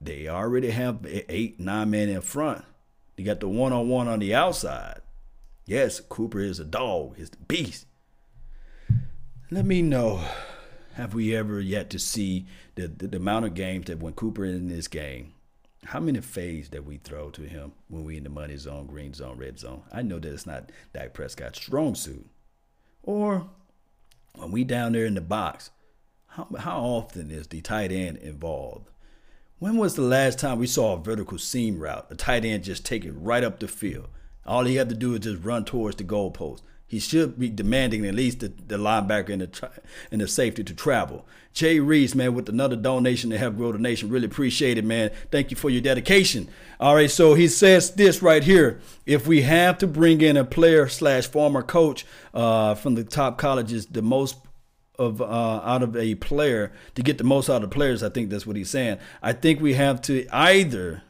They 0.00 0.28
already 0.28 0.70
have 0.70 1.04
eight, 1.28 1.58
nine 1.58 1.90
men 1.90 2.08
in 2.08 2.20
front. 2.20 2.64
They 3.16 3.22
got 3.22 3.40
the 3.40 3.48
one 3.48 3.72
on 3.72 3.88
one 3.88 4.08
on 4.08 4.18
the 4.18 4.34
outside. 4.34 5.00
Yes, 5.64 6.00
Cooper 6.00 6.40
is 6.40 6.60
a 6.60 6.64
dog, 6.64 7.16
he's 7.16 7.30
the 7.30 7.38
beast. 7.38 7.86
Let 9.50 9.64
me 9.64 9.82
know 9.82 10.22
have 10.94 11.14
we 11.14 11.36
ever 11.36 11.60
yet 11.60 11.90
to 11.90 11.98
see 11.98 12.46
the, 12.74 12.88
the, 12.88 13.06
the 13.08 13.16
amount 13.18 13.44
of 13.44 13.54
games 13.54 13.86
that 13.86 14.00
when 14.00 14.14
Cooper 14.14 14.44
is 14.44 14.56
in 14.56 14.68
this 14.68 14.88
game, 14.88 15.34
how 15.84 16.00
many 16.00 16.20
fades 16.20 16.70
that 16.70 16.84
we 16.84 16.96
throw 16.98 17.30
to 17.30 17.42
him 17.42 17.72
when 17.88 18.04
we 18.04 18.16
in 18.16 18.24
the 18.24 18.30
money 18.30 18.56
zone, 18.56 18.86
green 18.86 19.14
zone, 19.14 19.36
red 19.36 19.58
zone? 19.58 19.82
I 19.92 20.02
know 20.02 20.18
that 20.18 20.32
it's 20.32 20.46
not 20.46 20.72
Dak 20.92 21.14
Prescott's 21.14 21.60
strong 21.60 21.94
suit. 21.94 22.26
Or 23.02 23.48
when 24.34 24.50
we 24.50 24.64
down 24.64 24.92
there 24.92 25.06
in 25.06 25.14
the 25.14 25.20
box, 25.20 25.70
how, 26.28 26.48
how 26.58 26.80
often 26.80 27.30
is 27.30 27.46
the 27.46 27.60
tight 27.60 27.92
end 27.92 28.18
involved? 28.18 28.88
When 29.58 29.78
was 29.78 29.94
the 29.94 30.02
last 30.02 30.38
time 30.38 30.58
we 30.58 30.66
saw 30.66 30.92
a 30.92 30.98
vertical 30.98 31.38
seam 31.38 31.78
route? 31.78 32.06
A 32.10 32.14
tight 32.14 32.44
end 32.44 32.64
just 32.64 32.84
take 32.84 33.06
it 33.06 33.12
right 33.12 33.42
up 33.42 33.58
the 33.58 33.66
field. 33.66 34.08
All 34.44 34.64
he 34.64 34.76
had 34.76 34.90
to 34.90 34.94
do 34.94 35.14
is 35.14 35.20
just 35.20 35.42
run 35.42 35.64
towards 35.64 35.96
the 35.96 36.04
goalpost. 36.04 36.60
He 36.86 36.98
should 36.98 37.38
be 37.38 37.48
demanding 37.48 38.04
at 38.04 38.14
least 38.14 38.40
the, 38.40 38.48
the 38.48 38.76
linebacker 38.76 39.30
and 39.30 39.42
the, 39.42 39.70
and 40.12 40.20
the 40.20 40.28
safety 40.28 40.62
to 40.62 40.74
travel. 40.74 41.26
Jay 41.54 41.80
Reese, 41.80 42.14
man, 42.14 42.34
with 42.34 42.50
another 42.50 42.76
donation 42.76 43.30
to 43.30 43.38
help 43.38 43.56
grow 43.56 43.72
the 43.72 43.78
nation. 43.78 44.10
Really 44.10 44.26
appreciate 44.26 44.76
it, 44.76 44.84
man. 44.84 45.10
Thank 45.30 45.50
you 45.50 45.56
for 45.56 45.70
your 45.70 45.80
dedication. 45.80 46.48
All 46.78 46.94
right, 46.94 47.10
so 47.10 47.32
he 47.32 47.48
says 47.48 47.92
this 47.92 48.20
right 48.20 48.44
here. 48.44 48.78
If 49.06 49.26
we 49.26 49.40
have 49.40 49.78
to 49.78 49.86
bring 49.86 50.20
in 50.20 50.36
a 50.36 50.44
player 50.44 50.86
slash 50.86 51.28
former 51.28 51.62
coach 51.62 52.04
uh, 52.34 52.74
from 52.74 52.94
the 52.94 53.04
top 53.04 53.38
colleges, 53.38 53.86
the 53.86 54.02
most 54.02 54.36
of 54.98 55.20
uh, 55.20 55.60
out 55.64 55.82
of 55.82 55.96
a 55.96 56.14
player 56.16 56.72
to 56.94 57.02
get 57.02 57.18
the 57.18 57.24
most 57.24 57.48
out 57.48 57.62
of 57.62 57.70
players, 57.70 58.02
I 58.02 58.08
think 58.08 58.30
that's 58.30 58.46
what 58.46 58.56
he's 58.56 58.70
saying. 58.70 58.98
I 59.22 59.32
think 59.32 59.60
we 59.60 59.74
have 59.74 60.00
to 60.02 60.26
either 60.32 61.02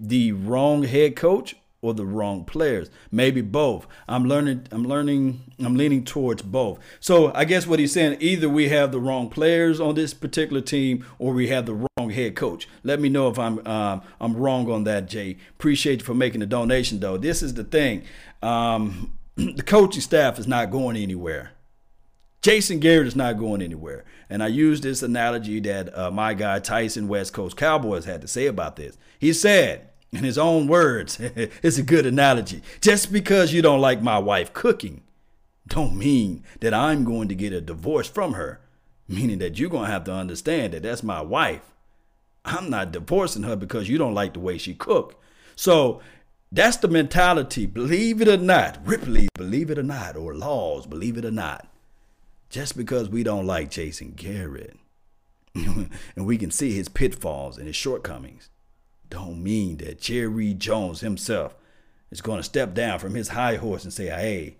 the 0.00 0.32
wrong 0.32 0.84
head 0.84 1.16
coach 1.16 1.56
or 1.80 1.94
the 1.94 2.04
wrong 2.06 2.44
players. 2.44 2.90
Maybe 3.10 3.40
both. 3.40 3.86
I'm 4.08 4.24
learning 4.24 4.66
I'm 4.72 4.84
learning 4.84 5.52
I'm 5.60 5.76
leaning 5.76 6.04
towards 6.04 6.42
both. 6.42 6.78
So 7.00 7.32
I 7.34 7.44
guess 7.44 7.66
what 7.66 7.78
he's 7.78 7.92
saying 7.92 8.18
either 8.20 8.48
we 8.48 8.68
have 8.68 8.90
the 8.90 9.00
wrong 9.00 9.30
players 9.30 9.80
on 9.80 9.94
this 9.94 10.12
particular 10.12 10.60
team 10.60 11.04
or 11.18 11.32
we 11.32 11.48
have 11.48 11.66
the 11.66 11.74
wrong 11.74 12.10
head 12.10 12.34
coach. 12.34 12.68
Let 12.82 13.00
me 13.00 13.08
know 13.08 13.28
if 13.28 13.38
I'm 13.38 13.64
um, 13.66 14.02
I'm 14.20 14.36
wrong 14.36 14.70
on 14.70 14.84
that, 14.84 15.08
Jay. 15.08 15.36
Appreciate 15.50 16.00
you 16.00 16.04
for 16.04 16.14
making 16.14 16.40
the 16.40 16.46
donation 16.46 17.00
though. 17.00 17.16
This 17.16 17.42
is 17.42 17.54
the 17.54 17.64
thing. 17.64 18.02
Um, 18.42 19.12
the 19.36 19.62
coaching 19.62 20.02
staff 20.02 20.38
is 20.38 20.48
not 20.48 20.70
going 20.70 20.96
anywhere. 20.96 21.52
Jason 22.48 22.78
Garrett 22.78 23.06
is 23.06 23.14
not 23.14 23.36
going 23.36 23.60
anywhere. 23.60 24.06
And 24.30 24.42
I 24.42 24.46
use 24.46 24.80
this 24.80 25.02
analogy 25.02 25.60
that 25.60 25.94
uh, 25.94 26.10
my 26.10 26.32
guy 26.32 26.60
Tyson 26.60 27.06
West 27.06 27.34
Coast 27.34 27.58
Cowboys 27.58 28.06
had 28.06 28.22
to 28.22 28.26
say 28.26 28.46
about 28.46 28.76
this. 28.76 28.96
He 29.18 29.34
said, 29.34 29.90
in 30.12 30.24
his 30.24 30.38
own 30.38 30.66
words, 30.66 31.18
it's 31.20 31.76
a 31.76 31.82
good 31.82 32.06
analogy. 32.06 32.62
Just 32.80 33.12
because 33.12 33.52
you 33.52 33.60
don't 33.60 33.82
like 33.82 34.00
my 34.00 34.18
wife 34.18 34.54
cooking, 34.54 35.02
don't 35.66 35.94
mean 35.94 36.42
that 36.60 36.72
I'm 36.72 37.04
going 37.04 37.28
to 37.28 37.34
get 37.34 37.52
a 37.52 37.60
divorce 37.60 38.08
from 38.08 38.32
her. 38.32 38.60
Meaning 39.06 39.40
that 39.40 39.58
you're 39.58 39.68
going 39.68 39.84
to 39.84 39.92
have 39.92 40.04
to 40.04 40.14
understand 40.14 40.72
that 40.72 40.84
that's 40.84 41.02
my 41.02 41.20
wife. 41.20 41.74
I'm 42.46 42.70
not 42.70 42.92
divorcing 42.92 43.42
her 43.42 43.56
because 43.56 43.90
you 43.90 43.98
don't 43.98 44.14
like 44.14 44.32
the 44.32 44.40
way 44.40 44.56
she 44.56 44.72
cook. 44.72 45.20
So 45.54 46.00
that's 46.50 46.78
the 46.78 46.88
mentality. 46.88 47.66
Believe 47.66 48.22
it 48.22 48.28
or 48.28 48.38
not, 48.38 48.78
Ripley, 48.86 49.28
believe 49.34 49.70
it 49.70 49.78
or 49.78 49.82
not, 49.82 50.16
or 50.16 50.34
Laws, 50.34 50.86
believe 50.86 51.18
it 51.18 51.26
or 51.26 51.30
not. 51.30 51.68
Just 52.50 52.76
because 52.76 53.08
we 53.08 53.22
don't 53.22 53.46
like 53.46 53.70
Jason 53.70 54.12
Garrett 54.12 54.76
and 55.54 55.90
we 56.16 56.38
can 56.38 56.50
see 56.50 56.72
his 56.72 56.88
pitfalls 56.88 57.58
and 57.58 57.66
his 57.66 57.76
shortcomings 57.76 58.48
don't 59.10 59.42
mean 59.42 59.78
that 59.78 60.00
Jerry 60.00 60.54
Jones 60.54 61.00
himself 61.00 61.56
is 62.10 62.20
going 62.20 62.38
to 62.38 62.44
step 62.44 62.74
down 62.74 62.98
from 62.98 63.14
his 63.14 63.28
high 63.28 63.56
horse 63.56 63.84
and 63.84 63.92
say, 63.92 64.06
hey, 64.06 64.56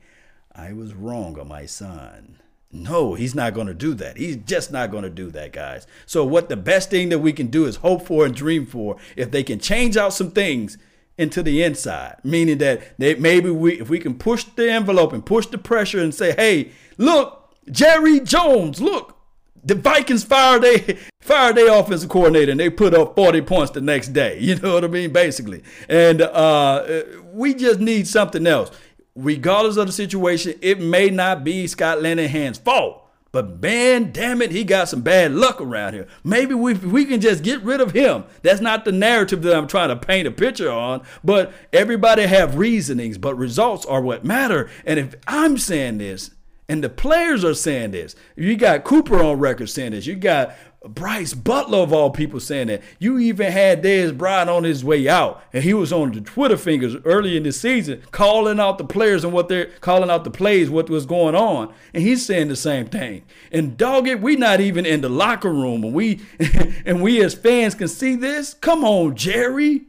I 0.54 0.72
was 0.72 0.94
wrong 0.94 1.38
on 1.38 1.48
my 1.48 1.66
son. 1.66 2.38
No, 2.70 3.14
he's 3.14 3.34
not 3.34 3.54
going 3.54 3.66
to 3.66 3.74
do 3.74 3.94
that. 3.94 4.18
He's 4.18 4.36
just 4.36 4.70
not 4.70 4.90
going 4.90 5.04
to 5.04 5.10
do 5.10 5.30
that, 5.30 5.52
guys. 5.52 5.86
So, 6.04 6.24
what 6.24 6.50
the 6.50 6.56
best 6.56 6.90
thing 6.90 7.08
that 7.08 7.20
we 7.20 7.32
can 7.32 7.46
do 7.46 7.64
is 7.64 7.76
hope 7.76 8.04
for 8.04 8.26
and 8.26 8.34
dream 8.34 8.66
for 8.66 8.96
if 9.16 9.30
they 9.30 9.42
can 9.42 9.58
change 9.58 9.96
out 9.96 10.12
some 10.12 10.32
things 10.32 10.76
into 11.16 11.42
the 11.42 11.62
inside, 11.62 12.16
meaning 12.22 12.58
that 12.58 12.98
they, 12.98 13.14
maybe 13.14 13.50
we, 13.50 13.80
if 13.80 13.88
we 13.88 13.98
can 13.98 14.14
push 14.14 14.44
the 14.44 14.70
envelope 14.70 15.14
and 15.14 15.24
push 15.24 15.46
the 15.46 15.56
pressure 15.56 16.00
and 16.00 16.14
say, 16.14 16.34
hey, 16.34 16.72
look, 16.98 17.37
Jerry 17.70 18.20
Jones, 18.20 18.80
look, 18.80 19.16
the 19.64 19.74
Vikings 19.74 20.24
fired 20.24 20.62
their 20.62 20.96
fired 21.20 21.56
their 21.56 21.72
offensive 21.78 22.08
coordinator 22.08 22.50
and 22.52 22.60
they 22.60 22.70
put 22.70 22.94
up 22.94 23.14
40 23.14 23.42
points 23.42 23.72
the 23.72 23.80
next 23.80 24.08
day. 24.08 24.38
You 24.40 24.56
know 24.56 24.74
what 24.74 24.84
I 24.84 24.88
mean? 24.88 25.12
Basically. 25.12 25.62
And 25.88 26.22
uh, 26.22 27.02
we 27.32 27.54
just 27.54 27.80
need 27.80 28.06
something 28.08 28.46
else. 28.46 28.70
regardless 29.14 29.76
of 29.76 29.86
the 29.86 29.92
situation, 29.92 30.54
it 30.62 30.80
may 30.80 31.10
not 31.10 31.44
be 31.44 31.66
Scott 31.66 32.00
Linehan's 32.00 32.58
fault. 32.58 33.04
But 33.30 33.60
man, 33.60 34.10
damn 34.10 34.40
it, 34.40 34.52
he 34.52 34.64
got 34.64 34.88
some 34.88 35.02
bad 35.02 35.32
luck 35.32 35.60
around 35.60 35.92
here. 35.92 36.06
Maybe 36.24 36.54
we 36.54 36.72
we 36.74 37.04
can 37.04 37.20
just 37.20 37.42
get 37.44 37.60
rid 37.62 37.80
of 37.82 37.92
him. 37.92 38.24
That's 38.42 38.62
not 38.62 38.86
the 38.86 38.92
narrative 38.92 39.42
that 39.42 39.54
I'm 39.54 39.68
trying 39.68 39.90
to 39.90 39.96
paint 39.96 40.26
a 40.26 40.30
picture 40.30 40.70
on. 40.70 41.02
But 41.22 41.52
everybody 41.70 42.22
have 42.22 42.56
reasonings, 42.56 43.18
but 43.18 43.34
results 43.36 43.84
are 43.84 44.00
what 44.00 44.24
matter. 44.24 44.70
And 44.86 44.98
if 44.98 45.14
I'm 45.26 45.58
saying 45.58 45.98
this, 45.98 46.30
and 46.68 46.84
the 46.84 46.90
players 46.90 47.44
are 47.44 47.54
saying 47.54 47.92
this, 47.92 48.14
you 48.36 48.56
got 48.56 48.84
Cooper 48.84 49.22
on 49.22 49.38
record 49.38 49.70
saying 49.70 49.92
this, 49.92 50.06
you 50.06 50.14
got 50.14 50.54
Brice 50.84 51.34
Butler 51.34 51.78
of 51.78 51.92
all 51.92 52.10
people 52.10 52.38
saying 52.38 52.68
that. 52.68 52.82
You 52.98 53.18
even 53.18 53.50
had 53.50 53.82
Dez 53.82 54.16
Bryant 54.16 54.48
on 54.48 54.64
his 54.64 54.84
way 54.84 55.08
out, 55.08 55.42
and 55.52 55.64
he 55.64 55.74
was 55.74 55.92
on 55.92 56.12
the 56.12 56.20
Twitter 56.20 56.56
fingers 56.56 56.94
early 57.04 57.36
in 57.36 57.42
the 57.42 57.52
season, 57.52 58.02
calling 58.12 58.60
out 58.60 58.78
the 58.78 58.84
players 58.84 59.24
and 59.24 59.32
what 59.32 59.48
they're 59.48 59.66
calling 59.80 60.10
out 60.10 60.24
the 60.24 60.30
plays, 60.30 60.70
what 60.70 60.88
was 60.88 61.04
going 61.04 61.34
on, 61.34 61.72
and 61.92 62.02
he's 62.02 62.24
saying 62.24 62.48
the 62.48 62.56
same 62.56 62.86
thing. 62.86 63.24
And 63.50 63.76
dog 63.76 64.06
it, 64.06 64.20
we 64.20 64.36
not 64.36 64.60
even 64.60 64.86
in 64.86 65.00
the 65.00 65.08
locker 65.08 65.52
room, 65.52 65.82
and 65.82 65.94
we 65.94 66.20
and 66.84 67.02
we 67.02 67.22
as 67.24 67.34
fans 67.34 67.74
can 67.74 67.88
see 67.88 68.14
this. 68.14 68.54
Come 68.54 68.84
on, 68.84 69.16
Jerry 69.16 69.87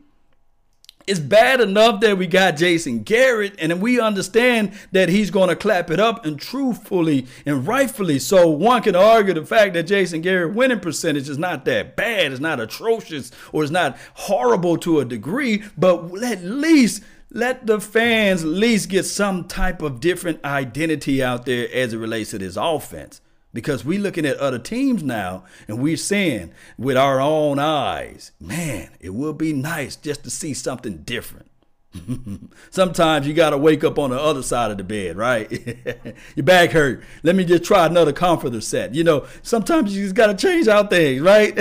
it's 1.09 1.19
bad 1.19 1.59
enough 1.59 2.01
that 2.01 2.19
we 2.19 2.27
got 2.27 2.55
Jason 2.55 3.01
Garrett, 3.01 3.55
and 3.57 3.81
we 3.81 3.99
understand 3.99 4.73
that 4.91 5.09
he's 5.09 5.31
going 5.31 5.49
to 5.49 5.55
clap 5.55 5.89
it 5.89 5.99
up 5.99 6.23
and 6.23 6.39
truthfully 6.39 7.25
and 7.47 7.65
rightfully. 7.65 8.19
So 8.19 8.47
one 8.47 8.83
can 8.83 8.95
argue 8.95 9.33
the 9.33 9.43
fact 9.43 9.73
that 9.73 9.83
Jason 9.87 10.21
Garrett 10.21 10.53
winning 10.53 10.79
percentage 10.79 11.27
is 11.27 11.39
not 11.39 11.65
that 11.65 11.95
bad, 11.95 12.31
it's 12.31 12.39
not 12.39 12.59
atrocious, 12.59 13.31
or 13.51 13.63
it's 13.63 13.71
not 13.71 13.97
horrible 14.13 14.77
to 14.77 14.99
a 14.99 15.05
degree, 15.05 15.63
but 15.75 16.21
at 16.21 16.43
least 16.43 17.03
let 17.31 17.65
the 17.65 17.81
fans 17.81 18.43
at 18.43 18.49
least 18.49 18.89
get 18.89 19.03
some 19.03 19.45
type 19.45 19.81
of 19.81 19.99
different 19.99 20.45
identity 20.45 21.23
out 21.23 21.47
there 21.47 21.67
as 21.73 21.91
it 21.91 21.97
relates 21.97 22.29
to 22.31 22.37
this 22.37 22.55
offense 22.55 23.19
because 23.53 23.83
we're 23.83 23.99
looking 23.99 24.25
at 24.25 24.37
other 24.37 24.59
teams 24.59 25.03
now 25.03 25.43
and 25.67 25.79
we're 25.79 25.97
seeing 25.97 26.51
with 26.77 26.97
our 26.97 27.19
own 27.19 27.59
eyes, 27.59 28.31
man, 28.39 28.89
it 28.99 29.13
would 29.13 29.37
be 29.37 29.53
nice 29.53 29.95
just 29.95 30.23
to 30.23 30.29
see 30.29 30.53
something 30.53 30.97
different. 30.97 31.49
Sometimes 32.69 33.27
you 33.27 33.33
got 33.33 33.49
to 33.49 33.57
wake 33.57 33.83
up 33.83 33.97
on 33.97 34.11
the 34.11 34.19
other 34.19 34.43
side 34.43 34.71
of 34.71 34.77
the 34.77 34.83
bed, 34.83 35.17
right? 35.17 35.51
Your 36.35 36.43
back 36.43 36.71
hurt. 36.71 37.03
Let 37.23 37.35
me 37.35 37.45
just 37.45 37.63
try 37.63 37.85
another 37.85 38.13
comforter 38.13 38.61
set. 38.61 38.93
You 38.93 39.03
know, 39.03 39.25
sometimes 39.41 39.95
you 39.95 40.03
just 40.03 40.15
got 40.15 40.27
to 40.27 40.35
change 40.35 40.67
out 40.67 40.89
things, 40.89 41.21
right? 41.21 41.57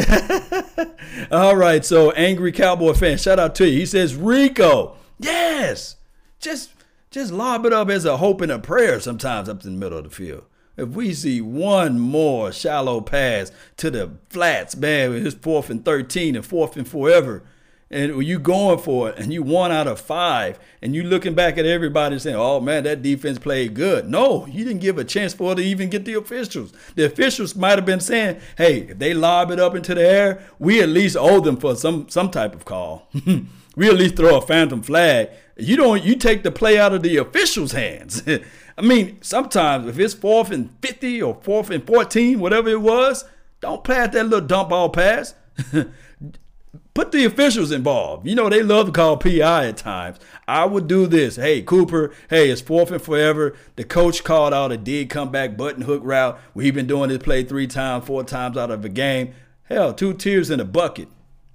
All 1.33 1.57
right. 1.57 1.85
So, 1.85 2.11
angry 2.13 2.53
cowboy 2.53 2.93
fan, 2.93 3.17
shout 3.17 3.39
out 3.39 3.55
to 3.57 3.69
you. 3.69 3.81
He 3.81 3.87
says, 3.87 4.15
Rico, 4.15 4.97
yes, 5.19 5.97
just 6.41 6.73
just 7.11 7.33
lob 7.33 7.65
it 7.65 7.73
up 7.73 7.89
as 7.89 8.05
a 8.05 8.19
hope 8.19 8.43
and 8.43 8.53
a 8.53 8.59
prayer 8.59 9.01
sometimes 9.01 9.49
up 9.49 9.65
in 9.65 9.73
the 9.73 9.79
middle 9.79 9.97
of 9.97 10.05
the 10.05 10.11
field. 10.11 10.45
If 10.79 10.91
we 10.91 11.13
see 11.13 11.41
one 11.41 11.99
more 11.99 12.53
shallow 12.53 13.01
pass 13.01 13.51
to 13.79 13.91
the 13.91 14.13
flats, 14.31 14.77
man, 14.77 15.13
it's 15.13 15.35
fourth 15.35 15.71
and 15.71 15.85
13 15.85 16.37
and 16.37 16.47
fourth 16.47 16.77
and 16.77 16.87
forever, 16.87 17.43
and 17.91 18.25
you 18.25 18.39
going 18.39 18.79
for 18.79 19.09
it 19.09 19.19
and 19.19 19.33
you 19.33 19.43
one 19.43 19.73
out 19.73 19.89
of 19.89 19.99
five, 19.99 20.61
and 20.81 20.95
you 20.95 21.03
looking 21.03 21.35
back 21.35 21.59
at 21.59 21.67
everybody 21.67 22.17
saying, 22.21 22.37
oh 22.37 22.61
man, 22.61 22.85
that 22.85 23.03
defense 23.03 23.41
played 23.41 23.75
good. 23.75 24.09
No, 24.09 24.47
you 24.47 24.65
didn't 24.65 24.81
give 24.81 24.99
a 24.99 25.05
chance 25.05 25.35
for 25.35 25.51
it 25.51 25.57
to 25.57 25.63
even 25.63 25.91
get 25.91 26.05
the 26.05 26.15
officials. 26.15 26.73
The 26.95 27.07
officials 27.07 27.57
might 27.57 27.77
have 27.77 27.87
been 27.87 27.99
saying, 27.99 28.41
hey, 28.57 28.83
if 28.83 29.01
they 29.01 29.15
lob 29.15 29.51
it 29.51 29.59
up 29.59 29.75
into 29.75 29.97
the 29.97 30.09
air, 30.09 30.47
we 30.61 30.81
at 30.81 30.89
least 30.89 31.17
owe 31.19 31.41
them 31.41 31.57
for 31.57 31.75
some 31.75 32.09
some 32.09 32.31
type 32.31 32.55
of 32.55 32.65
call. 32.65 33.09
we 33.77 33.89
at 33.89 33.97
least 33.97 34.15
throw 34.15 34.37
a 34.37 34.43
phantom 34.43 34.83
flag. 34.83 35.31
You 35.57 35.77
don't 35.77 36.05
you 36.05 36.15
take 36.15 36.45
the 36.45 36.53
play 36.53 36.79
out 36.79 36.95
of 36.95 37.03
the 37.03 37.17
officials' 37.17 37.73
hands. 37.73 38.23
I 38.79 38.83
mean, 38.83 39.19
sometimes 39.23 39.89
if 39.89 39.99
it's 39.99 40.15
fourth 40.15 40.53
and 40.53 40.71
50 40.81 41.21
or 41.21 41.35
fourth 41.43 41.71
and 41.71 41.85
14, 41.85 42.39
whatever 42.39 42.69
it 42.69 42.81
was, 42.81 43.25
don't 43.61 43.83
pass 43.83 44.13
that 44.13 44.25
little 44.25 44.47
dump 44.47 44.69
ball 44.69 44.89
pass. 44.89 45.35
Put 46.95 47.11
the 47.11 47.25
officials 47.25 47.73
involved. 47.73 48.27
You 48.27 48.37
know, 48.37 48.49
they 48.49 48.63
love 48.63 48.87
to 48.87 48.93
call 48.93 49.17
PI 49.17 49.67
at 49.67 49.77
times. 49.79 50.19
I 50.47 50.65
would 50.65 50.87
do 50.87 51.09
this. 51.09 51.35
Hey, 51.35 51.63
Cooper, 51.63 52.13
hey, 52.31 52.51
it's 52.51 52.61
fourth 52.61 52.93
and 52.93 53.03
forever. 53.03 53.57
The 53.75 53.83
coach 53.83 54.23
called 54.23 54.55
out 54.55 54.71
a 54.71 54.77
dig 54.77 55.11
comeback 55.11 55.57
button 55.57 55.83
hook 55.83 56.03
route. 56.05 56.39
We've 56.55 56.75
been 56.75 56.87
doing 56.87 57.09
this 57.09 57.19
play 57.19 57.43
three 57.43 57.67
times, 57.67 58.07
four 58.07 58.23
times 58.23 58.57
out 58.57 58.71
of 58.71 58.85
a 58.85 58.89
game. 58.89 59.35
Hell, 59.65 59.93
two 59.93 60.15
tears 60.15 60.51
in 60.51 60.61
a 60.61 60.65
bucket 60.65 61.09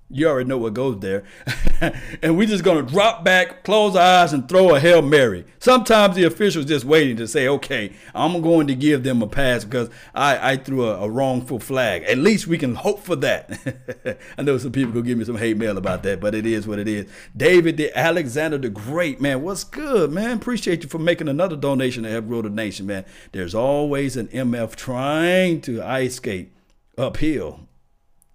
you 0.09 0.27
already 0.27 0.47
know 0.47 0.57
what 0.57 0.73
goes 0.73 0.99
there. 0.99 1.23
and 2.21 2.37
we're 2.37 2.47
just 2.47 2.63
going 2.63 2.85
to 2.85 2.91
drop 2.91 3.23
back, 3.23 3.63
close 3.63 3.95
our 3.95 4.23
eyes, 4.23 4.31
and 4.31 4.47
throw 4.47 4.75
a 4.75 4.79
Hail 4.79 5.01
Mary. 5.01 5.45
Sometimes 5.59 6.15
the 6.15 6.23
official's 6.23 6.65
just 6.65 6.85
waiting 6.85 7.17
to 7.17 7.27
say, 7.27 7.47
okay, 7.47 7.93
I'm 8.13 8.41
going 8.41 8.67
to 8.67 8.75
give 8.75 9.03
them 9.03 9.21
a 9.21 9.27
pass 9.27 9.63
because 9.63 9.89
I, 10.13 10.51
I 10.51 10.57
threw 10.57 10.85
a, 10.87 11.01
a 11.01 11.09
wrongful 11.09 11.59
flag. 11.59 12.03
At 12.03 12.19
least 12.19 12.47
we 12.47 12.57
can 12.57 12.75
hope 12.75 12.99
for 12.99 13.15
that. 13.17 14.19
I 14.37 14.41
know 14.43 14.57
some 14.57 14.71
people 14.71 14.93
will 14.93 15.01
give 15.01 15.17
me 15.17 15.25
some 15.25 15.37
hate 15.37 15.57
mail 15.57 15.77
about 15.77 16.03
that, 16.03 16.19
but 16.19 16.35
it 16.35 16.45
is 16.45 16.67
what 16.67 16.79
it 16.79 16.87
is. 16.87 17.09
David 17.35 17.77
the 17.77 17.97
Alexander 17.97 18.57
the 18.57 18.69
Great, 18.69 19.19
man, 19.19 19.41
what's 19.41 19.63
good, 19.63 20.11
man? 20.11 20.37
Appreciate 20.37 20.83
you 20.83 20.89
for 20.89 20.99
making 20.99 21.27
another 21.27 21.55
donation 21.55 22.03
to 22.03 22.09
help 22.09 22.27
grow 22.27 22.41
the 22.41 22.49
nation, 22.49 22.85
man. 22.85 23.05
There's 23.31 23.55
always 23.55 24.15
an 24.15 24.27
MF 24.27 24.75
trying 24.75 25.61
to 25.61 25.81
ice 25.81 26.15
skate 26.15 26.51
uphill 26.97 27.67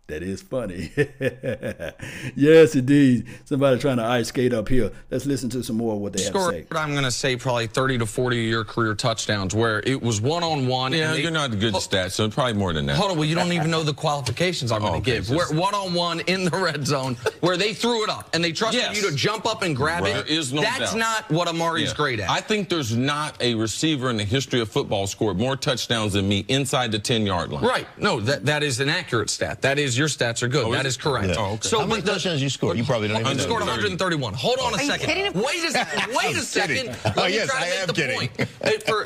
that 0.08 0.22
is 0.22 0.40
funny. 0.40 0.90
yes, 2.34 2.74
indeed. 2.74 3.26
Somebody 3.44 3.78
trying 3.78 3.98
to 3.98 4.04
ice 4.04 4.28
skate 4.28 4.54
up 4.54 4.66
here. 4.68 4.90
Let's 5.10 5.26
listen 5.26 5.50
to 5.50 5.62
some 5.62 5.76
more 5.76 5.94
of 5.94 6.00
what 6.00 6.14
they 6.14 6.22
Scored, 6.22 6.54
have 6.54 6.68
to 6.68 6.74
say. 6.74 6.80
I'm 6.80 6.92
going 6.92 7.04
to 7.04 7.10
say 7.10 7.36
probably 7.36 7.66
30 7.66 7.98
to 7.98 8.06
40 8.06 8.44
of 8.44 8.50
your 8.50 8.64
career 8.64 8.94
touchdowns 8.94 9.54
where 9.54 9.80
it 9.80 10.00
was 10.00 10.22
one 10.22 10.42
on 10.42 10.66
one. 10.66 10.94
Yeah, 10.94 11.12
they, 11.12 11.20
you're 11.20 11.30
not 11.30 11.50
good 11.50 11.74
at 11.74 11.82
stats, 11.82 12.12
so 12.12 12.28
probably 12.30 12.54
more 12.54 12.72
than 12.72 12.86
that. 12.86 12.96
Hold 12.96 13.10
on, 13.10 13.18
well, 13.18 13.26
you 13.26 13.34
don't 13.34 13.52
even 13.52 13.70
know 13.70 13.82
the 13.82 13.92
qualifications 13.92 14.72
I'm 14.72 14.80
going 14.80 14.92
to 14.92 14.96
oh, 14.96 15.14
okay, 15.14 15.26
give. 15.26 15.28
Where 15.28 15.52
one 15.52 15.74
on 15.74 15.92
one 15.92 16.20
in 16.20 16.46
the 16.46 16.56
red 16.58 16.86
zone 16.86 17.14
where 17.40 17.58
they 17.58 17.74
threw 17.74 18.02
it 18.02 18.08
up 18.08 18.30
and 18.34 18.42
they 18.42 18.52
trusted 18.52 18.80
yes. 18.80 18.96
you 18.96 19.10
to 19.10 19.14
jump 19.14 19.44
up 19.44 19.60
and 19.60 19.76
grab 19.76 20.04
right. 20.04 20.16
it. 20.16 20.26
There 20.26 20.38
is 20.38 20.54
no 20.54 20.62
That's 20.62 20.92
doubt. 20.92 20.98
not 20.98 21.30
what 21.30 21.48
Amari's 21.48 21.90
yeah. 21.90 21.96
great 21.96 22.20
at. 22.20 22.30
I 22.30 22.40
think 22.40 22.70
there's 22.70 22.96
not 22.96 23.36
a 23.42 23.54
receiver 23.54 24.08
in 24.08 24.16
the 24.16 24.24
history 24.24 24.62
of 24.62 24.70
football 24.70 25.06
scored 25.06 25.36
more 25.36 25.54
touchdowns 25.54 26.14
than 26.14 26.26
me 26.26 26.46
inside 26.48 26.92
the 26.92 26.98
10 26.98 27.26
yard 27.26 27.52
line. 27.52 27.62
Right. 27.62 27.86
No, 27.98 28.20
that, 28.20 28.46
that 28.46 28.62
is 28.62 28.80
an 28.80 28.88
accurate 28.88 29.28
stat. 29.28 29.60
That 29.60 29.78
is, 29.78 29.97
your 29.98 30.08
stats 30.08 30.42
are 30.42 30.48
good. 30.48 30.64
Oh, 30.64 30.72
that 30.72 30.86
is 30.86 30.96
correct. 30.96 31.28
Yeah. 31.28 31.34
Oh, 31.38 31.52
okay. 31.54 31.68
So 31.68 31.80
How 31.80 31.86
many 31.86 32.02
touchdowns 32.02 32.42
you 32.42 32.48
scored? 32.48 32.76
You 32.78 32.84
probably 32.84 33.08
don't 33.08 33.20
even 33.20 33.36
know. 33.36 33.42
scored 33.42 33.60
131. 33.60 34.34
Hold 34.34 34.58
on 34.60 34.74
a 34.74 34.78
second. 34.84 35.34
Wait 35.34 35.64
a 35.64 35.70
second. 35.70 36.14
Wait 36.14 36.36
a 36.36 36.40
second. 36.40 36.86
Let 37.04 37.18
oh, 37.18 37.26
yes, 37.26 37.50
I 37.52 37.66
am 37.66 37.88
kidding. 37.88 38.30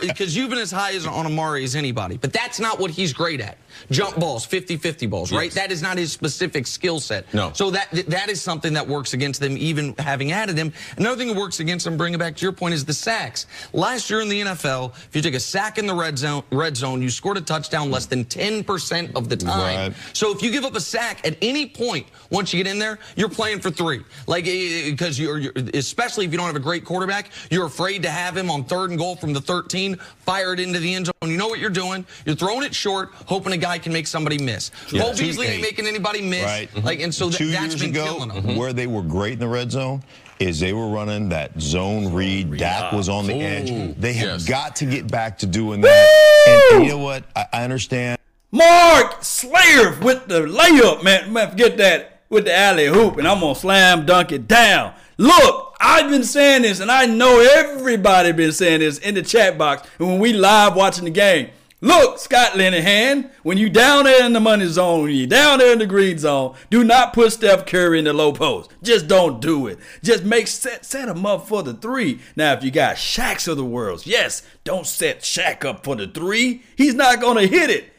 Because 0.01 0.37
you've 0.37 0.51
been 0.51 0.59
as 0.59 0.71
high 0.71 0.93
as 0.95 1.07
on 1.07 1.27
Amari 1.27 1.65
as 1.65 1.75
anybody. 1.75 2.17
But 2.17 2.33
that's 2.33 2.61
not 2.61 2.79
what 2.79 2.91
he's 2.91 3.13
great 3.13 3.41
at. 3.41 3.57
Jump 3.91 4.19
balls, 4.19 4.47
50-50 4.47 5.09
balls, 5.09 5.33
right? 5.33 5.51
That 5.53 5.71
is 5.71 5.83
not 5.83 5.99
his 5.99 6.13
specific 6.13 6.67
skill 6.67 7.01
set. 7.01 7.33
No. 7.35 7.53
So 7.55 7.71
that 7.71 7.91
that 8.09 8.29
is 8.29 8.41
something 8.41 8.73
that 8.75 8.87
works 8.87 9.15
against 9.15 9.41
them, 9.41 9.57
even 9.57 9.95
having 9.99 10.33
added 10.33 10.57
him. 10.57 10.73
Another 10.97 11.17
thing 11.17 11.29
that 11.29 11.37
works 11.37 11.61
against 11.61 11.85
them, 11.85 11.97
bring 11.97 12.15
it 12.15 12.19
back 12.19 12.37
to 12.37 12.43
your 12.43 12.53
point, 12.53 12.75
is 12.75 12.85
the 12.85 12.95
sacks. 12.95 13.47
Last 13.73 14.11
year 14.11 14.21
in 14.21 14.29
the 14.29 14.41
NFL, 14.41 14.95
if 14.95 15.15
you 15.15 15.23
took 15.23 15.35
a 15.35 15.41
sack 15.41 15.79
in 15.79 15.87
the 15.87 15.95
red 15.95 16.19
zone, 16.19 16.43
red 16.51 16.77
zone, 16.77 17.03
you 17.03 17.11
scored 17.11 17.37
a 17.37 17.41
touchdown 17.41 17.91
less 17.91 18.07
than 18.07 18.25
10% 18.25 19.15
of 19.15 19.29
the 19.29 19.37
time. 19.37 19.91
Right. 19.91 19.95
So 20.13 20.33
if 20.33 20.43
you 20.43 20.51
give 20.51 20.65
up 20.65 20.75
a 20.75 20.81
sack 20.81 21.27
at 21.27 21.37
any 21.43 21.67
point, 21.67 22.07
once 22.31 22.53
you 22.53 22.63
get 22.63 22.71
in 22.71 22.79
there, 22.79 22.99
you're 23.17 23.29
playing 23.29 23.61
for 23.61 23.71
three. 23.71 24.03
Like, 24.27 24.45
because 24.45 25.19
you're, 25.19 25.39
you're, 25.39 25.53
especially 25.75 26.25
if 26.25 26.33
you 26.33 26.39
don't 26.39 26.47
have 26.47 26.57
a 26.57 26.61
great 26.61 26.85
quarterback, 26.85 27.31
you're 27.51 27.67
afraid 27.67 28.03
to 28.03 28.11
have 28.11 28.37
him 28.37 28.51
on 28.51 28.65
third 28.65 28.91
and 28.91 28.99
goal 28.99 29.17
from 29.17 29.33
the 29.33 29.41
13, 29.41 29.97
fire 30.21 30.55
it 30.55 30.61
into 30.61 30.79
the 30.79 30.95
end 30.95 31.07
zone. 31.07 31.15
You 31.31 31.37
know 31.37 31.49
what 31.49 31.59
you're 31.59 31.71
doing. 31.71 32.07
You're 32.25 32.37
throwing 32.37 32.65
it 32.65 32.75
short, 32.75 33.11
hoping 33.27 33.53
a 33.53 33.57
guy 33.63 33.79
can 33.79 33.93
make 33.93 34.07
somebody 34.07 34.37
miss. 34.39 34.71
Yeah. 34.91 35.03
Cole 35.03 35.17
Beasley 35.17 35.47
ain't 35.47 35.63
making 35.63 35.87
anybody 35.87 36.21
miss. 36.21 36.45
Right. 36.45 36.69
Mm-hmm. 36.71 36.87
Like, 36.87 37.01
and 37.01 37.15
so 37.15 37.31
Two 37.31 37.47
that's 37.47 37.69
years 37.69 37.81
been 37.81 37.91
ago, 37.91 38.05
killing 38.05 38.29
them. 38.29 38.57
Where 38.57 38.73
they 38.73 38.87
were 38.87 39.03
great 39.03 39.35
in 39.35 39.39
the 39.39 39.49
red 39.49 39.71
zone 39.71 40.03
is 40.39 40.61
they 40.61 40.73
were 40.73 40.89
running 40.89 41.29
that 41.31 41.59
zone 41.61 42.13
read. 42.13 42.57
Dak 42.59 42.93
was 42.93 43.09
on 43.09 43.27
the 43.27 43.35
Ooh, 43.35 43.41
edge. 43.41 43.97
They 43.97 44.13
have 44.15 44.29
yes. 44.29 44.45
got 44.49 44.77
to 44.77 44.87
get 44.87 45.11
back 45.11 45.39
to 45.39 45.47
doing 45.47 45.81
that. 45.81 46.45
And, 46.49 46.77
and, 46.77 46.85
you 46.85 46.91
know 46.91 46.99
what? 46.99 47.25
I, 47.35 47.47
I 47.53 47.65
understand. 47.65 48.19
Mark 48.51 49.23
Slayer 49.23 49.99
with 50.03 50.27
the 50.27 50.41
layup, 50.41 51.03
man. 51.03 51.33
Man, 51.33 51.51
forget 51.51 51.77
that 51.79 52.23
with 52.29 52.45
the 52.45 52.55
alley 52.55 52.87
hoop, 52.87 53.17
and 53.17 53.27
I'm 53.27 53.41
gonna 53.41 53.55
slam 53.55 54.05
dunk 54.05 54.33
it 54.33 54.49
down. 54.49 54.95
Look, 55.19 55.77
I've 55.81 56.11
been 56.11 56.25
saying 56.25 56.63
this, 56.63 56.81
and 56.81 56.91
I 56.91 57.07
know 57.07 57.41
everybody 57.41 58.33
been 58.33 58.53
saying 58.53 58.81
this 58.81 58.99
in 58.99 59.15
the 59.15 59.23
chat 59.23 59.57
box. 59.57 59.89
And 59.99 60.09
when 60.09 60.19
we 60.19 60.33
live 60.33 60.75
watching 60.75 61.05
the 61.05 61.11
game, 61.11 61.51
look, 61.83 62.19
Scott 62.19 62.53
Linehan, 62.53 63.31
when 63.43 63.59
you 63.59 63.69
down 63.69 64.05
there 64.05 64.25
in 64.25 64.33
the 64.33 64.41
money 64.41 64.67
zone, 64.67 65.11
you 65.11 65.27
down 65.27 65.59
there 65.59 65.75
in 65.75 65.79
the 65.79 65.87
green 65.87 66.17
zone, 66.17 66.55
do 66.71 66.83
not 66.83 67.13
put 67.13 67.33
Steph 67.33 67.67
Curry 67.67 67.99
in 67.99 68.07
the 68.07 68.15
low 68.15 68.33
post. 68.33 68.71
Just 68.83 69.07
don't 69.07 69.41
do 69.43 69.67
it. 69.67 69.79
Just 70.03 70.25
make 70.25 70.47
set 70.47 70.87
set 70.87 71.09
him 71.09 71.27
up 71.27 71.47
for 71.47 71.63
the 71.63 71.75
three. 71.75 72.21
Now, 72.35 72.55
if 72.55 72.65
you 72.65 72.71
got 72.71 72.97
Shaqs 72.97 73.47
of 73.49 73.59
the 73.59 73.65
world, 73.65 74.07
yes, 74.07 74.43
don't 74.65 74.87
set 74.87 75.21
Shaq 75.21 75.65
up 75.65 75.85
for 75.85 75.97
the 75.97 76.07
three. 76.07 76.63
He's 76.77 76.95
not 76.95 77.21
gonna 77.21 77.47
hit 77.47 77.69
it. 77.69 77.93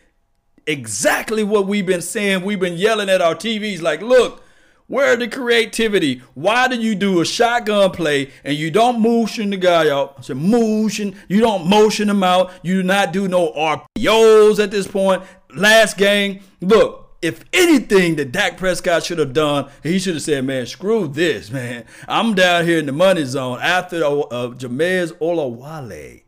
Exactly 0.66 1.44
what 1.44 1.68
we've 1.68 1.86
been 1.86 2.02
saying. 2.02 2.44
We've 2.44 2.60
been 2.60 2.78
yelling 2.78 3.10
at 3.10 3.22
our 3.22 3.36
TVs 3.36 3.82
like, 3.82 4.02
look 4.02 4.43
Where 4.94 5.16
the 5.16 5.28
creativity? 5.28 6.22
Why 6.36 6.68
do 6.68 6.76
you 6.76 6.94
do 6.94 7.20
a 7.20 7.26
shotgun 7.26 7.90
play 7.90 8.30
and 8.44 8.56
you 8.56 8.70
don't 8.70 9.02
motion 9.02 9.50
the 9.50 9.58
guy 9.58 9.90
out? 9.90 10.14
I 10.20 10.22
said 10.22 10.38
motion. 10.38 11.16
You 11.28 11.40
don't 11.40 11.66
motion 11.66 12.12
him 12.12 12.22
out. 12.22 12.52
You 12.62 12.76
do 12.76 12.84
not 12.84 13.12
do 13.12 13.28
no 13.28 13.52
RPOs 13.54 14.64
at 14.64 14.70
this 14.70 14.86
point. 14.86 15.24
Last 15.56 15.98
game, 15.98 16.42
look, 16.62 17.18
if 17.24 17.44
anything 17.54 18.18
that 18.18 18.32
Dak 18.32 18.58
Prescott 18.58 19.04
should 19.04 19.18
have 19.18 19.34
done, 19.34 19.68
he 19.82 19.98
should 19.98 20.14
have 20.14 20.22
said, 20.22 20.46
man, 20.46 20.68
screw 20.68 21.08
this, 21.08 21.50
man. 21.50 21.86
I'm 22.08 22.36
down 22.36 22.66
here 22.66 22.78
in 22.78 22.86
the 22.86 22.92
money 22.92 23.26
zone 23.26 23.58
after 23.64 24.06
uh, 24.06 24.54
Jamize 24.54 25.12
Olawale 25.14 26.22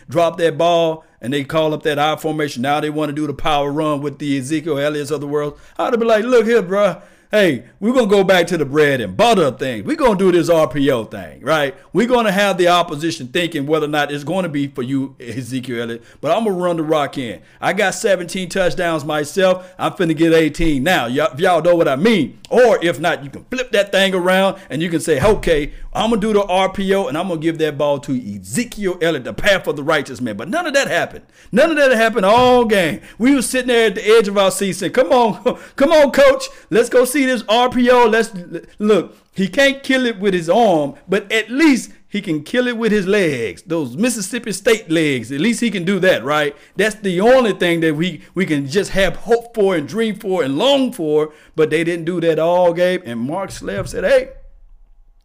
dropped 0.10 0.36
that 0.36 0.58
ball 0.58 1.06
and 1.22 1.32
they 1.32 1.42
call 1.42 1.72
up 1.72 1.84
that 1.84 1.98
I 1.98 2.16
formation. 2.16 2.60
Now 2.60 2.80
they 2.80 2.90
want 2.90 3.08
to 3.08 3.14
do 3.14 3.26
the 3.26 3.32
power 3.32 3.72
run 3.72 4.02
with 4.02 4.18
the 4.18 4.36
Ezekiel 4.36 4.78
Elliott's 4.78 5.10
of 5.10 5.22
the 5.22 5.26
world. 5.26 5.58
I'd 5.78 5.94
have 5.94 5.98
been 5.98 6.06
like, 6.06 6.24
look 6.24 6.44
here, 6.44 6.60
bro 6.60 7.00
hey, 7.30 7.64
we're 7.78 7.92
going 7.92 8.08
to 8.08 8.14
go 8.14 8.24
back 8.24 8.46
to 8.46 8.56
the 8.56 8.64
bread 8.64 9.02
and 9.02 9.14
butter 9.16 9.50
thing. 9.50 9.84
We're 9.84 9.96
going 9.96 10.16
to 10.16 10.24
do 10.24 10.32
this 10.32 10.48
RPO 10.48 11.10
thing, 11.10 11.42
right? 11.42 11.74
We're 11.92 12.06
going 12.06 12.24
to 12.24 12.32
have 12.32 12.56
the 12.56 12.68
opposition 12.68 13.28
thinking 13.28 13.66
whether 13.66 13.84
or 13.84 13.90
not 13.90 14.10
it's 14.10 14.24
going 14.24 14.44
to 14.44 14.48
be 14.48 14.68
for 14.68 14.82
you, 14.82 15.14
Ezekiel 15.20 15.82
Elliott, 15.82 16.04
but 16.20 16.30
I'm 16.34 16.44
going 16.44 16.56
to 16.56 16.62
run 16.62 16.76
the 16.78 16.82
rock 16.82 17.18
in. 17.18 17.42
I 17.60 17.74
got 17.74 17.94
17 17.94 18.48
touchdowns 18.48 19.04
myself. 19.04 19.74
I'm 19.78 19.92
finna 19.92 20.16
get 20.16 20.32
18 20.32 20.82
now. 20.82 21.06
Y'all, 21.06 21.38
y'all 21.38 21.62
know 21.62 21.76
what 21.76 21.88
I 21.88 21.96
mean. 21.96 22.40
Or 22.50 22.82
if 22.82 22.98
not, 22.98 23.22
you 23.22 23.28
can 23.28 23.44
flip 23.44 23.72
that 23.72 23.92
thing 23.92 24.14
around 24.14 24.58
and 24.70 24.80
you 24.80 24.88
can 24.88 25.00
say, 25.00 25.20
okay, 25.22 25.74
I'm 25.92 26.10
going 26.10 26.20
to 26.22 26.26
do 26.28 26.32
the 26.32 26.46
RPO 26.46 27.08
and 27.08 27.18
I'm 27.18 27.28
going 27.28 27.40
to 27.40 27.44
give 27.44 27.58
that 27.58 27.76
ball 27.76 27.98
to 28.00 28.36
Ezekiel 28.36 28.96
Elliott, 29.02 29.24
the 29.24 29.34
path 29.34 29.66
of 29.66 29.76
the 29.76 29.82
righteous 29.82 30.22
man. 30.22 30.36
But 30.36 30.48
none 30.48 30.66
of 30.66 30.72
that 30.72 30.88
happened. 30.88 31.26
None 31.52 31.70
of 31.70 31.76
that 31.76 31.92
happened 31.92 32.24
all 32.24 32.64
game. 32.64 33.02
We 33.18 33.34
were 33.34 33.42
sitting 33.42 33.68
there 33.68 33.88
at 33.88 33.96
the 33.96 34.06
edge 34.06 34.28
of 34.28 34.38
our 34.38 34.50
seat 34.50 34.74
saying, 34.74 34.92
come 34.92 35.12
on, 35.12 35.58
come 35.76 35.92
on, 35.92 36.10
coach. 36.10 36.44
Let's 36.70 36.88
go 36.88 37.04
see 37.04 37.17
this 37.26 37.42
RPO. 37.44 38.10
Let's 38.10 38.32
look. 38.78 39.16
He 39.34 39.48
can't 39.48 39.82
kill 39.82 40.06
it 40.06 40.18
with 40.18 40.34
his 40.34 40.48
arm, 40.50 40.94
but 41.08 41.30
at 41.30 41.50
least 41.50 41.92
he 42.08 42.20
can 42.20 42.42
kill 42.42 42.66
it 42.66 42.76
with 42.76 42.90
his 42.90 43.06
legs. 43.06 43.62
Those 43.62 43.96
Mississippi 43.96 44.52
State 44.52 44.90
legs. 44.90 45.30
At 45.30 45.40
least 45.40 45.60
he 45.60 45.70
can 45.70 45.84
do 45.84 46.00
that, 46.00 46.24
right? 46.24 46.56
That's 46.76 46.96
the 46.96 47.20
only 47.20 47.52
thing 47.52 47.80
that 47.80 47.94
we 47.94 48.22
we 48.34 48.46
can 48.46 48.66
just 48.66 48.92
have 48.92 49.16
hope 49.16 49.54
for 49.54 49.76
and 49.76 49.86
dream 49.86 50.16
for 50.16 50.42
and 50.42 50.58
long 50.58 50.92
for. 50.92 51.32
But 51.54 51.70
they 51.70 51.84
didn't 51.84 52.06
do 52.06 52.20
that 52.22 52.38
all 52.38 52.72
game. 52.72 53.02
And 53.04 53.20
Mark 53.20 53.50
Schleff 53.50 53.88
said, 53.88 54.04
"Hey, 54.04 54.30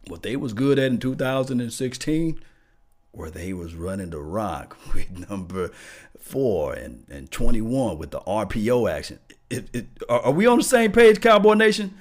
what 0.06 0.22
they 0.22 0.36
was 0.36 0.52
good 0.52 0.78
at 0.78 0.90
in 0.90 0.98
2016." 0.98 2.40
where 3.14 3.30
they 3.30 3.52
was 3.52 3.74
running 3.74 4.10
the 4.10 4.20
rock 4.20 4.76
with 4.94 5.28
number 5.28 5.70
four 6.18 6.72
and, 6.74 7.04
and 7.10 7.30
21 7.30 7.98
with 7.98 8.10
the 8.10 8.20
RPO 8.20 8.90
action. 8.90 9.18
It, 9.50 9.68
it, 9.74 9.86
are 10.08 10.32
we 10.32 10.46
on 10.46 10.58
the 10.58 10.64
same 10.64 10.92
page, 10.92 11.20
Cowboy 11.20 11.54
Nation? 11.54 11.94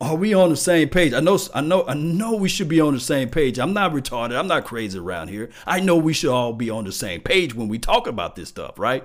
Are 0.00 0.16
we 0.16 0.34
on 0.34 0.50
the 0.50 0.56
same 0.56 0.88
page? 0.88 1.12
I 1.12 1.20
know, 1.20 1.38
I 1.54 1.60
know, 1.60 1.86
I 1.86 1.94
know 1.94 2.34
we 2.34 2.48
should 2.48 2.68
be 2.68 2.80
on 2.80 2.92
the 2.92 3.00
same 3.00 3.30
page. 3.30 3.58
I'm 3.58 3.72
not 3.72 3.92
retarded. 3.92 4.36
I'm 4.36 4.48
not 4.48 4.64
crazy 4.64 4.98
around 4.98 5.28
here. 5.28 5.50
I 5.64 5.78
know 5.78 5.96
we 5.96 6.12
should 6.12 6.30
all 6.30 6.52
be 6.52 6.70
on 6.70 6.84
the 6.84 6.90
same 6.90 7.20
page 7.20 7.54
when 7.54 7.68
we 7.68 7.78
talk 7.78 8.08
about 8.08 8.34
this 8.34 8.48
stuff, 8.48 8.80
right? 8.80 9.04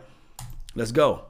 Let's 0.73 0.91
go. 0.91 1.21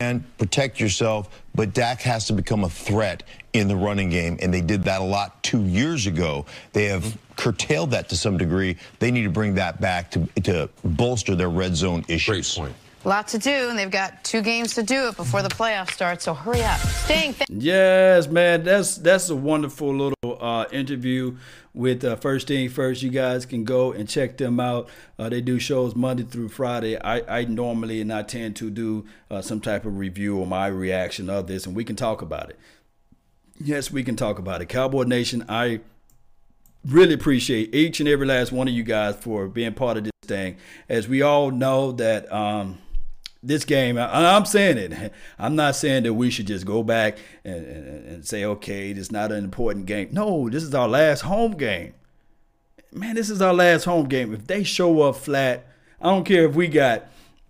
And 0.00 0.24
protect 0.36 0.78
yourself, 0.78 1.30
but 1.54 1.72
Dak 1.72 2.02
has 2.02 2.26
to 2.26 2.34
become 2.34 2.64
a 2.64 2.68
threat 2.68 3.22
in 3.54 3.68
the 3.68 3.76
running 3.76 4.10
game, 4.10 4.36
and 4.42 4.52
they 4.52 4.60
did 4.60 4.84
that 4.84 5.00
a 5.00 5.04
lot 5.04 5.42
two 5.42 5.62
years 5.62 6.06
ago. 6.06 6.44
They 6.74 6.84
have 6.84 7.16
curtailed 7.36 7.92
that 7.92 8.10
to 8.10 8.16
some 8.16 8.36
degree. 8.36 8.76
They 8.98 9.10
need 9.10 9.22
to 9.22 9.30
bring 9.30 9.54
that 9.54 9.80
back 9.80 10.10
to 10.10 10.26
to 10.42 10.68
bolster 10.84 11.34
their 11.34 11.48
red 11.48 11.74
zone 11.74 12.04
issues. 12.08 12.54
Great 12.54 12.66
point. 12.66 12.76
Lot 13.06 13.28
to 13.28 13.38
do, 13.38 13.68
and 13.70 13.78
they've 13.78 13.88
got 13.88 14.24
two 14.24 14.42
games 14.42 14.74
to 14.74 14.82
do 14.82 15.06
it 15.06 15.16
before 15.16 15.40
the 15.40 15.48
playoffs 15.48 15.92
start. 15.92 16.20
So 16.20 16.34
hurry 16.34 16.64
up. 16.64 16.80
Staying. 16.80 17.36
yes, 17.48 18.26
man, 18.26 18.64
that's 18.64 18.96
that's 18.96 19.30
a 19.30 19.36
wonderful 19.36 19.94
little 19.94 20.38
uh, 20.40 20.64
interview 20.72 21.36
with 21.72 22.02
uh, 22.04 22.16
First 22.16 22.48
Thing 22.48 22.68
First. 22.68 23.04
You 23.04 23.10
guys 23.10 23.46
can 23.46 23.62
go 23.62 23.92
and 23.92 24.08
check 24.08 24.38
them 24.38 24.58
out. 24.58 24.88
Uh, 25.20 25.28
they 25.28 25.40
do 25.40 25.60
shows 25.60 25.94
Monday 25.94 26.24
through 26.24 26.48
Friday. 26.48 26.98
I, 27.00 27.42
I 27.42 27.44
normally 27.44 28.00
and 28.00 28.12
I 28.12 28.24
tend 28.24 28.56
to 28.56 28.70
do 28.70 29.06
uh, 29.30 29.40
some 29.40 29.60
type 29.60 29.84
of 29.86 29.96
review 29.98 30.38
or 30.38 30.44
my 30.44 30.66
reaction 30.66 31.30
of 31.30 31.46
this, 31.46 31.64
and 31.64 31.76
we 31.76 31.84
can 31.84 31.94
talk 31.94 32.22
about 32.22 32.50
it. 32.50 32.58
Yes, 33.60 33.92
we 33.92 34.02
can 34.02 34.16
talk 34.16 34.40
about 34.40 34.62
it. 34.62 34.66
Cowboy 34.66 35.04
Nation, 35.04 35.44
I 35.48 35.78
really 36.84 37.14
appreciate 37.14 37.72
each 37.72 38.00
and 38.00 38.08
every 38.08 38.26
last 38.26 38.50
one 38.50 38.66
of 38.66 38.74
you 38.74 38.82
guys 38.82 39.14
for 39.14 39.46
being 39.46 39.74
part 39.74 39.96
of 39.96 40.02
this 40.02 40.12
thing. 40.24 40.56
As 40.88 41.06
we 41.06 41.22
all 41.22 41.52
know 41.52 41.92
that. 41.92 42.32
Um, 42.32 42.78
this 43.42 43.64
game, 43.64 43.98
I, 43.98 44.36
am 44.36 44.44
saying 44.44 44.78
it. 44.78 45.12
I'm 45.38 45.56
not 45.56 45.76
saying 45.76 46.04
that 46.04 46.14
we 46.14 46.30
should 46.30 46.46
just 46.46 46.66
go 46.66 46.82
back 46.82 47.18
and, 47.44 47.64
and, 47.64 48.06
and 48.06 48.26
say, 48.26 48.44
okay, 48.44 48.92
this 48.92 49.06
is 49.06 49.12
not 49.12 49.32
an 49.32 49.44
important 49.44 49.86
game. 49.86 50.08
No, 50.12 50.48
this 50.48 50.62
is 50.62 50.74
our 50.74 50.88
last 50.88 51.22
home 51.22 51.52
game. 51.52 51.94
Man, 52.92 53.14
this 53.14 53.30
is 53.30 53.42
our 53.42 53.54
last 53.54 53.84
home 53.84 54.08
game. 54.08 54.32
If 54.32 54.46
they 54.46 54.64
show 54.64 55.02
up 55.02 55.16
flat, 55.16 55.66
I 56.00 56.06
don't 56.06 56.24
care 56.24 56.46
if 56.46 56.54
we 56.54 56.68
got. 56.68 57.06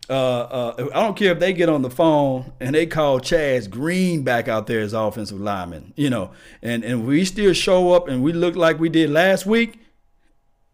Uh, 0.09 0.13
uh, 0.13 0.89
I 0.95 1.01
don't 1.01 1.17
care 1.17 1.33
if 1.33 1.41
they 1.41 1.53
get 1.53 1.69
on 1.69 1.83
the 1.83 1.91
phone 1.91 2.53
and 2.61 2.77
they 2.77 2.87
call 2.87 3.19
Chaz 3.19 3.69
Green 3.69 4.23
back 4.23 4.47
out 4.47 4.69
there 4.69 4.79
as 4.79 4.93
offensive 4.93 5.41
lineman, 5.41 5.93
you 5.97 6.09
know, 6.11 6.31
and, 6.63 6.85
and 6.85 7.05
we 7.05 7.25
still 7.25 7.53
show 7.53 7.91
up 7.91 8.07
and 8.07 8.23
we 8.23 8.33
look 8.33 8.55
like 8.55 8.79
we 8.79 8.89
did 8.89 9.11
last 9.11 9.47
week, 9.47 9.81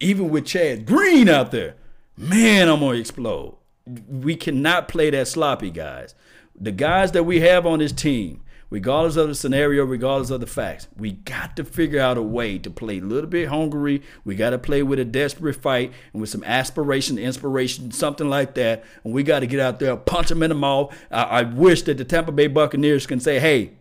even 0.00 0.28
with 0.28 0.44
Chaz 0.44 0.84
Green 0.84 1.30
out 1.30 1.50
there, 1.50 1.76
man, 2.14 2.68
I'm 2.68 2.80
gonna 2.80 2.98
explode 2.98 3.56
we 3.86 4.36
cannot 4.36 4.88
play 4.88 5.10
that 5.10 5.28
sloppy, 5.28 5.70
guys. 5.70 6.14
The 6.58 6.72
guys 6.72 7.12
that 7.12 7.24
we 7.24 7.40
have 7.40 7.66
on 7.66 7.80
this 7.80 7.92
team, 7.92 8.42
regardless 8.70 9.16
of 9.16 9.28
the 9.28 9.34
scenario, 9.34 9.84
regardless 9.84 10.30
of 10.30 10.40
the 10.40 10.46
facts, 10.46 10.88
we 10.96 11.12
got 11.12 11.56
to 11.56 11.64
figure 11.64 12.00
out 12.00 12.16
a 12.16 12.22
way 12.22 12.58
to 12.58 12.70
play 12.70 12.98
a 12.98 13.02
little 13.02 13.28
bit 13.28 13.48
hungry. 13.48 14.02
We 14.24 14.34
got 14.36 14.50
to 14.50 14.58
play 14.58 14.82
with 14.82 14.98
a 14.98 15.04
desperate 15.04 15.56
fight 15.56 15.92
and 16.12 16.20
with 16.20 16.30
some 16.30 16.44
aspiration, 16.44 17.18
inspiration, 17.18 17.90
something 17.90 18.28
like 18.28 18.54
that. 18.54 18.84
And 19.04 19.12
we 19.12 19.22
got 19.22 19.40
to 19.40 19.46
get 19.46 19.60
out 19.60 19.78
there, 19.78 19.96
punch 19.96 20.28
them 20.28 20.42
in 20.42 20.50
the 20.50 20.54
mouth. 20.54 20.96
I, 21.10 21.22
I 21.22 21.42
wish 21.42 21.82
that 21.82 21.98
the 21.98 22.04
Tampa 22.04 22.32
Bay 22.32 22.46
Buccaneers 22.46 23.06
can 23.06 23.20
say, 23.20 23.40
hey, 23.40 23.72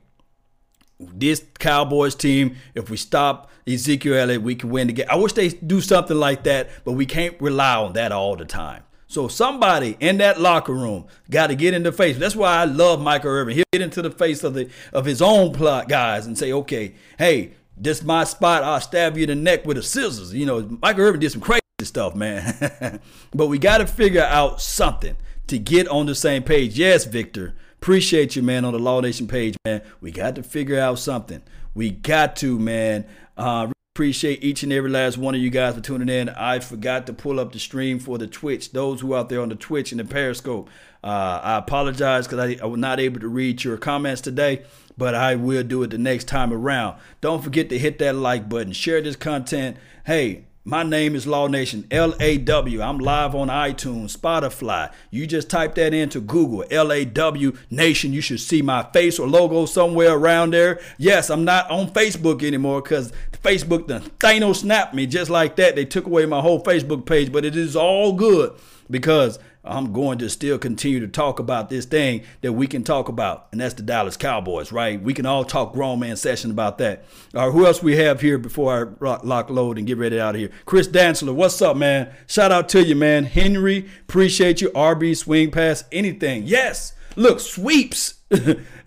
this 0.99 1.43
Cowboys 1.59 2.15
team, 2.15 2.55
if 2.75 2.89
we 2.89 2.97
stop 2.97 3.49
Ezekiel 3.67 4.15
Elliott, 4.15 4.41
we 4.41 4.55
can 4.55 4.69
win 4.69 4.87
the 4.87 4.93
game. 4.93 5.07
I 5.09 5.15
wish 5.15 5.33
they 5.33 5.49
do 5.49 5.81
something 5.81 6.17
like 6.17 6.43
that, 6.43 6.69
but 6.83 6.93
we 6.93 7.05
can't 7.05 7.39
rely 7.41 7.75
on 7.75 7.93
that 7.93 8.11
all 8.11 8.35
the 8.35 8.45
time. 8.45 8.83
So 9.11 9.27
somebody 9.27 9.97
in 9.99 10.19
that 10.19 10.39
locker 10.39 10.71
room 10.71 11.05
got 11.29 11.47
to 11.47 11.55
get 11.55 11.73
in 11.73 11.83
the 11.83 11.91
face. 11.91 12.17
That's 12.17 12.33
why 12.33 12.55
I 12.55 12.63
love 12.63 13.01
Michael 13.01 13.31
Irvin. 13.31 13.55
He'll 13.55 13.65
get 13.73 13.81
into 13.81 14.01
the 14.01 14.09
face 14.09 14.41
of 14.41 14.53
the 14.53 14.69
of 14.93 15.03
his 15.03 15.21
own 15.21 15.51
plot 15.51 15.89
guys 15.89 16.27
and 16.27 16.37
say, 16.37 16.53
okay, 16.53 16.95
hey, 17.17 17.51
this 17.75 18.03
my 18.03 18.23
spot. 18.23 18.63
I'll 18.63 18.79
stab 18.79 19.17
you 19.17 19.23
in 19.23 19.27
the 19.27 19.35
neck 19.35 19.65
with 19.65 19.75
the 19.75 19.83
scissors. 19.83 20.33
You 20.33 20.45
know, 20.45 20.77
Michael 20.81 21.03
Irvin 21.03 21.19
did 21.19 21.29
some 21.29 21.41
crazy 21.41 21.59
stuff, 21.81 22.15
man. 22.15 23.01
but 23.33 23.47
we 23.47 23.59
got 23.59 23.79
to 23.79 23.85
figure 23.85 24.23
out 24.23 24.61
something 24.61 25.17
to 25.47 25.59
get 25.59 25.89
on 25.89 26.05
the 26.05 26.15
same 26.15 26.43
page. 26.43 26.79
Yes, 26.79 27.03
Victor. 27.03 27.53
Appreciate 27.81 28.37
you, 28.37 28.43
man, 28.43 28.63
on 28.63 28.71
the 28.71 28.79
Law 28.79 29.01
Nation 29.01 29.27
page, 29.27 29.57
man. 29.65 29.81
We 29.99 30.11
got 30.11 30.35
to 30.35 30.43
figure 30.43 30.79
out 30.79 30.99
something. 30.99 31.41
We 31.73 31.91
got 31.91 32.37
to, 32.37 32.57
man. 32.57 33.05
Uh, 33.35 33.71
Appreciate 33.93 34.41
each 34.41 34.63
and 34.63 34.71
every 34.71 34.89
last 34.89 35.17
one 35.17 35.35
of 35.35 35.41
you 35.41 35.49
guys 35.49 35.75
for 35.75 35.81
tuning 35.81 36.07
in. 36.07 36.29
I 36.29 36.59
forgot 36.59 37.05
to 37.07 37.13
pull 37.13 37.41
up 37.41 37.51
the 37.51 37.59
stream 37.59 37.99
for 37.99 38.17
the 38.17 38.25
Twitch. 38.25 38.71
Those 38.71 39.01
who 39.01 39.13
out 39.13 39.27
there 39.27 39.41
on 39.41 39.49
the 39.49 39.55
Twitch 39.55 39.91
and 39.91 39.99
the 39.99 40.05
Periscope, 40.05 40.69
uh, 41.03 41.41
I 41.43 41.57
apologize 41.57 42.25
because 42.25 42.39
I, 42.39 42.63
I 42.63 42.67
was 42.67 42.79
not 42.79 43.01
able 43.01 43.19
to 43.19 43.27
read 43.27 43.65
your 43.65 43.75
comments 43.75 44.21
today, 44.21 44.63
but 44.97 45.13
I 45.13 45.35
will 45.35 45.63
do 45.63 45.83
it 45.83 45.89
the 45.89 45.97
next 45.97 46.29
time 46.29 46.53
around. 46.53 46.99
Don't 47.19 47.43
forget 47.43 47.67
to 47.67 47.77
hit 47.77 47.99
that 47.99 48.15
like 48.15 48.47
button, 48.47 48.71
share 48.71 49.01
this 49.01 49.17
content. 49.17 49.75
Hey, 50.05 50.45
my 50.63 50.83
name 50.83 51.15
is 51.15 51.25
Law 51.25 51.47
Nation, 51.47 51.87
L 51.89 52.13
A 52.19 52.37
W. 52.37 52.81
I'm 52.81 52.99
live 52.99 53.33
on 53.33 53.47
iTunes, 53.47 54.15
Spotify. 54.15 54.93
You 55.09 55.25
just 55.25 55.49
type 55.49 55.73
that 55.75 55.93
into 55.93 56.21
Google, 56.21 56.63
L 56.69 56.91
A 56.91 57.03
W 57.03 57.57
Nation. 57.71 58.13
You 58.13 58.21
should 58.21 58.39
see 58.39 58.61
my 58.61 58.83
face 58.93 59.17
or 59.17 59.27
logo 59.27 59.65
somewhere 59.65 60.13
around 60.13 60.53
there. 60.53 60.79
Yes, 60.97 61.31
I'm 61.31 61.43
not 61.43 61.69
on 61.71 61.89
Facebook 61.89 62.43
anymore 62.43 62.81
because 62.81 63.11
Facebook, 63.43 63.87
the 63.87 64.01
Thanos 64.19 64.57
snapped 64.57 64.93
me 64.93 65.07
just 65.07 65.31
like 65.31 65.55
that. 65.55 65.75
They 65.75 65.85
took 65.85 66.05
away 66.05 66.27
my 66.27 66.41
whole 66.41 66.63
Facebook 66.63 67.07
page, 67.07 67.31
but 67.31 67.43
it 67.43 67.55
is 67.55 67.75
all 67.75 68.13
good 68.13 68.53
because 68.89 69.39
I'm 69.63 69.93
going 69.93 70.17
to 70.19 70.29
still 70.29 70.57
continue 70.57 70.99
to 71.01 71.07
talk 71.07 71.39
about 71.39 71.69
this 71.69 71.85
thing 71.85 72.23
that 72.41 72.53
we 72.53 72.67
can 72.67 72.83
talk 72.83 73.09
about, 73.09 73.47
and 73.51 73.61
that's 73.61 73.75
the 73.75 73.83
Dallas 73.83 74.17
Cowboys, 74.17 74.71
right? 74.71 75.01
We 75.01 75.13
can 75.13 75.25
all 75.25 75.45
talk 75.45 75.73
grown 75.73 75.99
man 75.99 76.15
session 76.15 76.49
about 76.49 76.79
that. 76.79 77.05
All 77.35 77.47
right, 77.47 77.53
who 77.53 77.65
else 77.65 77.83
we 77.83 77.97
have 77.97 78.21
here 78.21 78.37
before 78.37 78.95
I 79.01 79.19
lock 79.23 79.49
load 79.49 79.77
and 79.77 79.85
get 79.85 79.97
ready 79.97 80.19
out 80.19 80.35
of 80.35 80.41
here? 80.41 80.49
Chris 80.65 80.87
Dantzler, 80.87 81.35
what's 81.35 81.61
up, 81.61 81.77
man? 81.77 82.11
Shout 82.25 82.51
out 82.51 82.69
to 82.69 82.83
you, 82.83 82.95
man. 82.95 83.25
Henry, 83.25 83.87
appreciate 84.01 84.61
you. 84.61 84.69
RB 84.71 85.15
swing 85.15 85.51
pass, 85.51 85.83
anything. 85.91 86.43
Yes. 86.45 86.93
Look, 87.15 87.39
sweeps. 87.39 88.15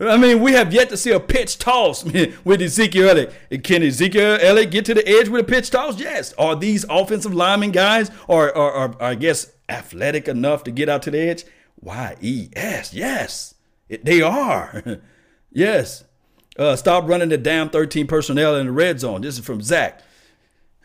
I 0.01 0.17
mean, 0.17 0.41
we 0.41 0.53
have 0.53 0.73
yet 0.73 0.89
to 0.89 0.97
see 0.97 1.13
a 1.13 1.21
pitch 1.21 1.59
toss 1.59 2.03
with 2.45 2.63
Ezekiel 2.63 3.11
Elliott. 3.11 3.63
Can 3.63 3.83
Ezekiel 3.83 4.39
Elliott 4.41 4.71
get 4.71 4.85
to 4.87 4.95
the 4.95 5.07
edge 5.07 5.29
with 5.29 5.43
a 5.43 5.45
pitch 5.45 5.71
toss? 5.71 6.01
Yes. 6.01 6.33
Are 6.35 6.57
these 6.57 6.85
offensive 6.89 7.35
lineman 7.35 7.71
guys, 7.71 8.11
or, 8.27 8.57
or, 8.57 8.73
or 8.73 9.03
I 9.03 9.15
guess, 9.15 9.53
athletic 9.69 10.29
enough 10.29 10.65
to 10.65 10.71
get 10.71 10.89
out 10.89 11.03
to 11.03 11.11
the 11.11 11.19
edge? 11.19 11.45
Y 11.81 12.17
E 12.21 12.49
S. 12.55 12.95
Yes, 12.95 13.55
it, 13.89 14.05
they 14.05 14.23
are. 14.23 15.01
yes. 15.53 16.05
Uh, 16.57 16.77
stop 16.77 17.09
running 17.09 17.31
the 17.31 17.39
damn 17.39 17.69
13 17.69 18.07
personnel 18.07 18.57
in 18.57 18.67
the 18.67 18.73
red 18.73 19.01
zone. 19.01 19.23
This 19.23 19.39
is 19.39 19.45
from 19.45 19.63
Zach. 19.63 20.01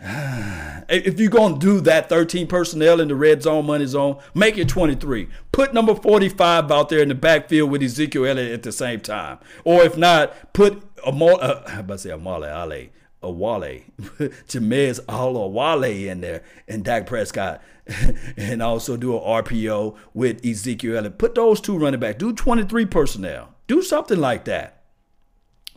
If 0.92 1.20
you're 1.20 1.30
going 1.30 1.60
to 1.60 1.60
do 1.60 1.82
that 1.82 2.10
13 2.10 2.48
personnel 2.48 3.00
in 3.00 3.10
the 3.10 3.16
red 3.16 3.44
zone, 3.44 3.68
money 3.68 3.86
zone, 3.86 4.18
make 4.34 4.58
it 4.58 4.68
23. 4.68 5.30
Put 5.52 5.72
number 5.72 5.94
45 5.94 6.72
out 6.72 6.90
there 6.90 7.04
in 7.04 7.10
the 7.10 7.16
backfield 7.16 7.70
with 7.70 7.84
Ezekiel 7.84 8.26
Elliott 8.26 8.52
at 8.52 8.64
the 8.64 8.72
same 8.72 9.00
time. 9.00 9.38
Or 9.64 9.84
if 9.84 9.98
not, 9.98 10.52
put 10.54 10.82
a 11.06 11.10
uh, 11.10 11.64
I'm 11.68 11.80
about 11.82 11.94
to 11.94 11.98
say 12.00 12.10
Amale 12.10 12.48
Ale, 12.48 12.90
a 13.22 13.30
Wale, 13.30 13.82
Jamez 14.47 14.99
Wale 15.07 16.09
in 16.09 16.22
there, 16.22 16.43
and 16.67 16.84
Dak 16.84 17.05
Prescott, 17.05 17.61
and 18.38 18.61
also 18.61 18.97
do 18.97 19.17
an 19.17 19.24
RPO 19.24 19.97
with 20.13 20.45
Ezekiel 20.45 20.97
Elliott. 20.97 21.17
Put 21.17 21.36
those 21.36 21.59
two 21.59 21.78
running 21.78 21.99
back. 21.99 22.17
Do 22.17 22.34
23 22.34 22.86
personnel. 22.86 23.53
Do 23.67 23.82
something 23.82 24.20
like 24.20 24.45
that. 24.45 24.84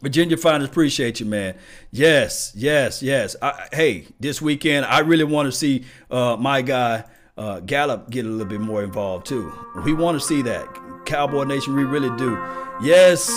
Virginia 0.00 0.36
Finers, 0.36 0.68
appreciate 0.68 1.20
you, 1.20 1.26
man. 1.26 1.54
Yes, 1.92 2.52
yes, 2.56 3.02
yes. 3.02 3.36
I, 3.40 3.68
hey, 3.72 4.06
this 4.18 4.42
weekend, 4.42 4.84
I 4.84 4.98
really 5.00 5.24
want 5.24 5.46
to 5.46 5.52
see 5.52 5.84
uh, 6.10 6.36
my 6.36 6.60
guy 6.60 7.04
uh, 7.36 7.60
Gallup 7.60 8.10
get 8.10 8.26
a 8.26 8.28
little 8.28 8.46
bit 8.46 8.60
more 8.60 8.82
involved 8.82 9.26
too. 9.26 9.52
We 9.84 9.94
want 9.94 10.20
to 10.20 10.26
see 10.26 10.42
that. 10.42 10.66
Cowboy 11.04 11.44
Nation, 11.44 11.74
we 11.74 11.84
really 11.84 12.14
do. 12.16 12.38
Yes, 12.80 13.30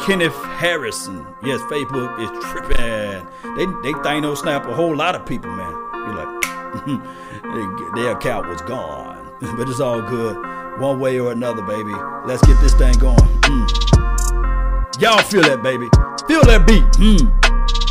Kenneth 0.00 0.34
Harrison. 0.34 1.26
Yes, 1.42 1.60
Facebook 1.62 2.18
is 2.20 2.44
tripping. 2.44 3.26
They 3.56 3.66
they 3.82 3.98
Thanos 4.00 4.38
snap 4.38 4.66
a 4.66 4.74
whole 4.74 4.96
lot 4.96 5.14
of 5.14 5.26
people, 5.26 5.50
man. 5.50 5.72
You're 5.94 6.14
like, 6.14 7.94
their 7.94 8.12
account 8.12 8.48
was 8.48 8.60
gone, 8.62 9.32
but 9.56 9.68
it's 9.68 9.80
all 9.80 10.02
good. 10.02 10.36
One 10.80 11.00
way 11.00 11.18
or 11.18 11.32
another, 11.32 11.62
baby. 11.62 11.92
Let's 12.24 12.44
get 12.46 12.60
this 12.60 12.74
thing 12.74 12.94
going. 12.98 13.16
Mm. 13.16 15.00
Y'all 15.00 15.22
feel 15.22 15.42
that, 15.42 15.62
baby. 15.62 15.88
Feel 16.26 16.42
that 16.44 16.66
beat. 16.66 16.84
Hmm. 16.98 17.48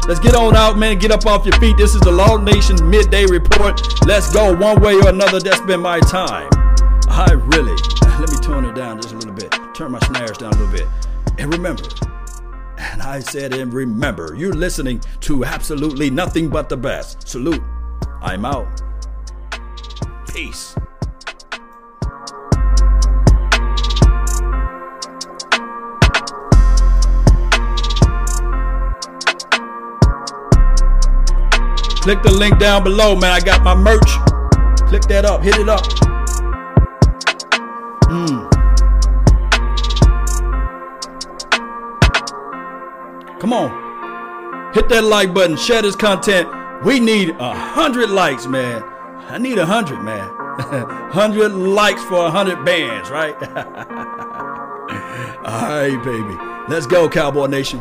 Let's 0.07 0.21
get 0.21 0.35
on 0.35 0.55
out, 0.55 0.77
man. 0.77 0.99
Get 0.99 1.11
up 1.11 1.25
off 1.25 1.45
your 1.45 1.57
feet. 1.59 1.75
This 1.75 1.95
is 1.95 2.01
the 2.01 2.11
Law 2.11 2.37
Nation 2.37 2.77
Midday 2.89 3.25
Report. 3.25 3.81
Let's 4.05 4.31
go 4.31 4.55
one 4.55 4.81
way 4.81 4.93
or 4.95 5.09
another. 5.09 5.39
That's 5.39 5.59
been 5.61 5.81
my 5.81 5.99
time. 5.99 6.49
I 7.09 7.31
really, 7.33 7.75
let 8.19 8.31
me 8.31 8.37
tone 8.37 8.65
it 8.65 8.73
down 8.73 8.99
just 8.99 9.13
a 9.13 9.17
little 9.17 9.33
bit. 9.33 9.53
Turn 9.75 9.91
my 9.91 9.99
snares 9.99 10.37
down 10.37 10.53
a 10.53 10.57
little 10.57 10.71
bit. 10.71 10.87
And 11.37 11.53
remember, 11.53 11.83
and 12.77 13.01
I 13.01 13.19
said, 13.19 13.53
and 13.53 13.71
remember, 13.71 14.33
you're 14.35 14.53
listening 14.53 15.01
to 15.21 15.45
absolutely 15.45 16.09
nothing 16.09 16.49
but 16.49 16.67
the 16.67 16.77
best. 16.77 17.27
Salute. 17.27 17.61
I'm 18.21 18.43
out. 18.43 18.81
Peace. 20.29 20.75
Click 32.01 32.23
the 32.23 32.31
link 32.31 32.57
down 32.57 32.83
below, 32.83 33.15
man. 33.15 33.31
I 33.31 33.41
got 33.41 33.63
my 33.63 33.75
merch. 33.75 34.09
Click 34.87 35.03
that 35.03 35.25
up, 35.25 35.43
hit 35.43 35.57
it 35.57 35.69
up. 35.69 36.06
Mm. 38.07 38.49
Come 43.39 43.53
on. 43.53 44.73
Hit 44.73 44.89
that 44.89 45.03
like 45.03 45.33
button, 45.33 45.57
share 45.57 45.81
this 45.81 45.95
content. 45.95 46.47
We 46.83 46.99
need 46.99 47.29
a 47.31 47.53
hundred 47.53 48.09
likes, 48.09 48.45
man. 48.45 48.83
I 49.29 49.37
need 49.37 49.57
a 49.57 49.65
hundred, 49.65 50.01
man. 50.01 50.29
hundred 51.11 51.49
likes 51.49 52.03
for 52.03 52.25
a 52.25 52.31
hundred 52.31 52.63
bands, 52.63 53.09
right? 53.09 53.35
All 55.45 55.69
right, 55.69 56.01
baby. 56.03 56.73
Let's 56.73 56.85
go, 56.85 57.09
Cowboy 57.09 57.47
Nation. 57.47 57.79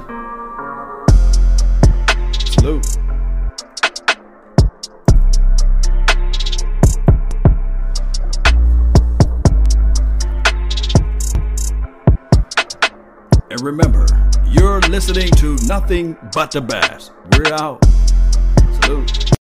Salute. 2.33 3.06
And 13.57 13.65
remember, 13.65 14.07
you're 14.45 14.81
listening 14.83 15.31
to 15.37 15.57
nothing 15.67 16.15
but 16.35 16.51
the 16.51 16.61
best. 16.61 17.13
We're 17.33 17.55
out. 17.55 17.83
Salute. 18.83 19.36